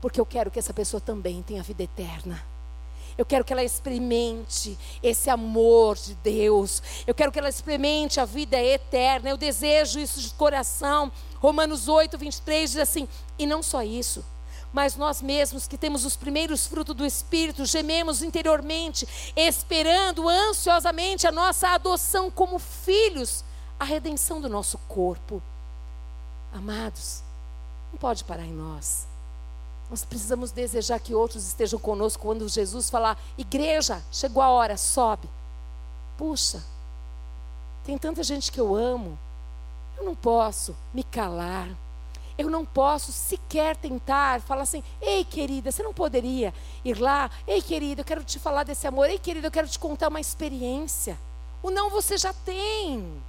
Porque 0.00 0.18
eu 0.18 0.24
quero 0.24 0.50
que 0.50 0.58
essa 0.58 0.72
pessoa 0.72 1.00
também 1.00 1.42
tenha 1.42 1.62
vida 1.62 1.82
eterna. 1.82 2.42
Eu 3.18 3.26
quero 3.26 3.44
que 3.44 3.52
ela 3.52 3.64
experimente 3.64 4.78
esse 5.02 5.28
amor 5.28 5.96
de 5.96 6.14
Deus. 6.14 6.80
Eu 7.06 7.14
quero 7.14 7.32
que 7.32 7.38
ela 7.38 7.48
experimente 7.48 8.20
a 8.20 8.24
vida 8.24 8.56
eterna. 8.62 9.28
Eu 9.28 9.36
desejo 9.36 9.98
isso 9.98 10.20
de 10.20 10.30
coração. 10.34 11.10
Romanos 11.40 11.88
8, 11.88 12.16
23 12.16 12.70
diz 12.70 12.80
assim: 12.80 13.08
E 13.36 13.44
não 13.44 13.60
só 13.60 13.82
isso, 13.82 14.24
mas 14.72 14.96
nós 14.96 15.22
mesmos 15.22 15.66
que 15.66 15.78
temos 15.78 16.04
os 16.04 16.16
primeiros 16.16 16.66
frutos 16.66 16.94
do 16.94 17.06
Espírito, 17.06 17.64
gememos 17.64 18.22
interiormente, 18.22 19.06
esperando 19.36 20.28
ansiosamente 20.28 21.26
a 21.26 21.32
nossa 21.32 21.68
adoção 21.68 22.30
como 22.30 22.58
filhos, 22.58 23.44
a 23.78 23.84
redenção 23.84 24.40
do 24.40 24.48
nosso 24.48 24.78
corpo. 24.88 25.42
Amados, 26.52 27.22
não 27.92 27.98
pode 27.98 28.24
parar 28.24 28.44
em 28.44 28.52
nós. 28.52 29.06
Nós 29.90 30.04
precisamos 30.04 30.50
desejar 30.50 31.00
que 31.00 31.14
outros 31.14 31.46
estejam 31.46 31.78
conosco 31.78 32.22
quando 32.22 32.46
Jesus 32.48 32.90
falar: 32.90 33.18
Igreja, 33.38 34.02
chegou 34.12 34.42
a 34.42 34.50
hora, 34.50 34.76
sobe. 34.76 35.28
Puxa, 36.18 36.62
tem 37.84 37.96
tanta 37.96 38.22
gente 38.22 38.52
que 38.52 38.60
eu 38.60 38.74
amo, 38.74 39.18
eu 39.96 40.04
não 40.04 40.14
posso 40.14 40.76
me 40.92 41.02
calar. 41.02 41.68
Eu 42.38 42.48
não 42.48 42.64
posso 42.64 43.10
sequer 43.10 43.76
tentar 43.76 44.40
falar 44.40 44.62
assim: 44.62 44.84
ei, 45.00 45.24
querida, 45.24 45.72
você 45.72 45.82
não 45.82 45.92
poderia 45.92 46.54
ir 46.84 47.00
lá? 47.00 47.28
Ei, 47.44 47.60
querida, 47.60 48.02
eu 48.02 48.04
quero 48.04 48.22
te 48.22 48.38
falar 48.38 48.62
desse 48.62 48.86
amor. 48.86 49.10
Ei, 49.10 49.18
querida, 49.18 49.48
eu 49.48 49.50
quero 49.50 49.66
te 49.66 49.78
contar 49.78 50.06
uma 50.06 50.20
experiência. 50.20 51.18
O 51.60 51.70
não 51.70 51.90
você 51.90 52.16
já 52.16 52.32
tem. 52.32 53.20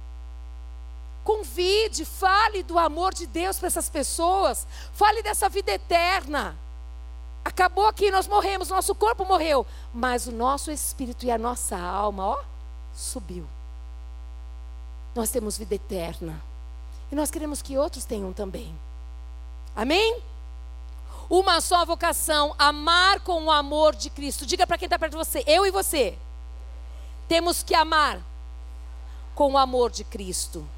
Convide, 1.24 2.04
fale 2.04 2.62
do 2.62 2.78
amor 2.78 3.12
de 3.12 3.26
Deus 3.26 3.58
para 3.58 3.66
essas 3.66 3.90
pessoas. 3.90 4.64
Fale 4.92 5.24
dessa 5.24 5.48
vida 5.48 5.72
eterna. 5.72 6.56
Acabou 7.44 7.88
aqui, 7.88 8.10
nós 8.10 8.28
morremos, 8.28 8.68
nosso 8.68 8.94
corpo 8.94 9.24
morreu, 9.24 9.66
mas 9.92 10.26
o 10.26 10.32
nosso 10.32 10.70
espírito 10.70 11.24
e 11.24 11.30
a 11.30 11.38
nossa 11.38 11.76
alma, 11.76 12.26
ó, 12.26 12.40
subiu. 12.94 13.46
Nós 15.14 15.30
temos 15.30 15.58
vida 15.58 15.74
eterna. 15.74 16.40
E 17.10 17.14
nós 17.14 17.30
queremos 17.30 17.60
que 17.60 17.76
outros 17.76 18.04
tenham 18.04 18.32
também. 18.32 18.72
Amém? 19.74 20.22
Uma 21.28 21.60
só 21.60 21.84
vocação, 21.84 22.54
amar 22.58 23.20
com 23.20 23.44
o 23.44 23.50
amor 23.50 23.94
de 23.94 24.10
Cristo. 24.10 24.44
Diga 24.44 24.66
para 24.66 24.76
quem 24.76 24.86
está 24.86 24.98
perto 24.98 25.12
de 25.12 25.18
você, 25.18 25.44
eu 25.46 25.64
e 25.64 25.70
você. 25.70 26.18
Temos 27.28 27.62
que 27.62 27.74
amar 27.74 28.20
com 29.34 29.52
o 29.52 29.58
amor 29.58 29.90
de 29.90 30.02
Cristo. 30.02 30.68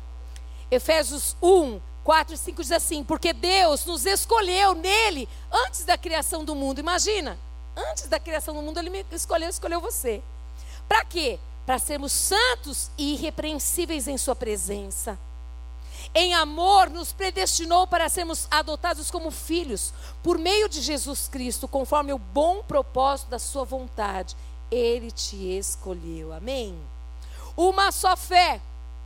Efésios 0.71 1.37
1, 1.43 1.81
4 2.05 2.35
e 2.35 2.39
5 2.39 2.63
diz 2.63 2.73
assim: 2.73 3.03
Porque 3.03 3.33
Deus 3.33 3.85
nos 3.87 4.05
escolheu 4.05 4.75
nele 4.75 5.29
antes 5.51 5.85
da 5.85 5.97
criação 5.97 6.45
do 6.45 6.55
mundo. 6.55 6.79
Imagina, 6.79 7.39
antes 7.75 8.07
da 8.09 8.21
criação 8.21 8.55
do 8.55 8.63
mundo, 8.63 8.79
Ele 8.79 8.91
me 8.91 9.07
escolheu, 9.13 9.49
escolheu 9.49 9.81
você. 9.81 10.23
Para 10.87 11.05
quê? 11.05 11.39
Para 11.65 11.79
sermos 11.79 12.13
santos 12.13 12.91
e 12.99 13.15
irrepreensíveis 13.15 14.07
em 14.07 14.19
Sua 14.19 14.37
presença. 14.37 15.19
Em 16.15 16.35
amor, 16.35 16.91
nos 16.91 17.13
predestinou 17.13 17.87
para 17.87 18.09
sermos 18.09 18.47
adotados 18.51 19.11
como 19.11 19.31
filhos, 19.31 19.93
por 20.23 20.39
meio 20.39 20.69
de 20.69 20.81
Jesus 20.81 21.29
Cristo, 21.29 21.67
conforme 21.67 22.13
o 22.13 22.19
bom 22.19 22.63
propósito 22.63 23.31
da 23.31 23.39
Sua 23.39 23.65
vontade. 23.65 24.37
Ele 24.71 25.11
te 25.11 25.37
escolheu. 25.37 26.33
Amém? 26.33 26.79
Uma 27.57 27.93
só 27.93 28.17
fé. 28.17 28.61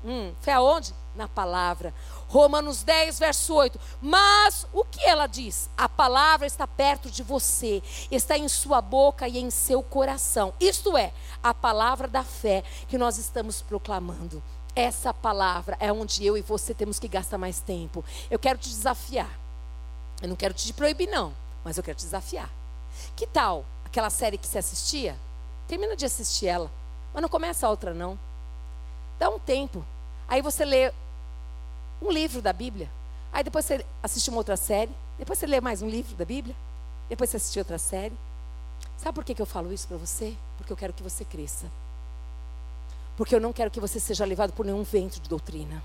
Hum, 0.04 0.32
fé 0.40 0.52
aonde? 0.52 0.94
Na 1.14 1.26
palavra. 1.26 1.92
Romanos 2.28 2.82
10, 2.82 3.18
verso 3.18 3.54
8. 3.54 3.78
Mas 4.00 4.66
o 4.72 4.84
que 4.84 5.02
ela 5.04 5.26
diz? 5.26 5.70
A 5.76 5.88
palavra 5.88 6.46
está 6.46 6.66
perto 6.66 7.10
de 7.10 7.22
você, 7.22 7.82
está 8.10 8.36
em 8.36 8.48
sua 8.48 8.80
boca 8.80 9.26
e 9.26 9.38
em 9.38 9.50
seu 9.50 9.82
coração. 9.82 10.52
Isto 10.60 10.96
é, 10.96 11.12
a 11.42 11.54
palavra 11.54 12.06
da 12.06 12.22
fé 12.22 12.62
que 12.88 12.98
nós 12.98 13.18
estamos 13.18 13.62
proclamando. 13.62 14.42
Essa 14.76 15.14
palavra 15.14 15.74
é 15.80 15.90
onde 15.90 16.26
eu 16.26 16.36
e 16.36 16.42
você 16.42 16.74
temos 16.74 16.98
que 16.98 17.08
gastar 17.08 17.38
mais 17.38 17.60
tempo. 17.60 18.04
Eu 18.30 18.38
quero 18.38 18.58
te 18.58 18.68
desafiar. 18.68 19.30
Eu 20.20 20.28
não 20.28 20.36
quero 20.36 20.52
te 20.52 20.70
proibir, 20.74 21.08
não, 21.08 21.32
mas 21.64 21.78
eu 21.78 21.82
quero 21.82 21.96
te 21.96 22.04
desafiar. 22.04 22.50
Que 23.16 23.26
tal 23.26 23.64
aquela 23.86 24.10
série 24.10 24.36
que 24.36 24.46
você 24.46 24.58
assistia? 24.58 25.16
Termina 25.66 25.96
de 25.96 26.04
assistir 26.04 26.48
ela, 26.48 26.70
mas 27.14 27.22
não 27.22 27.28
começa 27.28 27.66
outra, 27.66 27.94
não. 27.94 28.18
Dá 29.18 29.30
um 29.30 29.38
tempo. 29.38 29.82
Aí 30.28 30.42
você 30.42 30.62
lê 30.62 30.92
um 32.02 32.10
livro 32.10 32.42
da 32.42 32.52
Bíblia. 32.52 32.90
Aí 33.32 33.42
depois 33.42 33.64
você 33.64 33.84
assiste 34.02 34.28
uma 34.28 34.38
outra 34.38 34.58
série. 34.58 34.92
Depois 35.18 35.38
você 35.38 35.46
lê 35.46 35.58
mais 35.58 35.80
um 35.80 35.88
livro 35.88 36.14
da 36.16 36.24
Bíblia. 36.26 36.54
Depois 37.08 37.30
você 37.30 37.38
assiste 37.38 37.58
outra 37.58 37.78
série. 37.78 38.14
Sabe 38.98 39.14
por 39.14 39.24
que, 39.24 39.34
que 39.34 39.40
eu 39.40 39.46
falo 39.46 39.72
isso 39.72 39.88
para 39.88 39.96
você? 39.96 40.36
Porque 40.58 40.70
eu 40.70 40.76
quero 40.76 40.92
que 40.92 41.02
você 41.02 41.24
cresça. 41.24 41.66
Porque 43.16 43.34
eu 43.34 43.40
não 43.40 43.52
quero 43.52 43.70
que 43.70 43.80
você 43.80 43.98
seja 43.98 44.24
levado 44.24 44.52
por 44.52 44.66
nenhum 44.66 44.82
vento 44.82 45.20
de 45.20 45.28
doutrina. 45.28 45.82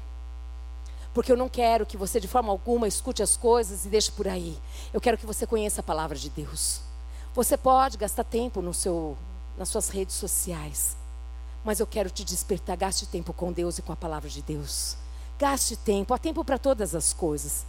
Porque 1.14 1.32
eu 1.32 1.38
não 1.38 1.50
quero 1.50 1.86
que 1.86 1.98
você, 1.98 2.20
de 2.20 2.28
forma 2.28 2.52
alguma, 2.52 2.88
escute 2.88 3.24
as 3.24 3.38
coisas 3.38 3.86
e 3.86 3.90
deixe 3.90 4.12
por 4.12 4.28
aí. 4.28 4.58
Eu 4.94 5.00
quero 5.02 5.18
que 5.18 5.26
você 5.26 5.48
conheça 5.48 5.82
a 5.82 5.84
palavra 5.84 6.18
de 6.18 6.30
Deus. 6.30 6.82
Você 7.34 7.58
pode 7.58 7.98
gastar 7.98 8.26
tempo 8.26 8.62
no 8.62 8.74
seu, 8.74 9.18
nas 9.58 9.70
suas 9.70 9.90
redes 9.90 10.16
sociais. 10.16 10.98
Mas 11.64 11.80
eu 11.80 11.88
quero 11.88 12.10
te 12.10 12.24
despertar. 12.24 12.76
Gaste 12.76 13.06
tempo 13.06 13.34
com 13.34 13.52
Deus 13.52 13.78
e 13.78 13.82
com 13.82 13.94
a 13.94 13.98
palavra 13.98 14.30
de 14.30 14.42
Deus. 14.42 14.98
Gaste 15.40 15.76
tempo, 15.76 16.14
há 16.14 16.18
tempo 16.18 16.44
para 16.44 16.58
todas 16.58 16.94
as 16.94 17.14
coisas. 17.14 17.66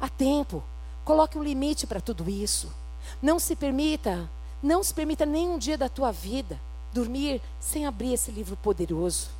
Há 0.00 0.08
tempo. 0.08 0.62
Coloque 1.04 1.38
um 1.38 1.42
limite 1.42 1.86
para 1.86 2.00
tudo 2.00 2.28
isso. 2.28 2.72
Não 3.20 3.38
se 3.38 3.56
permita, 3.56 4.30
não 4.62 4.84
se 4.84 4.92
permita 4.92 5.24
nenhum 5.24 5.58
dia 5.58 5.76
da 5.76 5.88
tua 5.88 6.12
vida 6.12 6.60
dormir 6.92 7.40
sem 7.58 7.86
abrir 7.86 8.14
esse 8.14 8.30
livro 8.30 8.56
poderoso, 8.56 9.30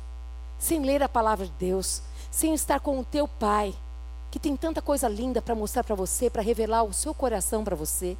sem 0.57 0.83
ler 0.83 1.03
a 1.03 1.09
palavra 1.09 1.45
de 1.45 1.53
Deus, 1.53 2.01
sem 2.29 2.53
estar 2.53 2.79
com 2.79 2.99
o 2.99 3.05
teu 3.05 3.27
pai, 3.27 3.73
que 4.29 4.39
tem 4.39 4.55
tanta 4.55 4.81
coisa 4.81 5.07
linda 5.07 5.41
para 5.41 5.55
mostrar 5.55 5.83
para 5.83 5.95
você, 5.95 6.29
para 6.29 6.41
revelar 6.41 6.83
o 6.83 6.93
seu 6.93 7.13
coração 7.13 7.63
para 7.63 7.75
você. 7.75 8.17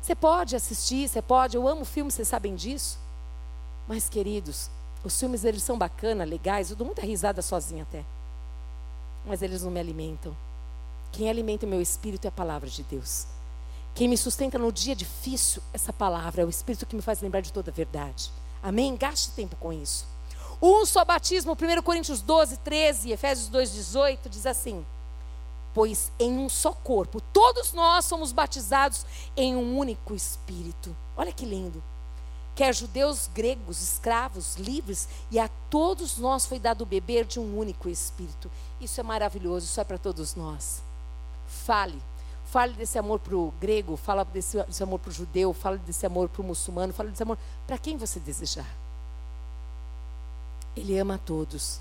Você 0.00 0.14
pode 0.14 0.56
assistir, 0.56 1.08
você 1.08 1.22
pode, 1.22 1.56
eu 1.56 1.68
amo 1.68 1.84
filmes, 1.84 2.14
vocês 2.14 2.28
sabem 2.28 2.54
disso. 2.54 2.98
Mas 3.86 4.08
queridos, 4.08 4.70
os 5.04 5.18
filmes 5.18 5.44
eles 5.44 5.62
são 5.62 5.78
bacanas, 5.78 6.28
legais, 6.28 6.70
eu 6.70 6.76
dou 6.76 6.86
muita 6.86 7.02
risada 7.02 7.42
sozinha 7.42 7.84
até 7.84 8.04
mas 9.28 9.42
eles 9.42 9.62
não 9.62 9.70
me 9.70 9.78
alimentam. 9.78 10.36
Quem 11.12 11.28
alimenta 11.28 11.66
o 11.66 11.68
meu 11.68 11.80
espírito 11.80 12.24
é 12.24 12.28
a 12.28 12.32
palavra 12.32 12.68
de 12.68 12.82
Deus. 12.82 13.26
Quem 13.94 14.08
me 14.08 14.16
sustenta 14.16 14.58
no 14.58 14.72
dia 14.72 14.94
difícil, 14.94 15.62
essa 15.72 15.92
palavra 15.92 16.42
é 16.42 16.44
o 16.44 16.48
espírito 16.50 16.86
que 16.86 16.96
me 16.96 17.02
faz 17.02 17.20
lembrar 17.20 17.40
de 17.40 17.52
toda 17.52 17.70
a 17.70 17.74
verdade. 17.74 18.30
Amém? 18.68 18.96
Gaste 18.96 19.30
tempo 19.32 19.56
com 19.56 19.72
isso. 19.72 20.06
Um 20.60 20.84
só 20.84 21.04
batismo, 21.04 21.52
1 21.52 21.82
Coríntios 21.82 22.20
12, 22.20 22.58
13, 22.58 23.12
Efésios 23.12 23.48
2, 23.48 23.72
18, 23.72 24.28
diz 24.28 24.46
assim: 24.46 24.84
Pois 25.72 26.10
em 26.18 26.38
um 26.38 26.48
só 26.48 26.72
corpo, 26.72 27.20
todos 27.20 27.72
nós 27.72 28.04
somos 28.04 28.32
batizados 28.32 29.06
em 29.36 29.54
um 29.54 29.78
único 29.78 30.14
espírito. 30.14 30.96
Olha 31.16 31.32
que 31.32 31.46
lindo 31.46 31.82
quer 32.58 32.74
judeus, 32.74 33.30
gregos, 33.32 33.80
escravos, 33.80 34.56
livres, 34.56 35.08
e 35.30 35.38
a 35.38 35.48
todos 35.70 36.18
nós 36.18 36.44
foi 36.44 36.58
dado 36.58 36.84
beber 36.84 37.24
de 37.24 37.38
um 37.38 37.56
único 37.56 37.88
Espírito. 37.88 38.50
Isso 38.80 38.98
é 38.98 39.04
maravilhoso, 39.04 39.66
isso 39.66 39.80
é 39.80 39.84
para 39.84 39.96
todos 39.96 40.34
nós. 40.34 40.82
Fale. 41.46 42.02
Fale 42.50 42.72
desse 42.72 42.98
amor 42.98 43.18
para 43.18 43.36
o 43.36 43.52
grego, 43.60 43.94
fala 43.94 44.24
desse, 44.24 44.62
desse 44.64 44.82
amor 44.82 44.98
para 44.98 45.10
o 45.10 45.12
judeu, 45.12 45.52
fale 45.52 45.76
desse 45.78 46.06
amor 46.06 46.30
para 46.30 46.40
o 46.40 46.44
muçulmano, 46.44 46.94
fale 46.94 47.10
desse 47.10 47.22
amor 47.22 47.36
para 47.66 47.76
quem 47.76 47.98
você 47.98 48.18
desejar. 48.18 48.66
Ele 50.74 50.98
ama 50.98 51.16
a 51.16 51.18
todos. 51.18 51.78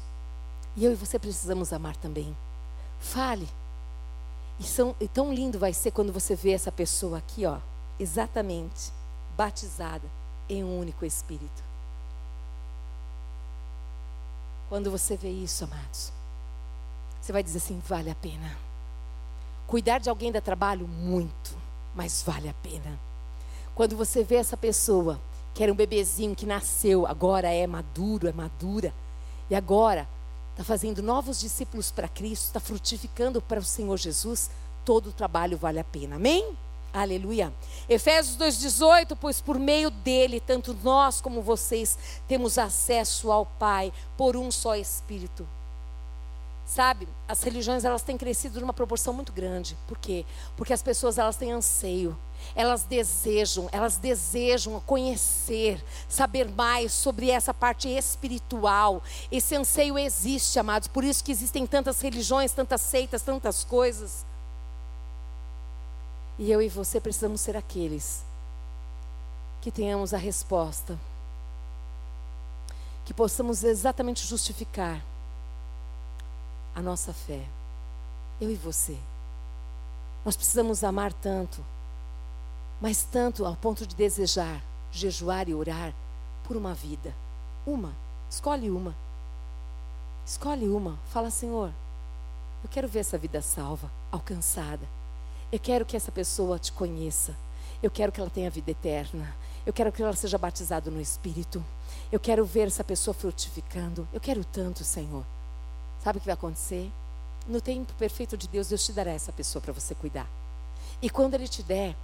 E 0.76 0.84
eu 0.84 0.92
e 0.92 0.96
você 0.96 1.18
precisamos 1.18 1.72
amar 1.72 1.96
também. 1.96 2.36
Fale. 3.00 3.48
E, 4.60 4.64
são, 4.64 4.94
e 5.00 5.08
tão 5.08 5.34
lindo 5.34 5.58
vai 5.58 5.72
ser 5.72 5.92
quando 5.92 6.12
você 6.12 6.36
vê 6.36 6.52
essa 6.52 6.72
pessoa 6.72 7.20
aqui, 7.20 7.46
ó, 7.46 7.60
exatamente, 7.98 8.92
batizada 9.38 10.06
em 10.50 10.66
um 10.66 10.80
único 10.80 11.06
Espírito. 11.06 11.64
Quando 14.68 14.92
você 14.92 15.16
vê 15.16 15.30
isso, 15.30 15.64
amados, 15.64 16.12
você 17.22 17.32
vai 17.32 17.42
dizer 17.42 17.60
assim: 17.60 17.80
vale 17.88 18.10
a 18.10 18.16
pena. 18.16 18.67
Cuidar 19.68 20.00
de 20.00 20.10
alguém 20.10 20.32
dá 20.32 20.40
trabalho? 20.40 20.88
Muito, 20.88 21.58
mas 21.94 22.24
vale 22.24 22.48
a 22.48 22.54
pena. 22.54 22.98
Quando 23.76 23.98
você 23.98 24.24
vê 24.24 24.36
essa 24.36 24.56
pessoa, 24.56 25.20
que 25.54 25.62
era 25.62 25.72
um 25.72 25.76
bebezinho 25.76 26.34
que 26.34 26.46
nasceu, 26.46 27.06
agora 27.06 27.52
é 27.52 27.68
maduro, 27.68 28.30
é 28.30 28.32
madura, 28.32 28.94
e 29.50 29.56
agora 29.56 30.08
está 30.52 30.64
fazendo 30.64 31.04
novos 31.04 31.42
discípulos 31.42 31.92
para 31.92 32.08
Cristo, 32.08 32.46
está 32.46 32.62
frutificando 32.62 33.42
para 33.42 33.60
o 33.60 33.64
Senhor 33.64 33.98
Jesus, 33.98 34.50
todo 34.86 35.10
o 35.10 35.14
trabalho 35.14 35.58
vale 35.58 35.80
a 35.80 35.84
pena. 35.84 36.16
Amém? 36.16 36.58
Aleluia. 36.94 37.54
Efésios 37.90 38.38
2,18, 38.38 39.18
pois 39.20 39.42
por 39.42 39.60
meio 39.60 39.92
dele, 39.92 40.40
tanto 40.40 40.74
nós 40.82 41.20
como 41.20 41.42
vocês, 41.42 41.98
temos 42.26 42.58
acesso 42.58 43.32
ao 43.34 43.46
Pai 43.46 43.92
por 44.16 44.38
um 44.38 44.50
só 44.50 44.76
Espírito. 44.76 45.46
Sabe, 46.68 47.08
as 47.30 47.42
religiões 47.44 47.86
elas 47.86 48.02
têm 48.02 48.18
crescido 48.18 48.60
numa 48.60 48.74
proporção 48.74 49.14
muito 49.14 49.32
grande. 49.32 49.78
Por 49.88 49.98
quê? 49.98 50.26
Porque 50.58 50.74
as 50.74 50.82
pessoas 50.82 51.18
elas 51.18 51.38
têm 51.38 51.54
anseio, 51.54 52.16
elas 52.54 52.84
desejam, 52.84 53.70
elas 53.72 53.96
desejam 53.96 54.78
conhecer, 54.82 55.82
saber 56.10 56.50
mais 56.50 56.92
sobre 56.92 57.32
essa 57.32 57.54
parte 57.54 57.88
espiritual. 57.88 59.02
Esse 59.32 59.56
anseio 59.56 59.98
existe, 59.98 60.60
amados. 60.60 60.90
Por 60.90 61.06
isso 61.06 61.24
que 61.24 61.32
existem 61.32 61.66
tantas 61.66 62.02
religiões, 62.02 62.52
tantas 62.52 62.82
seitas, 62.82 63.22
tantas 63.22 63.64
coisas. 63.64 64.26
E 66.38 66.52
eu 66.52 66.62
e 66.62 66.68
você 66.68 67.00
precisamos 67.00 67.40
ser 67.40 67.56
aqueles 67.56 68.26
que 69.62 69.72
tenhamos 69.72 70.14
a 70.14 70.18
resposta, 70.18 71.00
que 73.06 73.14
possamos 73.14 73.64
exatamente 73.64 74.28
justificar 74.28 75.02
a 76.78 76.82
nossa 76.82 77.12
fé. 77.12 77.44
Eu 78.40 78.52
e 78.52 78.56
você. 78.56 78.96
Nós 80.24 80.36
precisamos 80.36 80.84
amar 80.84 81.12
tanto, 81.12 81.66
mas 82.80 83.02
tanto 83.04 83.48
ao 83.48 83.56
ponto 83.56 83.88
de 83.88 83.96
desejar 83.96 84.62
jejuar 84.92 85.50
e 85.50 85.56
orar 85.56 85.92
por 86.44 86.56
uma 86.56 86.76
vida. 86.76 87.16
Uma. 87.66 87.96
Escolhe 88.30 88.70
uma. 88.70 88.96
Escolhe 90.24 90.70
uma. 90.70 91.00
Fala, 91.08 91.32
Senhor, 91.32 91.72
eu 92.64 92.70
quero 92.70 92.88
ver 92.88 93.00
essa 93.00 93.18
vida 93.18 93.42
salva, 93.42 93.92
alcançada. 94.12 94.88
Eu 95.52 95.60
quero 95.60 95.84
que 95.84 95.98
essa 95.98 96.12
pessoa 96.12 96.60
te 96.60 96.72
conheça. 96.72 97.36
Eu 97.82 97.90
quero 97.90 98.12
que 98.12 98.22
ela 98.22 98.30
tenha 98.30 98.52
vida 98.52 98.70
eterna. 98.70 99.36
Eu 99.66 99.74
quero 99.74 99.92
que 99.92 100.04
ela 100.04 100.16
seja 100.16 100.38
batizada 100.38 100.92
no 100.92 101.02
Espírito. 101.02 101.66
Eu 102.12 102.20
quero 102.20 102.46
ver 102.46 102.68
essa 102.68 102.84
pessoa 102.84 103.16
frutificando. 103.16 104.08
Eu 104.14 104.22
quero 104.22 104.46
tanto, 104.46 104.84
Senhor. 104.84 105.26
Sabe 106.04 106.18
o 106.18 106.22
que 106.22 106.28
vai 106.28 106.34
acontecer? 106.34 106.92
No 107.48 107.62
tempo 107.62 107.94
perfeito 107.94 108.38
de 108.38 108.48
Deus, 108.48 108.68
Deus 108.68 108.86
te 108.86 108.92
dará 108.92 109.12
essa 109.12 109.32
pessoa 109.32 109.62
para 109.62 109.74
você 109.74 109.96
cuidar. 109.96 110.28
E 111.02 111.10
quando 111.10 111.34
Ele 111.34 111.48
te 111.48 111.64
der, 111.64 111.96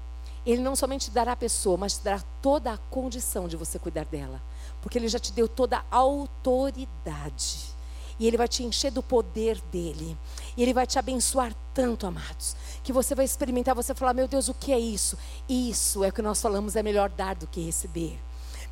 Ele 0.46 0.62
não 0.62 0.76
somente 0.76 1.06
te 1.06 1.12
dará 1.12 1.34
a 1.34 1.38
pessoa, 1.38 1.78
mas 1.78 1.98
te 1.98 2.04
dará 2.04 2.22
toda 2.42 2.74
a 2.74 2.78
condição 2.78 3.48
de 3.48 3.58
você 3.58 3.78
cuidar 3.78 4.06
dela. 4.06 4.42
Porque 4.82 4.98
Ele 4.98 5.08
já 5.08 5.20
te 5.20 5.32
deu 5.32 5.48
toda 5.48 5.78
a 5.78 5.84
autoridade. 5.98 7.74
E 8.20 8.28
Ele 8.28 8.38
vai 8.38 8.48
te 8.48 8.64
encher 8.64 8.92
do 8.92 9.02
poder 9.02 9.60
dele. 9.72 10.18
E 10.56 10.62
Ele 10.62 10.74
vai 10.74 10.86
te 10.86 11.00
abençoar 11.00 11.54
tanto, 11.74 12.06
amados, 12.06 12.56
que 12.84 12.94
você 12.94 13.16
vai 13.16 13.26
experimentar, 13.26 13.76
você 13.76 13.94
falar: 13.94 14.14
Meu 14.14 14.28
Deus, 14.28 14.48
o 14.48 14.54
que 14.54 14.72
é 14.72 14.80
isso? 14.80 15.18
Isso 15.50 16.04
é 16.04 16.10
o 16.10 16.14
que 16.14 16.22
nós 16.22 16.42
falamos: 16.42 16.76
é 16.76 16.84
melhor 16.84 17.10
dar 17.10 17.36
do 17.36 17.48
que 17.48 17.62
receber. 17.62 18.20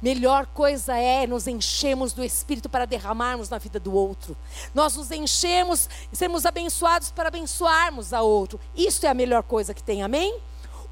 Melhor 0.01 0.47
coisa 0.47 0.97
é 0.97 1.27
nos 1.27 1.47
enchemos 1.47 2.11
do 2.13 2.23
Espírito 2.23 2.67
para 2.67 2.85
derramarmos 2.85 3.49
na 3.49 3.57
vida 3.57 3.79
do 3.79 3.93
outro. 3.93 4.35
Nós 4.73 4.95
nos 4.95 5.11
enchemos 5.11 5.87
e 6.11 6.15
sermos 6.15 6.45
abençoados 6.45 7.11
para 7.11 7.27
abençoarmos 7.27 8.13
a 8.13 8.21
outro. 8.21 8.59
Isso 8.75 9.05
é 9.05 9.09
a 9.09 9.13
melhor 9.13 9.43
coisa 9.43 9.73
que 9.73 9.83
tem, 9.83 10.01
amém? 10.01 10.39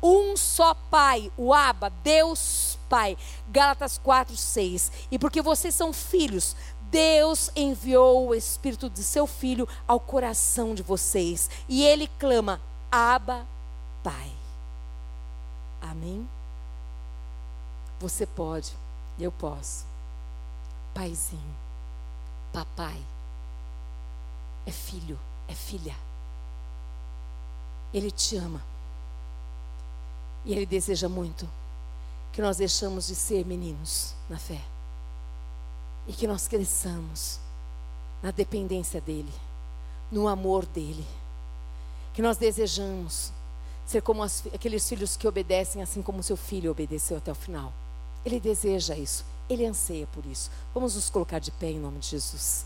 Um 0.01 0.37
só 0.37 0.73
Pai, 0.73 1.31
o 1.35 1.53
Abba, 1.53 1.91
Deus 2.03 2.77
Pai. 2.87 3.17
Gálatas 3.49 3.97
4, 3.97 4.35
6. 4.35 4.91
E 5.11 5.19
porque 5.19 5.41
vocês 5.41 5.73
são 5.73 5.91
filhos, 5.91 6.55
Deus 6.89 7.51
enviou 7.55 8.29
o 8.29 8.35
Espírito 8.35 8.89
de 8.89 9.03
seu 9.03 9.27
Filho 9.27 9.67
ao 9.87 9.99
coração 9.99 10.73
de 10.73 10.81
vocês. 10.81 11.49
E 11.67 11.83
ele 11.83 12.07
clama: 12.19 12.61
Abba, 12.91 13.45
Pai. 14.03 14.31
Amém? 15.81 16.27
Você 17.99 18.25
pode, 18.25 18.71
eu 19.23 19.31
posso. 19.31 19.85
Paizinho, 20.93 21.55
papai, 22.51 23.01
é 24.65 24.71
filho, 24.71 25.19
é 25.47 25.53
filha. 25.53 25.95
Ele 27.93 28.11
te 28.11 28.37
ama. 28.37 28.61
E 30.45 30.53
ele 30.53 30.65
deseja 30.65 31.09
muito 31.09 31.49
que 32.31 32.41
nós 32.41 32.57
deixamos 32.57 33.07
de 33.07 33.15
ser 33.15 33.45
meninos 33.45 34.15
na 34.29 34.37
fé 34.37 34.61
e 36.07 36.13
que 36.13 36.27
nós 36.27 36.47
cresçamos 36.47 37.39
na 38.21 38.31
dependência 38.31 39.01
dEle, 39.01 39.33
no 40.11 40.27
amor 40.27 40.65
dEle. 40.65 41.05
Que 42.13 42.21
nós 42.21 42.37
desejamos 42.37 43.31
ser 43.85 44.01
como 44.01 44.23
as, 44.23 44.45
aqueles 44.53 44.87
filhos 44.87 45.15
que 45.15 45.27
obedecem, 45.27 45.81
assim 45.81 46.01
como 46.01 46.21
seu 46.21 46.37
filho 46.37 46.71
obedeceu 46.71 47.17
até 47.17 47.31
o 47.31 47.35
final. 47.35 47.73
Ele 48.25 48.39
deseja 48.39 48.95
isso, 48.95 49.25
ele 49.49 49.65
anseia 49.65 50.07
por 50.07 50.25
isso. 50.25 50.51
Vamos 50.73 50.95
nos 50.95 51.09
colocar 51.09 51.39
de 51.39 51.51
pé 51.51 51.71
em 51.71 51.79
nome 51.79 51.99
de 51.99 52.07
Jesus. 52.07 52.65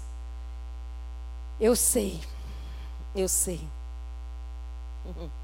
Eu 1.59 1.75
sei, 1.75 2.21
eu 3.15 3.27
sei. 3.27 3.61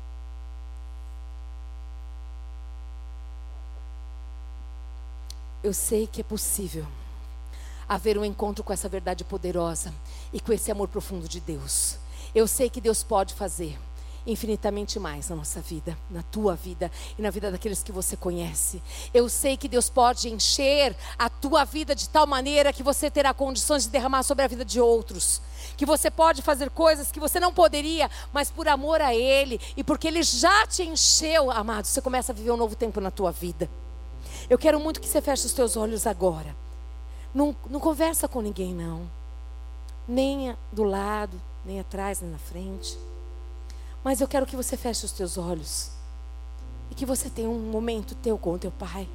Eu 5.62 5.74
sei 5.74 6.08
que 6.08 6.22
é 6.22 6.24
possível 6.24 6.88
haver 7.88 8.18
um 8.18 8.24
encontro 8.24 8.64
com 8.64 8.72
essa 8.72 8.88
verdade 8.88 9.26
poderosa 9.26 9.94
e 10.32 10.40
com 10.40 10.54
esse 10.54 10.72
amor 10.72 10.88
profundo 10.88 11.28
de 11.28 11.42
Deus. 11.42 11.98
Eu 12.34 12.48
sei 12.48 12.70
que 12.70 12.80
Deus 12.80 13.04
pode 13.04 13.34
fazer 13.34 13.78
infinitamente 14.26 15.00
mais 15.00 15.30
na 15.30 15.36
nossa 15.36 15.62
vida, 15.62 15.98
na 16.10 16.22
tua 16.24 16.56
vida 16.56 16.92
e 17.18 17.22
na 17.22 17.30
vida 17.30 17.52
daqueles 17.52 17.82
que 17.82 17.92
você 17.92 18.16
conhece. 18.16 18.82
Eu 19.14 19.30
sei 19.30 19.58
que 19.58 19.68
Deus 19.68 19.90
pode 19.90 20.30
encher 20.30 20.96
a 21.18 21.30
tua 21.30 21.64
vida 21.64 21.96
de 21.96 22.10
tal 22.10 22.28
maneira 22.28 22.74
que 22.74 22.84
você 22.84 23.10
terá 23.10 23.34
condições 23.34 23.84
de 23.84 23.90
derramar 23.90 24.24
sobre 24.24 24.44
a 24.44 24.48
vida 24.48 24.66
de 24.66 24.80
outros. 24.80 25.42
Que 25.76 25.86
você 25.86 26.12
pode 26.12 26.42
fazer 26.42 26.70
coisas 26.70 27.12
que 27.12 27.20
você 27.20 27.40
não 27.40 27.54
poderia, 27.54 28.10
mas 28.34 28.52
por 28.52 28.68
amor 28.68 29.02
a 29.02 29.14
Ele 29.14 29.60
e 29.76 29.84
porque 29.84 30.08
Ele 30.08 30.24
já 30.24 30.68
te 30.68 30.84
encheu, 30.84 31.52
amado, 31.52 31.86
você 31.86 32.02
começa 32.02 32.32
a 32.32 32.36
viver 32.36 32.52
um 32.52 32.58
novo 32.58 32.76
tempo 32.76 33.00
na 33.02 33.12
tua 33.12 33.32
vida. 33.32 33.70
Eu 34.50 34.58
quero 34.58 34.80
muito 34.80 35.00
que 35.00 35.08
você 35.08 35.22
feche 35.22 35.46
os 35.46 35.54
teus 35.54 35.78
olhos 35.78 36.08
agora. 36.08 36.56
Não, 37.34 37.56
não 37.70 37.80
conversa 37.80 38.28
com 38.28 38.42
ninguém, 38.42 38.74
não. 38.74 39.10
Nem 40.08 40.56
do 40.72 40.84
lado, 40.84 41.40
nem 41.64 41.80
atrás, 41.80 42.22
nem 42.22 42.32
na 42.32 42.40
frente. 42.40 42.98
Mas 44.04 44.22
eu 44.22 44.28
quero 44.28 44.46
que 44.46 44.56
você 44.56 44.78
feche 44.78 45.06
os 45.06 45.12
teus 45.12 45.38
olhos. 45.38 45.92
E 46.90 46.96
que 46.96 47.06
você 47.06 47.30
tenha 47.30 47.50
um 47.50 47.60
momento 47.72 48.16
teu 48.16 48.38
com 48.38 48.54
o 48.54 48.60
teu 48.60 48.72
pai. 48.72 49.08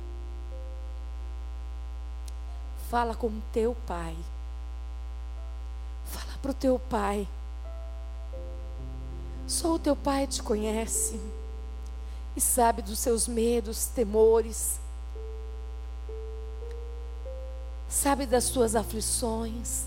Fala 2.89 3.15
com 3.15 3.29
o 3.29 3.43
teu 3.53 3.77
pai. 3.87 4.17
Fala 6.05 6.39
para 6.41 6.51
o 6.51 6.55
teu 6.55 6.79
pai. 6.79 7.27
Só 9.47 9.75
o 9.75 9.79
teu 9.79 9.97
pai 9.97 10.27
te 10.27 10.43
conhece 10.43 11.21
e 12.37 12.41
sabe 12.41 12.83
dos 12.83 12.99
seus 12.99 13.29
medos, 13.29 13.87
temores 13.87 14.81
sabe 17.95 18.27
das 18.27 18.45
suas 18.45 18.75
aflições, 18.75 19.85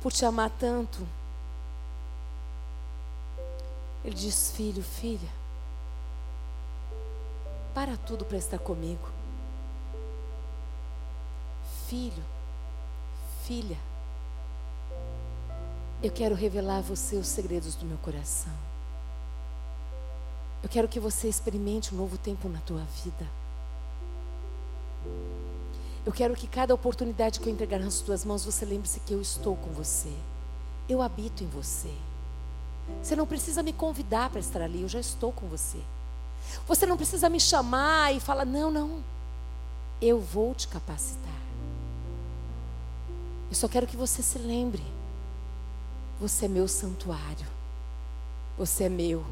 por 0.00 0.12
te 0.12 0.24
amar 0.24 0.50
tanto. 0.50 1.04
Ele 4.04 4.14
diz: 4.14 4.50
Filho, 4.50 4.82
filha, 4.82 5.30
para 7.74 7.96
tudo 7.96 8.24
para 8.24 8.36
estar 8.36 8.58
comigo. 8.58 9.08
Filho, 11.88 12.22
filha, 13.44 13.78
eu 16.02 16.10
quero 16.10 16.34
revelar 16.34 16.78
a 16.78 16.82
você 16.82 17.16
os 17.16 17.26
segredos 17.26 17.74
do 17.74 17.86
meu 17.86 17.98
coração. 17.98 18.52
Eu 20.62 20.68
quero 20.68 20.88
que 20.88 21.00
você 21.00 21.28
experimente 21.28 21.94
um 21.94 21.98
novo 21.98 22.16
tempo 22.16 22.48
na 22.48 22.58
tua 22.60 22.82
vida. 23.02 23.26
Eu 26.06 26.12
quero 26.12 26.34
que 26.34 26.46
cada 26.46 26.74
oportunidade 26.74 27.40
que 27.40 27.48
eu 27.48 27.52
entregar 27.52 27.78
nas 27.78 28.00
tuas 28.00 28.24
mãos, 28.24 28.44
você 28.44 28.64
lembre-se 28.64 29.00
que 29.00 29.12
eu 29.12 29.20
estou 29.20 29.56
com 29.56 29.70
você. 29.72 30.12
Eu 30.88 31.00
habito 31.00 31.42
em 31.42 31.46
você. 31.46 31.94
Você 33.02 33.14
não 33.14 33.26
precisa 33.26 33.62
me 33.62 33.72
convidar 33.72 34.30
para 34.30 34.40
estar 34.40 34.62
ali, 34.62 34.82
eu 34.82 34.88
já 34.88 35.00
estou 35.00 35.32
com 35.32 35.46
você. 35.46 35.78
Você 36.66 36.86
não 36.86 36.96
precisa 36.96 37.28
me 37.28 37.40
chamar 37.40 38.14
e 38.14 38.20
falar: 38.20 38.44
não, 38.44 38.70
não, 38.70 39.02
eu 40.00 40.20
vou 40.20 40.54
te 40.54 40.68
capacitar. 40.68 41.32
Eu 43.50 43.54
só 43.54 43.68
quero 43.68 43.86
que 43.86 43.96
você 43.96 44.22
se 44.22 44.38
lembre: 44.38 44.82
você 46.20 46.46
é 46.46 46.48
meu 46.48 46.66
santuário, 46.66 47.46
você 48.56 48.84
é 48.84 48.88
meu, 48.88 49.24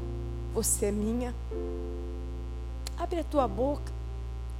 você 0.53 0.87
é 0.87 0.91
minha. 0.91 1.33
Abre 2.97 3.19
a 3.19 3.23
tua 3.23 3.47
boca, 3.47 3.91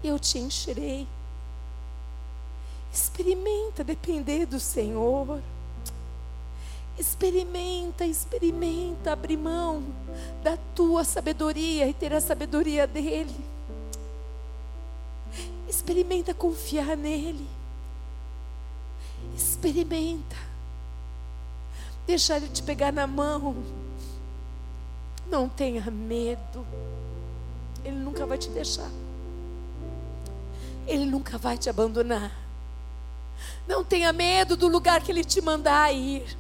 eu 0.03 0.19
te 0.19 0.39
encherei. 0.39 1.07
Experimenta 2.91 3.83
depender 3.83 4.45
do 4.45 4.59
Senhor. 4.59 5.41
Experimenta, 6.97 8.05
experimenta 8.05 9.13
abrir 9.13 9.37
mão 9.37 9.83
da 10.43 10.57
tua 10.75 11.03
sabedoria 11.03 11.87
e 11.87 11.93
ter 11.93 12.13
a 12.13 12.21
sabedoria 12.21 12.85
dele. 12.85 13.35
Experimenta 15.67 16.33
confiar 16.33 16.95
nele. 16.95 17.47
Experimenta. 19.35 20.35
Deixar 22.05 22.37
ele 22.37 22.49
te 22.49 22.61
pegar 22.61 22.91
na 22.91 23.07
mão. 23.07 23.55
Não 25.27 25.49
tenha 25.49 25.89
medo. 25.89 26.65
Ele 27.83 27.97
nunca 27.97 28.25
vai 28.25 28.37
te 28.37 28.49
deixar. 28.49 28.89
Ele 30.85 31.05
nunca 31.05 31.37
vai 31.37 31.57
te 31.57 31.69
abandonar. 31.69 32.31
Não 33.67 33.83
tenha 33.83 34.11
medo 34.13 34.55
do 34.55 34.67
lugar 34.67 35.01
que 35.01 35.11
Ele 35.11 35.23
te 35.23 35.41
mandar 35.41 35.93
ir. 35.93 36.37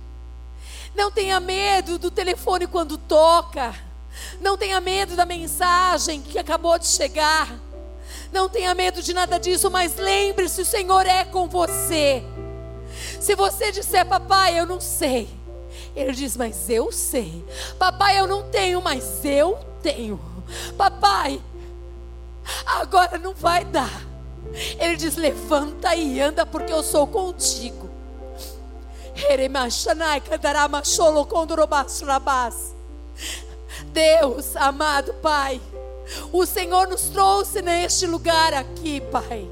Não 0.95 1.11
tenha 1.11 1.39
medo 1.39 1.97
do 1.97 2.11
telefone 2.11 2.67
quando 2.67 2.97
toca. 2.97 3.75
Não 4.39 4.57
tenha 4.57 4.79
medo 4.79 5.15
da 5.15 5.25
mensagem 5.25 6.21
que 6.21 6.37
acabou 6.37 6.77
de 6.77 6.87
chegar. 6.87 7.49
Não 8.31 8.49
tenha 8.49 8.73
medo 8.73 9.01
de 9.01 9.13
nada 9.13 9.39
disso, 9.39 9.69
mas 9.69 9.95
lembre-se: 9.97 10.61
o 10.61 10.65
Senhor 10.65 11.05
é 11.05 11.23
com 11.23 11.47
você. 11.47 12.23
Se 13.19 13.35
você 13.35 13.71
disser, 13.71 14.05
papai, 14.05 14.59
eu 14.59 14.65
não 14.65 14.79
sei. 14.79 15.29
Ele 15.95 16.11
diz, 16.11 16.35
mas 16.35 16.69
eu 16.69 16.91
sei. 16.91 17.45
Papai, 17.77 18.19
eu 18.19 18.27
não 18.27 18.43
tenho, 18.49 18.81
mas 18.81 19.23
eu 19.23 19.59
tenho. 19.81 20.19
Papai, 20.77 21.41
agora 22.65 23.17
não 23.17 23.33
vai 23.33 23.63
dar. 23.63 24.01
Ele 24.79 24.95
diz: 24.95 25.15
levanta 25.15 25.95
e 25.95 26.19
anda, 26.19 26.45
porque 26.45 26.73
eu 26.73 26.83
sou 26.83 27.07
contigo. 27.07 27.92
Deus, 33.87 34.55
amado 34.55 35.13
Pai, 35.15 35.61
o 36.31 36.45
Senhor 36.45 36.87
nos 36.87 37.03
trouxe 37.09 37.61
neste 37.61 38.05
lugar 38.05 38.53
aqui, 38.53 39.01
Pai. 39.01 39.47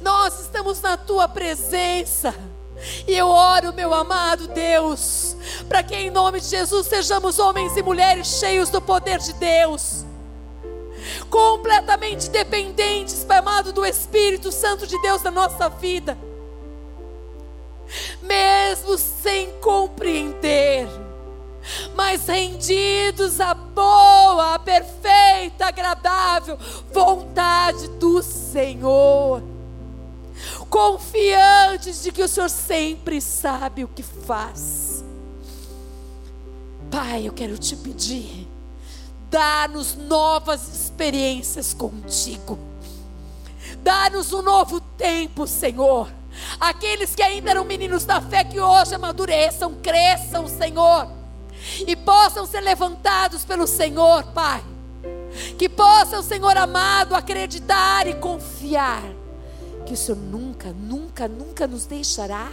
Nós 0.00 0.40
estamos 0.40 0.80
na 0.80 0.96
tua 0.96 1.28
presença. 1.28 2.34
E 3.08 3.12
eu 3.16 3.26
oro, 3.26 3.72
meu 3.72 3.92
amado 3.92 4.46
Deus, 4.48 5.36
para 5.68 5.82
que 5.82 5.96
em 5.96 6.10
nome 6.10 6.40
de 6.40 6.46
Jesus 6.46 6.86
sejamos 6.86 7.40
homens 7.40 7.76
e 7.76 7.82
mulheres 7.82 8.38
cheios 8.38 8.70
do 8.70 8.80
poder 8.80 9.18
de 9.18 9.32
Deus 9.32 10.04
completamente 11.30 12.28
dependentes, 12.30 13.24
Pai 13.24 13.38
amado, 13.38 13.72
do 13.72 13.84
Espírito 13.84 14.50
Santo 14.50 14.86
de 14.86 15.00
Deus 15.02 15.22
na 15.22 15.30
nossa 15.30 15.68
vida, 15.68 16.18
mesmo 18.22 18.98
sem 18.98 19.52
compreender, 19.60 20.86
mas 21.94 22.26
rendidos 22.26 23.40
à 23.40 23.54
boa, 23.54 24.54
à 24.54 24.58
perfeita, 24.58 25.66
agradável 25.66 26.58
vontade 26.92 27.88
do 27.98 28.22
Senhor, 28.22 29.42
confiantes 30.68 32.02
de 32.02 32.12
que 32.12 32.22
o 32.22 32.28
Senhor 32.28 32.50
sempre 32.50 33.20
sabe 33.20 33.84
o 33.84 33.88
que 33.88 34.02
faz. 34.02 35.04
Pai, 36.90 37.26
eu 37.26 37.32
quero 37.32 37.58
te 37.58 37.76
pedir 37.76 38.48
Dá-nos 39.30 39.94
novas 39.94 40.68
experiências 40.68 41.74
contigo. 41.74 42.58
Dá-nos 43.82 44.32
um 44.32 44.40
novo 44.40 44.80
tempo, 44.80 45.46
Senhor. 45.46 46.10
Aqueles 46.60 47.14
que 47.14 47.22
ainda 47.22 47.50
eram 47.50 47.64
meninos 47.64 48.04
da 48.04 48.20
fé, 48.20 48.44
que 48.44 48.60
hoje 48.60 48.94
amadureçam, 48.94 49.74
cresçam, 49.74 50.46
Senhor, 50.46 51.08
e 51.86 51.94
possam 51.96 52.46
ser 52.46 52.60
levantados 52.60 53.44
pelo 53.44 53.66
Senhor, 53.66 54.24
Pai. 54.32 54.62
Que 55.58 55.68
possam, 55.68 56.22
Senhor 56.22 56.56
amado, 56.56 57.14
acreditar 57.14 58.06
e 58.06 58.14
confiar 58.14 59.02
que 59.88 59.94
o 59.94 59.96
Senhor 59.96 60.18
nunca, 60.18 60.70
nunca, 60.70 61.26
nunca 61.26 61.66
nos 61.66 61.86
deixará, 61.86 62.50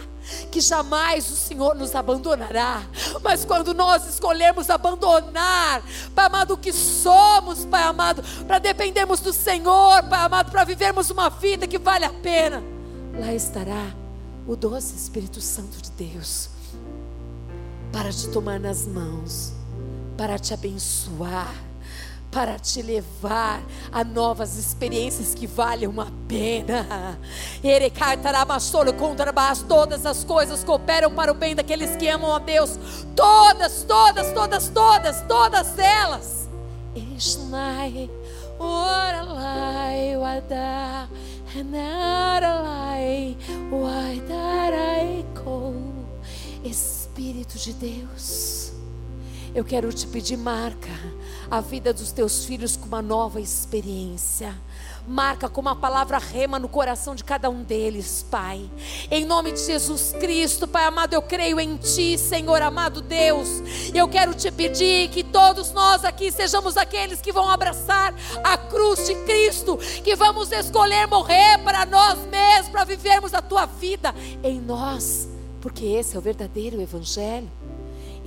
que 0.50 0.58
jamais 0.58 1.30
o 1.30 1.36
Senhor 1.36 1.74
nos 1.74 1.94
abandonará. 1.94 2.82
Mas 3.22 3.44
quando 3.44 3.74
nós 3.74 4.06
escolhermos 4.06 4.70
abandonar, 4.70 5.82
Pai 6.14 6.26
amado, 6.26 6.54
o 6.54 6.56
que 6.56 6.72
somos, 6.72 7.66
Pai 7.66 7.82
amado, 7.82 8.24
para 8.46 8.58
dependermos 8.58 9.20
do 9.20 9.34
Senhor, 9.34 10.02
Pai 10.04 10.24
amado, 10.24 10.50
para 10.50 10.64
vivermos 10.64 11.10
uma 11.10 11.28
vida 11.28 11.66
que 11.66 11.78
vale 11.78 12.06
a 12.06 12.10
pena, 12.10 12.62
lá 13.18 13.34
estará 13.34 13.94
o 14.46 14.54
doce 14.54 14.94
Espírito 14.94 15.40
Santo 15.40 15.80
de 15.82 15.90
Deus 15.92 16.50
para 17.92 18.10
te 18.12 18.28
tomar 18.28 18.60
nas 18.60 18.86
mãos, 18.86 19.52
para 20.16 20.38
te 20.38 20.52
abençoar 20.52 21.54
para 22.36 22.58
te 22.58 22.82
levar 22.82 23.62
a 23.90 24.04
novas 24.04 24.58
experiências 24.58 25.34
que 25.34 25.46
valham 25.46 25.98
a 25.98 26.08
pena. 26.28 27.18
Todas 29.66 30.04
as 30.04 30.22
coisas 30.22 30.62
cooperam 30.62 31.10
para 31.14 31.32
o 31.32 31.34
bem 31.34 31.54
daqueles 31.54 31.96
que 31.96 32.06
amam 32.06 32.34
a 32.34 32.38
Deus. 32.38 32.78
Todas, 33.14 33.84
todas, 33.84 34.32
todas, 34.34 34.68
todas, 34.68 35.22
todas 35.22 35.78
elas. 35.78 36.46
Ishnai, 36.94 38.10
oralai, 38.58 40.16
wada, 40.18 41.08
hanaralai, 41.08 41.08
wadaraiko. 41.08 41.25
Espírito 46.62 47.56
de 47.58 47.72
Deus, 47.72 48.72
eu 49.54 49.64
quero 49.64 49.92
te 49.92 50.06
pedir 50.06 50.36
marca 50.36 50.90
a 51.50 51.60
vida 51.60 51.92
dos 51.92 52.12
teus 52.12 52.44
filhos 52.44 52.76
com 52.76 52.86
uma 52.86 53.00
nova 53.00 53.40
experiência. 53.40 54.54
Marca 55.06 55.48
com 55.48 55.60
uma 55.60 55.76
palavra 55.76 56.18
rema 56.18 56.58
no 56.58 56.68
coração 56.68 57.14
de 57.14 57.22
cada 57.22 57.48
um 57.48 57.62
deles, 57.62 58.26
Pai. 58.28 58.68
Em 59.08 59.24
nome 59.24 59.52
de 59.52 59.60
Jesus 59.60 60.12
Cristo, 60.18 60.66
Pai 60.66 60.84
amado, 60.84 61.14
eu 61.14 61.22
creio 61.22 61.60
em 61.60 61.76
Ti, 61.76 62.18
Senhor 62.18 62.60
amado 62.60 63.00
Deus. 63.00 63.48
Eu 63.94 64.08
quero 64.08 64.34
te 64.34 64.50
pedir 64.50 65.08
que 65.10 65.22
todos 65.22 65.70
nós 65.70 66.04
aqui 66.04 66.32
sejamos 66.32 66.76
aqueles 66.76 67.20
que 67.20 67.32
vão 67.32 67.48
abraçar 67.48 68.12
a 68.42 68.58
cruz 68.58 69.06
de 69.06 69.14
Cristo, 69.24 69.76
que 70.02 70.16
vamos 70.16 70.50
escolher 70.50 71.06
morrer 71.06 71.58
para 71.58 71.86
nós 71.86 72.18
mesmos, 72.26 72.70
para 72.70 72.84
vivermos 72.84 73.32
a 73.32 73.40
Tua 73.40 73.64
vida 73.64 74.12
em 74.42 74.60
nós, 74.60 75.28
porque 75.60 75.84
esse 75.84 76.16
é 76.16 76.18
o 76.18 76.22
verdadeiro 76.22 76.80
Evangelho 76.80 77.48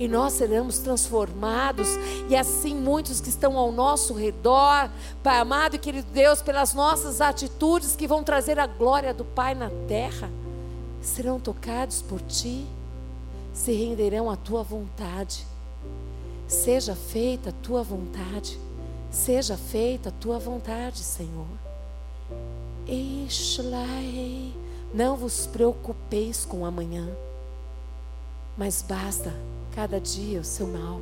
e 0.00 0.08
nós 0.08 0.32
seremos 0.32 0.78
transformados, 0.78 1.86
e 2.26 2.34
assim 2.34 2.74
muitos 2.74 3.20
que 3.20 3.28
estão 3.28 3.58
ao 3.58 3.70
nosso 3.70 4.14
redor, 4.14 4.90
Pai 5.22 5.38
amado 5.38 5.76
e 5.76 5.78
querido 5.78 6.10
Deus, 6.10 6.40
pelas 6.40 6.72
nossas 6.72 7.20
atitudes 7.20 7.94
que 7.94 8.06
vão 8.06 8.24
trazer 8.24 8.58
a 8.58 8.66
glória 8.66 9.12
do 9.12 9.26
Pai 9.26 9.54
na 9.54 9.70
terra, 9.86 10.30
serão 11.02 11.38
tocados 11.38 12.00
por 12.00 12.18
Ti, 12.22 12.66
se 13.52 13.72
renderão 13.72 14.30
à 14.30 14.36
Tua 14.36 14.62
vontade. 14.62 15.46
Seja 16.48 16.96
feita 16.96 17.50
a 17.50 17.52
Tua 17.52 17.82
vontade, 17.82 18.58
seja 19.10 19.58
feita 19.58 20.08
a 20.08 20.12
Tua 20.12 20.38
vontade, 20.38 21.00
Senhor. 21.00 21.46
Não 24.94 25.14
vos 25.14 25.46
preocupeis 25.46 26.46
com 26.46 26.64
amanhã, 26.64 27.06
mas 28.56 28.80
basta 28.80 29.32
cada 29.74 30.00
dia 30.00 30.40
o 30.40 30.44
seu 30.44 30.66
mal. 30.66 31.00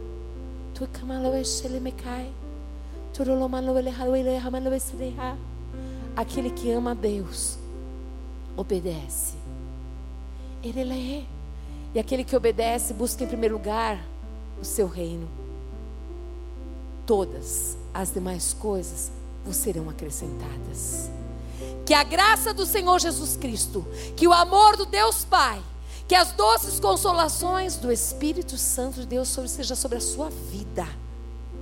Aquele 6.17 6.51
que 6.51 6.71
ama 6.71 6.93
a 6.93 6.95
Deus 6.95 7.59
obedece. 8.57 9.35
Ele 10.63 10.83
é. 10.93 11.25
E 11.95 11.99
aquele 11.99 12.25
que 12.25 12.37
obedece 12.37 12.93
busca 12.93 13.25
em 13.25 13.27
primeiro 13.27 13.57
lugar 13.57 14.05
o 14.61 14.65
seu 14.65 14.87
reino. 14.87 15.29
Todas 17.07 17.77
as 17.95 18.13
demais 18.13 18.53
coisas 18.53 19.11
vos 19.45 19.57
serão 19.57 19.89
acrescentadas. 19.89 21.11
Que 21.87 21.95
a 21.95 22.05
graça 22.05 22.53
do 22.53 22.67
Senhor 22.67 22.99
Jesus 22.99 23.37
Cristo, 23.37 23.87
que 24.15 24.29
o 24.29 24.33
amor 24.33 24.77
do 24.77 24.85
Deus 24.85 25.25
Pai 25.25 25.63
que 26.09 26.15
as 26.15 26.33
doces 26.33 26.81
consolações 26.81 27.77
do 27.77 27.93
Espírito 27.93 28.57
Santo 28.57 29.01
de 29.01 29.07
Deus 29.07 29.29
sobre, 29.29 29.51
seja 29.51 29.77
sobre 29.77 29.99
a 29.99 30.01
sua 30.01 30.31
vida. 30.31 30.89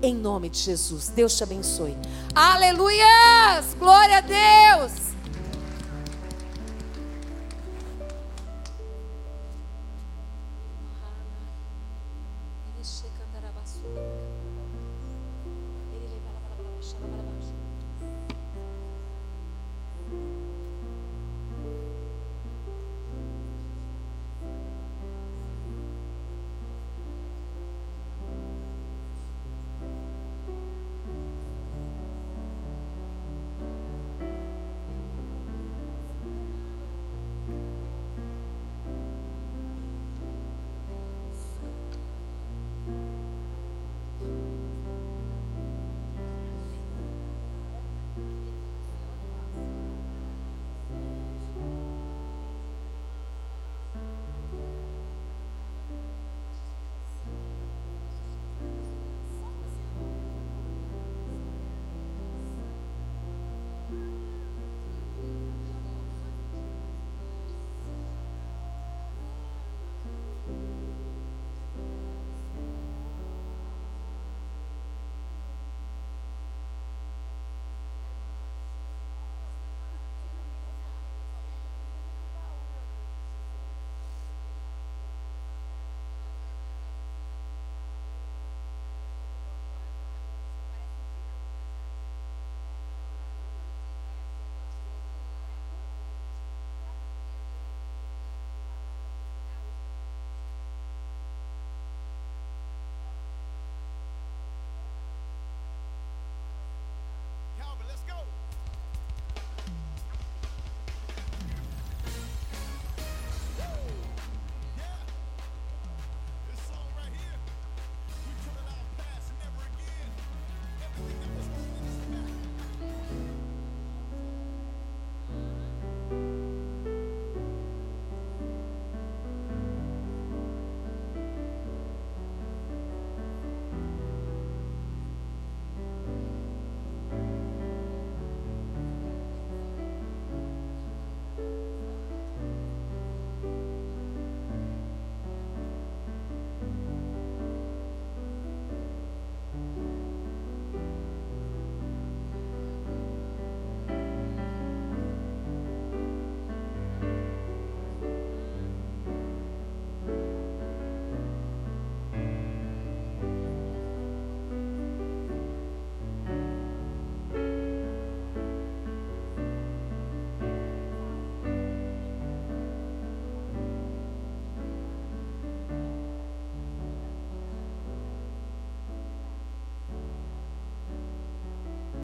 Em 0.01 0.15
nome 0.15 0.49
de 0.49 0.61
Jesus. 0.61 1.09
Deus 1.09 1.37
te 1.37 1.43
abençoe. 1.43 1.97
Aleluias! 2.33 3.75
Glória 3.79 4.23